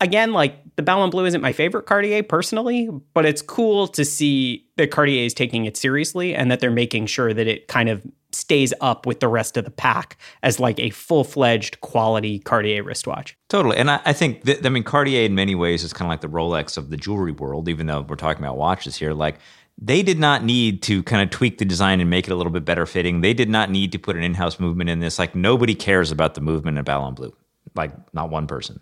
again 0.00 0.32
like 0.32 0.56
the 0.76 0.82
Ballon 0.82 1.10
Bleu 1.10 1.24
isn't 1.24 1.40
my 1.40 1.52
favorite 1.52 1.86
Cartier 1.86 2.22
personally, 2.22 2.88
but 3.14 3.24
it's 3.24 3.42
cool 3.42 3.86
to 3.88 4.04
see 4.04 4.66
that 4.76 4.90
Cartier 4.90 5.24
is 5.24 5.34
taking 5.34 5.66
it 5.66 5.76
seriously 5.76 6.34
and 6.34 6.50
that 6.50 6.60
they're 6.60 6.70
making 6.70 7.06
sure 7.06 7.32
that 7.32 7.46
it 7.46 7.68
kind 7.68 7.88
of 7.88 8.04
stays 8.32 8.74
up 8.80 9.06
with 9.06 9.20
the 9.20 9.28
rest 9.28 9.56
of 9.56 9.64
the 9.64 9.70
pack 9.70 10.18
as 10.42 10.58
like 10.58 10.80
a 10.80 10.90
full-fledged 10.90 11.80
quality 11.80 12.40
Cartier 12.40 12.82
wristwatch. 12.82 13.36
Totally. 13.48 13.76
And 13.76 13.88
I, 13.88 14.00
I 14.04 14.12
think, 14.12 14.42
that, 14.42 14.66
I 14.66 14.68
mean, 14.70 14.82
Cartier 14.82 15.24
in 15.24 15.36
many 15.36 15.54
ways 15.54 15.84
is 15.84 15.92
kind 15.92 16.08
of 16.08 16.10
like 16.10 16.20
the 16.20 16.28
Rolex 16.28 16.76
of 16.76 16.90
the 16.90 16.96
jewelry 16.96 17.30
world, 17.30 17.68
even 17.68 17.86
though 17.86 18.00
we're 18.00 18.16
talking 18.16 18.42
about 18.42 18.56
watches 18.56 18.96
here. 18.96 19.12
Like, 19.12 19.36
they 19.80 20.02
did 20.02 20.18
not 20.18 20.44
need 20.44 20.82
to 20.82 21.04
kind 21.04 21.22
of 21.22 21.30
tweak 21.30 21.58
the 21.58 21.64
design 21.64 22.00
and 22.00 22.10
make 22.10 22.26
it 22.26 22.32
a 22.32 22.36
little 22.36 22.52
bit 22.52 22.64
better 22.64 22.86
fitting. 22.86 23.20
They 23.20 23.34
did 23.34 23.48
not 23.48 23.70
need 23.70 23.92
to 23.92 23.98
put 23.98 24.16
an 24.16 24.24
in 24.24 24.34
house 24.34 24.58
movement 24.58 24.90
in 24.90 24.98
this. 24.98 25.18
Like, 25.18 25.36
nobody 25.36 25.76
cares 25.76 26.10
about 26.10 26.34
the 26.34 26.40
movement 26.40 26.76
in 26.78 26.84
Ballon 26.84 27.14
Bleu, 27.14 27.32
like, 27.76 27.92
not 28.12 28.30
one 28.30 28.48
person. 28.48 28.80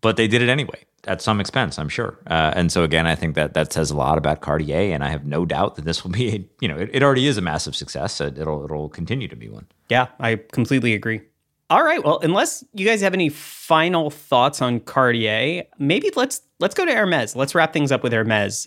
But 0.00 0.16
they 0.16 0.28
did 0.28 0.42
it 0.42 0.48
anyway 0.48 0.84
at 1.06 1.22
some 1.22 1.40
expense, 1.40 1.78
I'm 1.78 1.88
sure. 1.88 2.18
Uh, 2.26 2.52
and 2.54 2.70
so, 2.70 2.82
again, 2.82 3.06
I 3.06 3.14
think 3.14 3.34
that 3.34 3.54
that 3.54 3.72
says 3.72 3.90
a 3.90 3.96
lot 3.96 4.18
about 4.18 4.40
Cartier. 4.40 4.92
And 4.92 5.02
I 5.02 5.08
have 5.08 5.24
no 5.24 5.46
doubt 5.46 5.76
that 5.76 5.84
this 5.84 6.04
will 6.04 6.10
be, 6.10 6.28
a, 6.28 6.44
you 6.60 6.68
know, 6.68 6.76
it, 6.76 6.90
it 6.92 7.02
already 7.02 7.26
is 7.26 7.38
a 7.38 7.40
massive 7.40 7.74
success. 7.74 8.20
It, 8.20 8.38
it'll, 8.38 8.64
it'll 8.64 8.88
continue 8.88 9.28
to 9.28 9.36
be 9.36 9.48
one. 9.48 9.66
Yeah, 9.88 10.08
I 10.18 10.36
completely 10.36 10.94
agree. 10.94 11.22
All 11.70 11.84
right, 11.84 12.04
well, 12.04 12.18
unless 12.18 12.64
you 12.74 12.84
guys 12.84 13.00
have 13.00 13.14
any 13.14 13.28
final 13.28 14.10
thoughts 14.10 14.60
on 14.60 14.80
Cartier, 14.80 15.62
maybe 15.78 16.10
let's 16.16 16.42
let's 16.58 16.74
go 16.74 16.84
to 16.84 16.92
Hermes. 16.92 17.36
Let's 17.36 17.54
wrap 17.54 17.72
things 17.72 17.92
up 17.92 18.02
with 18.02 18.12
Hermes. 18.12 18.66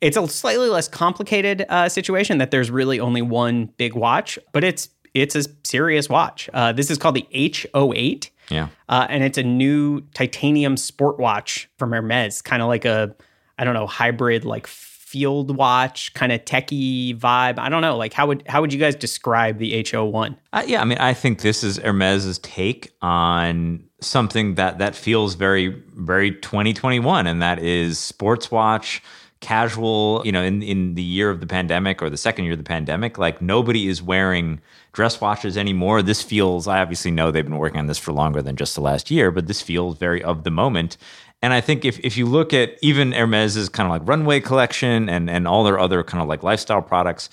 It's 0.00 0.16
a 0.16 0.28
slightly 0.28 0.68
less 0.68 0.86
complicated 0.86 1.66
uh, 1.68 1.88
situation 1.88 2.38
that 2.38 2.52
there's 2.52 2.70
really 2.70 3.00
only 3.00 3.20
one 3.20 3.66
big 3.78 3.94
watch, 3.94 4.38
but 4.52 4.62
it's 4.62 4.90
it's 5.12 5.34
a 5.34 5.42
serious 5.64 6.08
watch. 6.08 6.48
Uh, 6.54 6.70
this 6.70 6.88
is 6.88 6.98
called 6.98 7.16
the 7.16 7.26
H08, 7.34 8.30
Yeah. 8.48 8.68
uh, 8.88 9.06
and 9.08 9.24
it's 9.24 9.38
a 9.38 9.42
new 9.42 10.02
titanium 10.14 10.76
sport 10.76 11.18
watch 11.18 11.68
from 11.78 11.92
Hermes, 11.92 12.42
kind 12.42 12.62
of 12.62 12.68
like 12.68 12.84
a 12.84 13.14
I 13.58 13.64
don't 13.64 13.74
know 13.74 13.86
hybrid 13.86 14.44
like 14.44 14.66
field 14.66 15.56
watch 15.56 16.12
kind 16.14 16.32
of 16.32 16.44
techie 16.44 17.16
vibe. 17.16 17.58
I 17.58 17.68
don't 17.68 17.80
know, 17.80 17.96
like 17.96 18.12
how 18.12 18.26
would 18.26 18.42
how 18.48 18.60
would 18.60 18.72
you 18.72 18.78
guys 18.78 18.96
describe 18.96 19.58
the 19.58 19.72
H01? 19.82 20.36
Uh, 20.52 20.64
yeah, 20.66 20.80
I 20.80 20.84
mean, 20.84 20.98
I 20.98 21.14
think 21.14 21.40
this 21.40 21.62
is 21.62 21.78
Hermes's 21.78 22.38
take 22.40 22.92
on 23.00 23.84
something 24.00 24.56
that 24.56 24.78
that 24.78 24.94
feels 24.94 25.34
very, 25.34 25.68
very 25.94 26.32
2021, 26.32 27.26
and 27.26 27.40
that 27.40 27.60
is 27.60 27.98
sports 27.98 28.50
watch, 28.50 29.00
casual. 29.40 30.22
You 30.24 30.32
know, 30.32 30.42
in 30.42 30.62
in 30.62 30.96
the 30.96 31.02
year 31.02 31.30
of 31.30 31.40
the 31.40 31.46
pandemic 31.46 32.02
or 32.02 32.10
the 32.10 32.16
second 32.16 32.44
year 32.44 32.52
of 32.54 32.58
the 32.58 32.64
pandemic, 32.64 33.16
like 33.16 33.40
nobody 33.40 33.86
is 33.86 34.02
wearing 34.02 34.60
dress 34.96 35.20
watches 35.20 35.58
anymore. 35.58 36.00
This 36.00 36.22
feels. 36.22 36.66
I 36.66 36.80
obviously 36.80 37.10
know 37.10 37.30
they've 37.30 37.44
been 37.44 37.58
working 37.58 37.78
on 37.78 37.86
this 37.86 37.98
for 37.98 38.12
longer 38.12 38.40
than 38.40 38.56
just 38.56 38.74
the 38.74 38.80
last 38.80 39.10
year, 39.10 39.30
but 39.30 39.46
this 39.46 39.60
feels 39.60 39.98
very 39.98 40.22
of 40.22 40.42
the 40.42 40.50
moment. 40.50 40.96
And 41.42 41.52
I 41.52 41.60
think 41.60 41.84
if, 41.84 42.00
if 42.00 42.16
you 42.16 42.24
look 42.24 42.54
at 42.54 42.78
even 42.80 43.12
Hermes's 43.12 43.68
kind 43.68 43.86
of 43.86 43.90
like 43.90 44.08
runway 44.08 44.40
collection 44.40 45.10
and, 45.10 45.28
and 45.28 45.46
all 45.46 45.64
their 45.64 45.78
other 45.78 46.02
kind 46.02 46.22
of 46.22 46.28
like 46.28 46.42
lifestyle 46.42 46.80
products, 46.80 47.28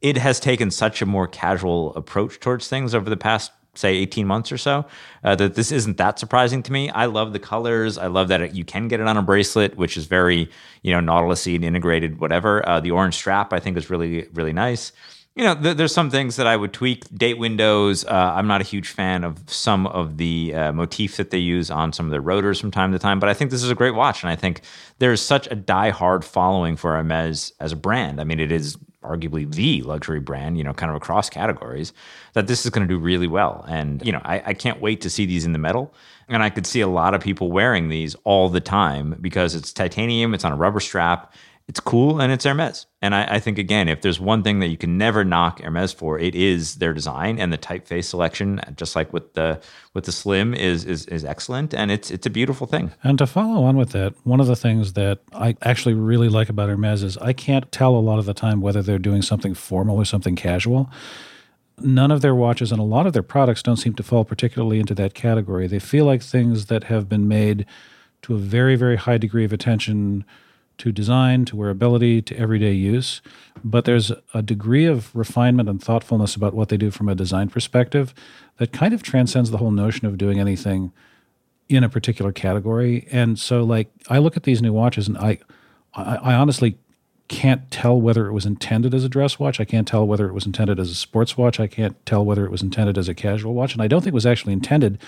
it 0.00 0.16
has 0.16 0.38
taken 0.38 0.70
such 0.70 1.02
a 1.02 1.06
more 1.06 1.26
casual 1.26 1.92
approach 1.96 2.38
towards 2.38 2.68
things 2.68 2.94
over 2.94 3.10
the 3.10 3.16
past, 3.16 3.50
say, 3.74 3.96
18 3.96 4.24
months 4.24 4.52
or 4.52 4.56
so, 4.56 4.86
uh, 5.24 5.34
that 5.34 5.56
this 5.56 5.72
isn't 5.72 5.96
that 5.96 6.20
surprising 6.20 6.62
to 6.62 6.70
me. 6.70 6.88
I 6.90 7.06
love 7.06 7.32
the 7.32 7.40
colors. 7.40 7.98
I 7.98 8.06
love 8.06 8.28
that 8.28 8.40
it, 8.40 8.52
you 8.52 8.64
can 8.64 8.86
get 8.86 9.00
it 9.00 9.08
on 9.08 9.16
a 9.16 9.22
bracelet, 9.22 9.76
which 9.76 9.96
is 9.96 10.06
very, 10.06 10.48
you 10.82 10.92
know, 10.92 11.00
Nautilusy 11.00 11.56
and 11.56 11.64
integrated, 11.64 12.20
whatever. 12.20 12.66
Uh, 12.66 12.78
the 12.78 12.92
orange 12.92 13.16
strap, 13.16 13.52
I 13.52 13.58
think, 13.58 13.76
is 13.76 13.90
really, 13.90 14.28
really 14.34 14.52
nice 14.52 14.92
you 15.38 15.44
know, 15.44 15.54
th- 15.54 15.76
there's 15.76 15.94
some 15.94 16.10
things 16.10 16.34
that 16.34 16.48
I 16.48 16.56
would 16.56 16.72
tweak. 16.72 17.04
Date 17.16 17.38
windows. 17.38 18.04
Uh, 18.04 18.34
I'm 18.36 18.48
not 18.48 18.60
a 18.60 18.64
huge 18.64 18.88
fan 18.88 19.22
of 19.22 19.38
some 19.46 19.86
of 19.86 20.16
the 20.16 20.52
uh, 20.52 20.72
motif 20.72 21.16
that 21.16 21.30
they 21.30 21.38
use 21.38 21.70
on 21.70 21.92
some 21.92 22.06
of 22.06 22.10
their 22.10 22.20
rotors 22.20 22.58
from 22.60 22.72
time 22.72 22.90
to 22.90 22.98
time, 22.98 23.20
but 23.20 23.28
I 23.28 23.34
think 23.34 23.52
this 23.52 23.62
is 23.62 23.70
a 23.70 23.74
great 23.76 23.94
watch, 23.94 24.24
and 24.24 24.30
I 24.30 24.34
think 24.36 24.62
there's 24.98 25.22
such 25.22 25.46
a 25.48 25.54
die-hard 25.54 26.24
following 26.24 26.74
for 26.74 26.96
Hermes 26.96 27.52
as 27.60 27.70
a 27.70 27.76
brand. 27.76 28.20
I 28.20 28.24
mean, 28.24 28.40
it 28.40 28.50
is 28.50 28.76
arguably 29.04 29.48
the 29.48 29.82
luxury 29.82 30.18
brand, 30.18 30.58
you 30.58 30.64
know, 30.64 30.74
kind 30.74 30.90
of 30.90 30.96
across 30.96 31.30
categories, 31.30 31.92
that 32.32 32.48
this 32.48 32.64
is 32.64 32.70
going 32.72 32.86
to 32.86 32.92
do 32.92 32.98
really 32.98 33.28
well. 33.28 33.64
And, 33.68 34.04
you 34.04 34.10
know, 34.10 34.20
I, 34.24 34.42
I 34.46 34.54
can't 34.54 34.80
wait 34.80 35.00
to 35.02 35.08
see 35.08 35.24
these 35.24 35.46
in 35.46 35.52
the 35.52 35.58
metal. 35.60 35.94
And 36.28 36.42
I 36.42 36.50
could 36.50 36.66
see 36.66 36.80
a 36.80 36.88
lot 36.88 37.14
of 37.14 37.22
people 37.22 37.52
wearing 37.52 37.88
these 37.88 38.16
all 38.24 38.48
the 38.48 38.60
time 38.60 39.16
because 39.20 39.54
it's 39.54 39.72
titanium, 39.72 40.34
it's 40.34 40.44
on 40.44 40.52
a 40.52 40.56
rubber 40.56 40.80
strap, 40.80 41.32
it's 41.68 41.80
cool 41.80 42.18
and 42.18 42.32
it's 42.32 42.44
Hermes. 42.44 42.86
And 43.02 43.14
I, 43.14 43.34
I, 43.34 43.40
think 43.40 43.58
again, 43.58 43.88
if 43.88 44.00
there's 44.00 44.18
one 44.18 44.42
thing 44.42 44.60
that 44.60 44.68
you 44.68 44.78
can 44.78 44.96
never 44.96 45.22
knock 45.22 45.60
Hermes 45.60 45.92
for, 45.92 46.18
it 46.18 46.34
is 46.34 46.76
their 46.76 46.94
design 46.94 47.38
and 47.38 47.52
the 47.52 47.58
typeface 47.58 48.04
selection. 48.04 48.60
Just 48.74 48.96
like 48.96 49.12
with 49.12 49.34
the 49.34 49.60
with 49.92 50.04
the 50.04 50.12
Slim 50.12 50.54
is 50.54 50.86
is 50.86 51.04
is 51.06 51.26
excellent, 51.26 51.74
and 51.74 51.90
it's 51.90 52.10
it's 52.10 52.26
a 52.26 52.30
beautiful 52.30 52.66
thing. 52.66 52.92
And 53.04 53.18
to 53.18 53.26
follow 53.26 53.64
on 53.64 53.76
with 53.76 53.90
that, 53.90 54.14
one 54.24 54.40
of 54.40 54.46
the 54.46 54.56
things 54.56 54.94
that 54.94 55.20
I 55.34 55.56
actually 55.60 55.94
really 55.94 56.30
like 56.30 56.48
about 56.48 56.70
Hermes 56.70 57.02
is 57.02 57.18
I 57.18 57.34
can't 57.34 57.70
tell 57.70 57.94
a 57.94 58.00
lot 58.00 58.18
of 58.18 58.24
the 58.24 58.34
time 58.34 58.62
whether 58.62 58.80
they're 58.80 58.98
doing 58.98 59.20
something 59.20 59.52
formal 59.52 59.96
or 59.96 60.06
something 60.06 60.36
casual. 60.36 60.90
none 61.80 62.10
of 62.10 62.22
their 62.22 62.34
watches 62.34 62.72
and 62.72 62.80
a 62.80 62.84
lot 62.84 63.06
of 63.06 63.12
their 63.12 63.22
products 63.22 63.62
don't 63.62 63.76
seem 63.76 63.94
to 63.94 64.02
fall 64.02 64.24
particularly 64.24 64.80
into 64.80 64.94
that 64.94 65.14
category. 65.14 65.68
They 65.68 65.78
feel 65.78 66.06
like 66.06 66.22
things 66.22 66.66
that 66.66 66.84
have 66.84 67.08
been 67.08 67.28
made 67.28 67.66
to 68.22 68.34
a 68.34 68.38
very, 68.38 68.74
very 68.74 68.96
high 68.96 69.18
degree 69.18 69.44
of 69.44 69.52
attention 69.52 70.24
to 70.78 70.92
design, 70.92 71.44
to 71.44 71.56
wearability, 71.56 72.24
to 72.24 72.36
everyday 72.38 72.72
use. 72.72 73.20
But 73.64 73.84
there's 73.84 74.12
a 74.32 74.42
degree 74.42 74.86
of 74.86 75.14
refinement 75.14 75.68
and 75.68 75.82
thoughtfulness 75.82 76.34
about 76.34 76.54
what 76.54 76.68
they 76.68 76.76
do 76.76 76.90
from 76.90 77.08
a 77.08 77.14
design 77.14 77.48
perspective 77.48 78.14
that 78.58 78.72
kind 78.72 78.94
of 78.94 79.02
transcends 79.02 79.50
the 79.50 79.58
whole 79.58 79.70
notion 79.70 80.06
of 80.06 80.18
doing 80.18 80.38
anything 80.38 80.92
in 81.68 81.84
a 81.84 81.88
particular 81.88 82.32
category. 82.32 83.06
And 83.10 83.38
so, 83.38 83.62
like, 83.62 83.90
I 84.08 84.18
look 84.18 84.36
at 84.36 84.44
these 84.44 84.62
new 84.62 84.72
watches 84.72 85.08
and 85.08 85.18
I, 85.18 85.38
I, 85.94 86.16
I 86.16 86.34
honestly 86.34 86.78
can't 87.28 87.70
tell 87.70 88.00
whether 88.00 88.26
it 88.26 88.32
was 88.32 88.46
intended 88.46 88.94
as 88.94 89.04
a 89.04 89.08
dress 89.08 89.38
watch. 89.38 89.60
I 89.60 89.64
can't 89.64 89.86
tell 89.86 90.06
whether 90.06 90.26
it 90.26 90.32
was 90.32 90.46
intended 90.46 90.80
as 90.80 90.90
a 90.90 90.94
sports 90.94 91.36
watch. 91.36 91.60
I 91.60 91.66
can't 91.66 91.94
tell 92.06 92.24
whether 92.24 92.46
it 92.46 92.50
was 92.50 92.62
intended 92.62 92.96
as 92.96 93.08
a 93.08 93.14
casual 93.14 93.52
watch. 93.54 93.74
And 93.74 93.82
I 93.82 93.88
don't 93.88 94.00
think 94.00 94.12
it 94.12 94.14
was 94.14 94.26
actually 94.26 94.54
intended 94.54 94.98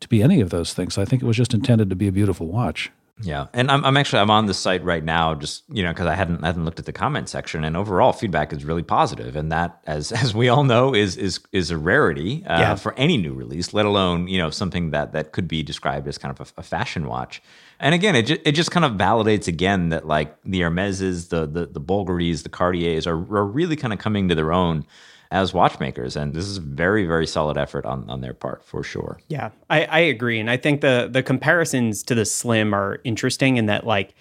to 0.00 0.08
be 0.08 0.22
any 0.22 0.40
of 0.40 0.50
those 0.50 0.74
things. 0.74 0.98
I 0.98 1.06
think 1.06 1.22
it 1.22 1.26
was 1.26 1.36
just 1.36 1.54
intended 1.54 1.88
to 1.88 1.96
be 1.96 2.08
a 2.08 2.12
beautiful 2.12 2.46
watch. 2.46 2.90
Yeah, 3.20 3.46
and 3.52 3.70
I'm, 3.70 3.84
I'm 3.84 3.96
actually 3.96 4.20
I'm 4.20 4.30
on 4.30 4.46
the 4.46 4.54
site 4.54 4.82
right 4.84 5.04
now, 5.04 5.34
just 5.34 5.64
you 5.68 5.82
know, 5.82 5.90
because 5.90 6.06
I 6.06 6.14
hadn't 6.14 6.42
I 6.42 6.46
hadn't 6.46 6.64
looked 6.64 6.78
at 6.78 6.86
the 6.86 6.92
comment 6.92 7.28
section, 7.28 7.62
and 7.62 7.76
overall 7.76 8.12
feedback 8.12 8.52
is 8.52 8.64
really 8.64 8.82
positive, 8.82 9.36
and 9.36 9.52
that, 9.52 9.80
as 9.86 10.12
as 10.22 10.34
we 10.34 10.48
all 10.48 10.64
know, 10.64 10.94
is 10.94 11.16
is 11.16 11.40
is 11.52 11.70
a 11.70 11.76
rarity 11.76 12.42
uh, 12.46 12.58
yeah. 12.58 12.74
for 12.74 12.94
any 12.94 13.18
new 13.18 13.34
release, 13.34 13.74
let 13.74 13.86
alone 13.86 14.28
you 14.28 14.38
know 14.38 14.50
something 14.50 14.90
that 14.90 15.12
that 15.12 15.32
could 15.32 15.46
be 15.46 15.62
described 15.62 16.08
as 16.08 16.18
kind 16.18 16.38
of 16.38 16.48
a, 16.56 16.60
a 16.60 16.62
fashion 16.62 17.06
watch. 17.06 17.42
And 17.78 17.94
again, 17.94 18.16
it 18.16 18.22
just, 18.22 18.40
it 18.44 18.52
just 18.52 18.70
kind 18.70 18.84
of 18.84 18.92
validates 18.92 19.46
again 19.46 19.90
that 19.90 20.06
like 20.06 20.36
the 20.44 20.60
Hermeses, 20.60 21.28
the 21.28 21.46
the 21.46 21.66
the 21.66 21.80
Bulgaris, 21.80 22.42
the 22.42 22.48
Cartiers 22.48 23.06
are 23.06 23.16
are 23.16 23.44
really 23.44 23.76
kind 23.76 23.92
of 23.92 23.98
coming 23.98 24.28
to 24.30 24.34
their 24.34 24.52
own 24.52 24.86
as 25.32 25.54
watchmakers. 25.54 26.14
And 26.14 26.34
this 26.34 26.44
is 26.44 26.58
a 26.58 26.60
very, 26.60 27.06
very 27.06 27.26
solid 27.26 27.56
effort 27.56 27.86
on, 27.86 28.08
on 28.08 28.20
their 28.20 28.34
part 28.34 28.62
for 28.62 28.84
sure. 28.84 29.18
Yeah, 29.28 29.50
I, 29.70 29.84
I 29.86 29.98
agree. 30.00 30.38
And 30.38 30.50
I 30.50 30.58
think 30.58 30.82
the 30.82 31.08
the 31.10 31.22
comparisons 31.22 32.02
to 32.04 32.14
the 32.14 32.24
Slim 32.24 32.74
are 32.74 33.00
interesting 33.02 33.56
in 33.56 33.66
that 33.66 33.86
like 33.86 34.14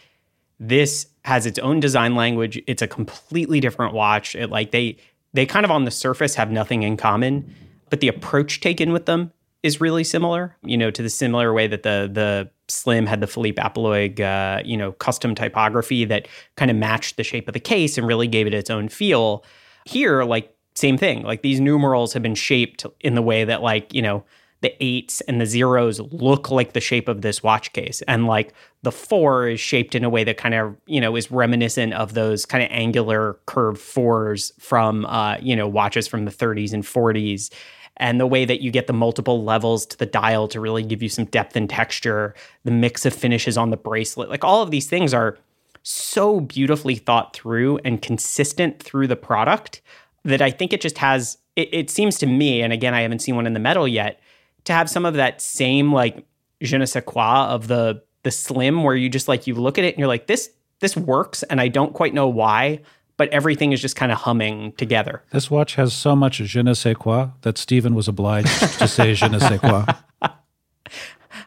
this 0.60 1.08
has 1.26 1.46
its 1.46 1.60
own 1.60 1.80
design 1.80 2.16
language. 2.16 2.62
It's 2.66 2.82
a 2.82 2.88
completely 2.88 3.60
different 3.60 3.94
watch. 3.94 4.36
It 4.36 4.50
like 4.50 4.72
they 4.72 4.98
they 5.34 5.46
kind 5.46 5.66
of 5.66 5.72
on 5.72 5.84
the 5.84 5.92
surface 5.92 6.34
have 6.36 6.50
nothing 6.50 6.84
in 6.84 6.98
common, 6.98 7.54
but 7.90 8.00
the 8.00 8.08
approach 8.08 8.62
taken 8.62 8.94
with 8.94 9.06
them 9.06 9.32
is 9.64 9.82
really 9.82 10.06
similar. 10.06 10.56
You 10.64 10.78
know, 10.78 10.92
to 10.92 11.04
the 11.04 11.10
similar 11.10 11.54
way 11.54 11.68
that 11.68 11.84
the 11.84 12.10
the 12.12 12.50
Slim 12.70 13.06
had 13.06 13.20
the 13.20 13.28
Philippe 13.28 13.62
Apeloig, 13.62 14.22
uh, 14.22 14.62
you 14.64 14.78
know, 14.78 14.94
custom 14.94 15.36
typography 15.36 16.06
that 16.06 16.30
kind 16.56 16.72
of 16.72 16.78
matched 16.78 17.18
the 17.18 17.24
shape 17.24 17.50
of 17.50 17.54
the 17.54 17.60
case 17.60 17.98
and 17.98 18.08
really 18.08 18.28
gave 18.28 18.48
it 18.48 18.54
its 18.54 18.70
own 18.70 18.88
feel. 18.88 19.44
Here, 19.84 20.24
like 20.24 20.56
same 20.82 20.98
thing. 20.98 21.24
Like 21.24 21.42
these 21.42 21.60
numerals 21.60 22.14
have 22.14 22.24
been 22.24 22.36
shaped 22.36 22.86
in 23.00 23.16
the 23.16 23.22
way 23.22 23.46
that 23.46 23.62
like, 23.62 23.94
you 23.94 24.02
know, 24.02 24.24
the 24.62 24.74
eights 24.84 25.22
and 25.22 25.42
the 25.42 25.46
zeros 25.46 26.00
look 26.00 26.52
like 26.52 26.74
the 26.74 26.80
shape 26.80 27.08
of 27.08 27.22
this 27.22 27.42
watch 27.42 27.74
case. 27.74 28.02
And 28.08 28.28
like 28.28 28.54
the 28.84 28.92
four 28.92 29.48
is 29.48 29.60
shaped 29.60 29.96
in 29.96 30.04
a 30.04 30.10
way 30.10 30.24
that 30.24 30.38
kind 30.38 30.54
of, 30.54 30.76
you 30.86 31.02
know, 31.02 31.16
is 31.16 31.32
reminiscent 31.32 31.94
of 31.94 32.14
those 32.14 32.46
kind 32.46 32.64
of 32.64 32.70
angular 32.72 33.40
curved 33.48 33.82
fours 33.82 34.54
from, 34.60 35.06
uh, 35.08 35.38
you 35.42 35.56
know, 35.56 35.68
watches 35.68 36.08
from 36.08 36.26
the 36.26 36.32
30s 36.32 36.74
and 36.74 36.84
40s. 36.84 37.52
And 37.98 38.20
the 38.20 38.28
way 38.28 38.46
that 38.46 38.62
you 38.62 38.72
get 38.72 38.88
the 38.88 38.94
multiple 38.94 39.44
levels 39.44 39.86
to 39.88 39.98
the 39.98 40.06
dial 40.06 40.48
to 40.50 40.60
really 40.60 40.84
give 40.84 41.04
you 41.04 41.10
some 41.10 41.26
depth 41.26 41.56
and 41.56 41.70
texture, 41.70 42.36
the 42.64 42.72
mix 42.72 43.06
of 43.06 43.14
finishes 43.14 43.58
on 43.58 43.70
the 43.72 43.78
bracelet, 43.78 44.30
like 44.30 44.44
all 44.44 44.62
of 44.62 44.72
these 44.72 44.88
things 44.88 45.14
are 45.14 45.38
so 45.84 46.40
beautifully 46.40 46.96
thought 46.96 47.36
through 47.36 47.80
and 47.84 48.02
consistent 48.02 48.82
through 48.82 49.08
the 49.08 49.16
product 49.16 49.82
that 50.24 50.42
I 50.42 50.52
think 50.52 50.74
it 50.74 50.82
just 50.82 50.98
has. 50.98 51.38
It, 51.56 51.74
it, 51.74 51.90
seems 51.90 52.18
to 52.20 52.26
me, 52.26 52.62
and 52.62 52.72
again, 52.72 52.94
I 52.94 53.02
haven't 53.02 53.20
seen 53.20 53.36
one 53.36 53.46
in 53.46 53.54
the 53.54 53.60
metal 53.60 53.88
yet, 53.88 54.20
to 54.66 54.74
have 54.74 54.90
some 54.90 55.06
of 55.06 55.16
that 55.16 55.42
same 55.42 55.92
like 55.92 56.26
je 56.62 56.78
ne 56.78 56.86
sais 56.86 57.04
quoi 57.06 57.48
of 57.48 57.68
the 57.68 58.02
the 58.24 58.32
slim, 58.32 58.84
where 58.84 58.96
you 58.96 59.10
just 59.10 59.28
like 59.28 59.48
you 59.48 59.56
look 59.56 59.78
at 59.78 59.84
it 59.84 59.94
and 59.94 60.00
you're 60.00 60.08
like 60.08 60.28
this 60.28 60.50
this 60.80 60.96
works, 60.96 61.44
and 61.44 61.60
I 61.60 61.68
don't 61.68 61.94
quite 61.94 62.14
know 62.14 62.28
why, 62.28 62.82
but 63.18 63.30
everything 63.30 63.72
is 63.72 63.82
just 63.82 63.96
kind 63.96 64.12
of 64.12 64.20
humming 64.20 64.72
together. 64.74 65.24
This 65.32 65.52
watch 65.52 65.76
has 65.76 65.94
so 65.94 66.16
much 66.16 66.38
je 66.38 66.64
ne 66.64 66.74
sais 66.74 66.96
quoi 66.96 67.30
that 67.42 67.58
Stephen 67.58 67.96
was 67.96 68.08
obliged 68.08 68.48
to 68.80 68.88
say 68.88 69.14
je 69.14 69.28
ne 69.28 69.40
sais 69.40 69.60
quoi. 69.60 69.86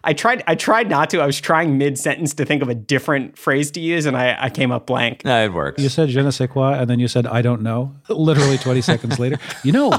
I 0.04 0.12
tried 0.12 0.42
I 0.46 0.54
tried 0.54 0.88
not 0.88 1.10
to. 1.10 1.20
I 1.20 1.26
was 1.26 1.40
trying 1.40 1.78
mid 1.78 1.98
sentence 1.98 2.34
to 2.34 2.44
think 2.44 2.62
of 2.62 2.68
a 2.68 2.74
different 2.74 3.38
phrase 3.38 3.70
to 3.72 3.80
use, 3.80 4.06
and 4.06 4.16
I, 4.16 4.36
I 4.38 4.50
came 4.50 4.70
up 4.70 4.86
blank. 4.86 5.24
No, 5.24 5.44
it 5.44 5.52
works. 5.52 5.82
You 5.82 5.88
said 5.88 6.10
je 6.10 6.22
ne 6.22 6.30
sais 6.30 6.48
quoi, 6.48 6.74
and 6.74 6.88
then 6.88 7.00
you 7.00 7.08
said 7.08 7.26
I 7.26 7.42
don't 7.42 7.62
know. 7.62 7.94
Literally 8.08 8.58
twenty 8.58 8.82
seconds 8.82 9.18
later. 9.18 9.38
You 9.62 9.72
know, 9.72 9.90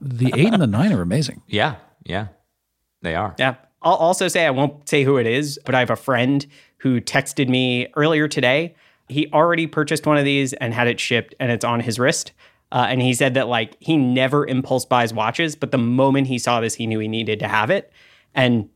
the 0.00 0.32
eight 0.34 0.52
and 0.52 0.60
the 0.60 0.66
nine 0.66 0.92
are 0.92 1.00
amazing. 1.00 1.42
Yeah, 1.46 1.76
yeah, 2.04 2.28
they 3.02 3.14
are. 3.14 3.34
Yeah. 3.38 3.54
I'll 3.82 3.94
also 3.94 4.26
say 4.26 4.46
I 4.46 4.50
won't 4.50 4.88
say 4.88 5.04
who 5.04 5.16
it 5.16 5.28
is, 5.28 5.60
but 5.64 5.74
I 5.74 5.78
have 5.78 5.90
a 5.90 5.96
friend 5.96 6.44
who 6.78 7.00
texted 7.00 7.48
me 7.48 7.86
earlier 7.94 8.26
today. 8.26 8.74
He 9.08 9.30
already 9.32 9.68
purchased 9.68 10.06
one 10.06 10.18
of 10.18 10.24
these 10.24 10.52
and 10.54 10.74
had 10.74 10.88
it 10.88 10.98
shipped, 10.98 11.34
and 11.38 11.52
it's 11.52 11.64
on 11.64 11.80
his 11.80 11.98
wrist. 11.98 12.32
Uh, 12.72 12.86
and 12.88 13.00
he 13.00 13.14
said 13.14 13.34
that 13.34 13.46
like 13.46 13.76
he 13.78 13.96
never 13.96 14.44
impulse 14.44 14.84
buys 14.84 15.14
watches, 15.14 15.54
but 15.54 15.70
the 15.70 15.78
moment 15.78 16.26
he 16.26 16.38
saw 16.38 16.60
this, 16.60 16.74
he 16.74 16.86
knew 16.86 16.98
he 16.98 17.06
needed 17.06 17.38
to 17.38 17.48
have 17.48 17.70
it. 17.70 17.92
And 18.34 18.68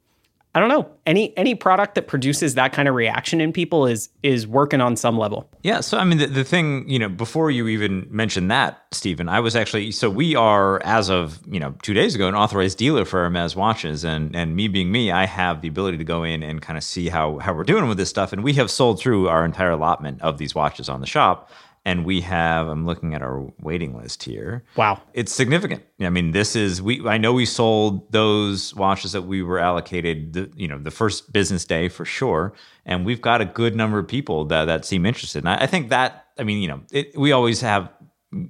I 0.53 0.59
don't 0.59 0.69
know. 0.69 0.91
Any 1.07 1.37
any 1.37 1.55
product 1.55 1.95
that 1.95 2.09
produces 2.09 2.55
that 2.57 2.73
kind 2.73 2.89
of 2.89 2.97
reaction 2.97 3.41
in 3.41 3.53
people 3.53 3.87
is 3.87 4.09
is 4.25 4.49
working 4.49 4.81
on 4.81 4.97
some 4.97 5.17
level. 5.17 5.49
Yeah. 5.63 5.81
So 5.81 5.97
I 5.97 6.03
mean, 6.03 6.19
the, 6.19 6.27
the 6.27 6.43
thing 6.43 6.89
you 6.89 6.99
know, 6.99 7.09
before 7.09 7.53
you 7.53 7.69
even 7.69 8.09
mentioned 8.11 8.51
that, 8.51 8.83
Stephen, 8.91 9.29
I 9.29 9.39
was 9.39 9.55
actually 9.55 9.93
so 9.93 10.11
we 10.11 10.35
are 10.35 10.83
as 10.85 11.09
of 11.09 11.39
you 11.49 11.61
know 11.61 11.77
two 11.83 11.95
days 11.95 12.17
ago 12.17 12.27
an 12.27 12.35
authorized 12.35 12.79
dealer 12.79 13.05
for 13.05 13.21
Hermes 13.21 13.55
watches, 13.55 14.05
and 14.05 14.35
and 14.35 14.57
me 14.57 14.67
being 14.67 14.91
me, 14.91 15.13
I 15.13 15.25
have 15.27 15.61
the 15.61 15.69
ability 15.69 15.99
to 15.99 16.05
go 16.05 16.25
in 16.25 16.43
and 16.43 16.61
kind 16.61 16.77
of 16.77 16.83
see 16.83 17.09
how 17.09 17.39
how 17.39 17.55
we're 17.55 17.63
doing 17.63 17.89
with 17.89 17.97
this 17.99 18.11
stuff, 18.11 18.33
and 18.33 18.43
we 18.43 18.55
have 18.55 18.73
sold 18.73 18.99
through 18.99 19.29
our 19.29 19.45
entire 19.45 19.71
allotment 19.71 20.21
of 20.21 20.39
these 20.39 20.53
watches 20.53 20.89
on 20.89 21.01
the 21.01 21.07
shop 21.07 21.49
and 21.85 22.05
we 22.05 22.21
have 22.21 22.69
i'm 22.69 22.85
looking 22.87 23.15
at 23.15 23.23
our 23.23 23.47
waiting 23.61 23.97
list 23.97 24.23
here. 24.23 24.65
Wow. 24.77 25.01
It's 25.15 25.33
significant. 25.33 25.83
I 26.01 26.11
mean 26.11 26.33
this 26.33 26.57
is 26.57 26.83
we 26.83 27.07
i 27.07 27.19
know 27.19 27.33
we 27.33 27.47
sold 27.47 28.11
those 28.13 28.75
watches 28.75 29.13
that 29.13 29.23
we 29.23 29.43
were 29.43 29.59
allocated 29.59 30.33
the 30.33 30.51
you 30.55 30.69
know 30.69 30.79
the 30.79 30.91
first 30.91 31.33
business 31.33 31.65
day 31.65 31.89
for 31.89 32.05
sure 32.05 32.53
and 32.85 33.05
we've 33.07 33.21
got 33.21 33.41
a 33.41 33.45
good 33.45 33.77
number 33.77 33.99
of 33.99 34.09
people 34.09 34.45
that 34.47 34.67
that 34.67 34.85
seem 34.85 35.07
interested. 35.07 35.39
And 35.41 35.49
i, 35.49 35.63
I 35.63 35.67
think 35.67 35.91
that 35.91 36.27
i 36.39 36.43
mean 36.43 36.63
you 36.63 36.69
know 36.69 36.83
it, 36.93 37.17
we 37.17 37.33
always 37.33 37.61
have 37.61 37.91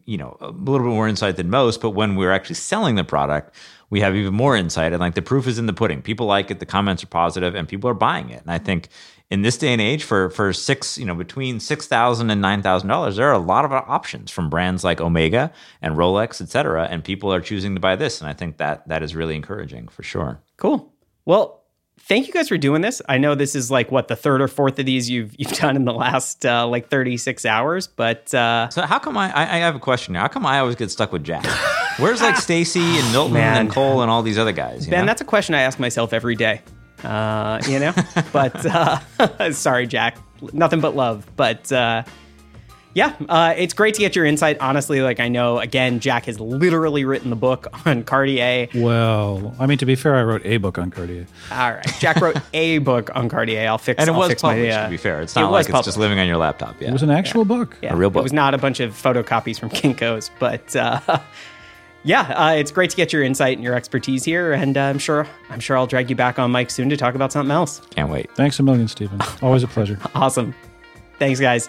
you 0.05 0.19
know 0.19 0.37
a 0.41 0.51
little 0.51 0.87
bit 0.87 0.95
more 0.95 1.09
insight 1.09 1.37
than 1.37 1.49
most 1.49 1.81
but 1.81 1.91
when 1.91 2.15
we're 2.17 2.33
actually 2.33 2.57
selling 2.57 2.97
the 2.97 3.05
product 3.05 3.55
we 3.91 4.01
have 4.01 4.15
even 4.15 4.33
more 4.33 4.57
insight 4.57 4.93
and 4.93 5.01
like 5.01 5.15
the 5.15 5.23
proof 5.23 5.47
is 5.49 5.59
in 5.59 5.67
the 5.67 5.73
pudding. 5.73 6.01
People 6.01 6.27
like 6.27 6.51
it 6.51 6.61
the 6.61 6.67
comments 6.67 7.03
are 7.03 7.09
positive 7.09 7.55
and 7.55 7.69
people 7.69 7.91
are 7.91 7.95
buying 7.95 8.31
it. 8.31 8.41
And 8.41 8.51
i 8.51 8.59
think 8.59 8.89
in 9.31 9.43
this 9.43 9.57
day 9.57 9.73
and 9.73 9.81
age 9.81 10.03
for 10.03 10.31
for 10.31 10.53
six 10.53 10.99
you 10.99 11.05
know 11.05 11.15
between 11.15 11.61
six 11.61 11.87
thousand 11.87 12.31
and 12.31 12.41
nine 12.41 12.63
thousand 12.63 12.89
dollars 12.89 13.17
there 13.17 13.29
are 13.29 13.33
a 13.35 13.39
lot 13.39 13.65
of 13.65 13.73
options 13.73 14.31
from 14.31 14.51
brands 14.51 14.83
like 14.85 15.01
omega 15.01 15.53
and 15.81 15.95
rolex 15.97 16.41
etc 16.41 16.89
and 16.91 17.05
people 17.05 17.33
are 17.33 17.41
choosing 17.41 17.75
to 17.75 17.81
buy 17.81 17.97
this 17.97 18.21
and 18.21 18.29
i 18.29 18.33
think 18.33 18.57
that 18.59 18.87
that 18.89 19.03
is 19.03 19.15
really 19.15 19.37
encouraging 19.37 19.89
for 19.89 20.03
sure. 20.03 20.41
Cool. 20.57 20.93
Well 21.25 21.61
thank 22.01 22.27
you 22.27 22.33
guys 22.33 22.49
for 22.49 22.59
doing 22.59 22.81
this. 22.83 23.01
I 23.09 23.19
know 23.19 23.35
this 23.35 23.55
is 23.55 23.71
like 23.71 23.93
what 23.93 24.09
the 24.09 24.17
third 24.17 24.41
or 24.41 24.49
fourth 24.49 24.79
of 24.79 24.87
these 24.87 25.09
you've 25.09 25.35
you've 25.39 25.53
done 25.59 25.77
in 25.77 25.85
the 25.85 25.93
last 25.93 26.45
uh, 26.45 26.67
like 26.67 26.89
36 26.89 27.47
hours 27.47 27.87
but 27.87 28.35
uh, 28.35 28.69
so 28.71 28.83
how 28.83 28.99
come 28.99 29.17
I, 29.17 29.33
I 29.37 29.59
have 29.59 29.77
a 29.77 29.81
question 29.81 30.15
now 30.15 30.23
how 30.23 30.29
come 30.29 30.45
i 30.45 30.59
always 30.59 30.77
get 30.77 30.91
stuck 30.91 31.13
with 31.13 31.23
jack? 31.23 31.47
Where's 31.99 32.21
like 32.21 32.37
stacy 32.49 32.81
and 32.81 33.13
milton 33.13 33.35
Man. 33.35 33.59
and 33.59 33.71
cole 33.71 34.03
and 34.03 34.11
all 34.11 34.23
these 34.23 34.39
other 34.39 34.53
guys 34.53 34.87
ben 34.87 35.01
know? 35.01 35.07
that's 35.07 35.21
a 35.21 35.25
question 35.25 35.55
i 35.55 35.61
ask 35.61 35.79
myself 35.79 36.13
every 36.13 36.35
day 36.35 36.63
uh, 37.05 37.61
you 37.69 37.79
know. 37.79 37.93
but 38.33 38.67
uh, 38.67 39.53
sorry, 39.53 39.87
Jack, 39.87 40.19
nothing 40.53 40.81
but 40.81 40.95
love. 40.97 41.27
But 41.37 41.71
uh, 41.73 42.05
yeah, 42.93 43.15
uh, 43.29 43.55
it's 43.57 43.73
great 43.73 43.95
to 43.95 44.01
get 44.01 44.17
your 44.17 44.25
insight. 44.25 44.59
Honestly, 44.61 45.01
like 45.01 45.21
I 45.21 45.29
know, 45.29 45.59
again, 45.59 46.01
Jack 46.01 46.25
has 46.25 46.41
literally 46.41 47.05
written 47.05 47.31
the 47.31 47.37
book 47.37 47.69
on 47.87 48.03
Cartier. 48.03 48.69
Well, 48.75 49.55
I 49.61 49.67
mean, 49.67 49.79
to 49.79 49.87
be 49.87 49.95
fair, 49.95 50.17
I 50.17 50.23
wrote 50.25 50.43
a 50.45 50.57
book 50.57 50.77
on 50.77 50.91
Cartier. 50.91 51.27
All 51.53 51.73
right, 51.73 51.87
Jack 52.01 52.21
wrote 52.21 52.37
a 52.55 52.79
book 52.79 53.11
on 53.15 53.29
Cartier. 53.29 53.69
I'll 53.69 53.79
fix. 53.79 54.01
And 54.01 54.09
it 54.09 54.13
I'll 54.13 54.19
was 54.19 54.29
fix 54.31 54.43
published. 54.43 54.77
My, 54.77 54.83
uh, 54.83 54.85
to 54.87 54.91
be 54.91 54.97
fair, 54.97 55.21
it's 55.21 55.37
not 55.37 55.49
it 55.49 55.53
like 55.53 55.69
it's 55.69 55.85
just 55.85 55.99
living 55.99 56.19
on 56.19 56.27
your 56.27 56.39
laptop. 56.39 56.81
Yeah, 56.81 56.89
it 56.89 56.93
was 56.93 57.03
an 57.03 57.11
actual 57.11 57.43
yeah. 57.43 57.49
book, 57.49 57.77
yeah. 57.81 57.93
a 57.93 57.97
real 57.97 58.11
book. 58.11 58.21
It 58.21 58.25
was 58.25 58.33
not 58.33 58.55
a 58.55 58.59
bunch 58.59 58.81
of 58.81 58.93
photocopies 58.93 59.59
from 59.59 59.71
Kinkos, 59.71 60.31
but. 60.39 60.75
Uh, 60.75 61.21
yeah, 62.05 62.23
uh, 62.33 62.53
it's 62.53 62.71
great 62.71 62.91
to 62.91 62.97
get 62.97 63.13
your 63.13 63.23
insight 63.23 63.57
and 63.57 63.65
your 63.65 63.75
expertise 63.75 64.25
here, 64.25 64.53
and 64.53 64.77
uh, 64.77 64.83
I'm 64.83 64.99
sure 64.99 65.27
I'm 65.51 65.61
sure 65.61 65.77
I'll 65.77 65.87
drag 65.87 66.11
you 66.11 66.17
back 66.17 66.39
on 66.39 66.51
Mike 66.51 66.71
soon 66.71 66.89
to 66.91 66.97
talk 66.97 67.15
about 67.15 67.33
something 67.33 67.51
else. 67.51 67.81
Can't 67.91 68.11
wait. 68.11 68.31
Thanks 68.35 68.59
a 68.59 68.63
million, 68.63 68.89
Stephen. 68.89 69.21
Always 69.43 69.63
a 69.63 69.69
pleasure. 69.69 69.99
awesome. 70.15 70.55
Thanks, 71.19 71.41
guys. 71.41 71.69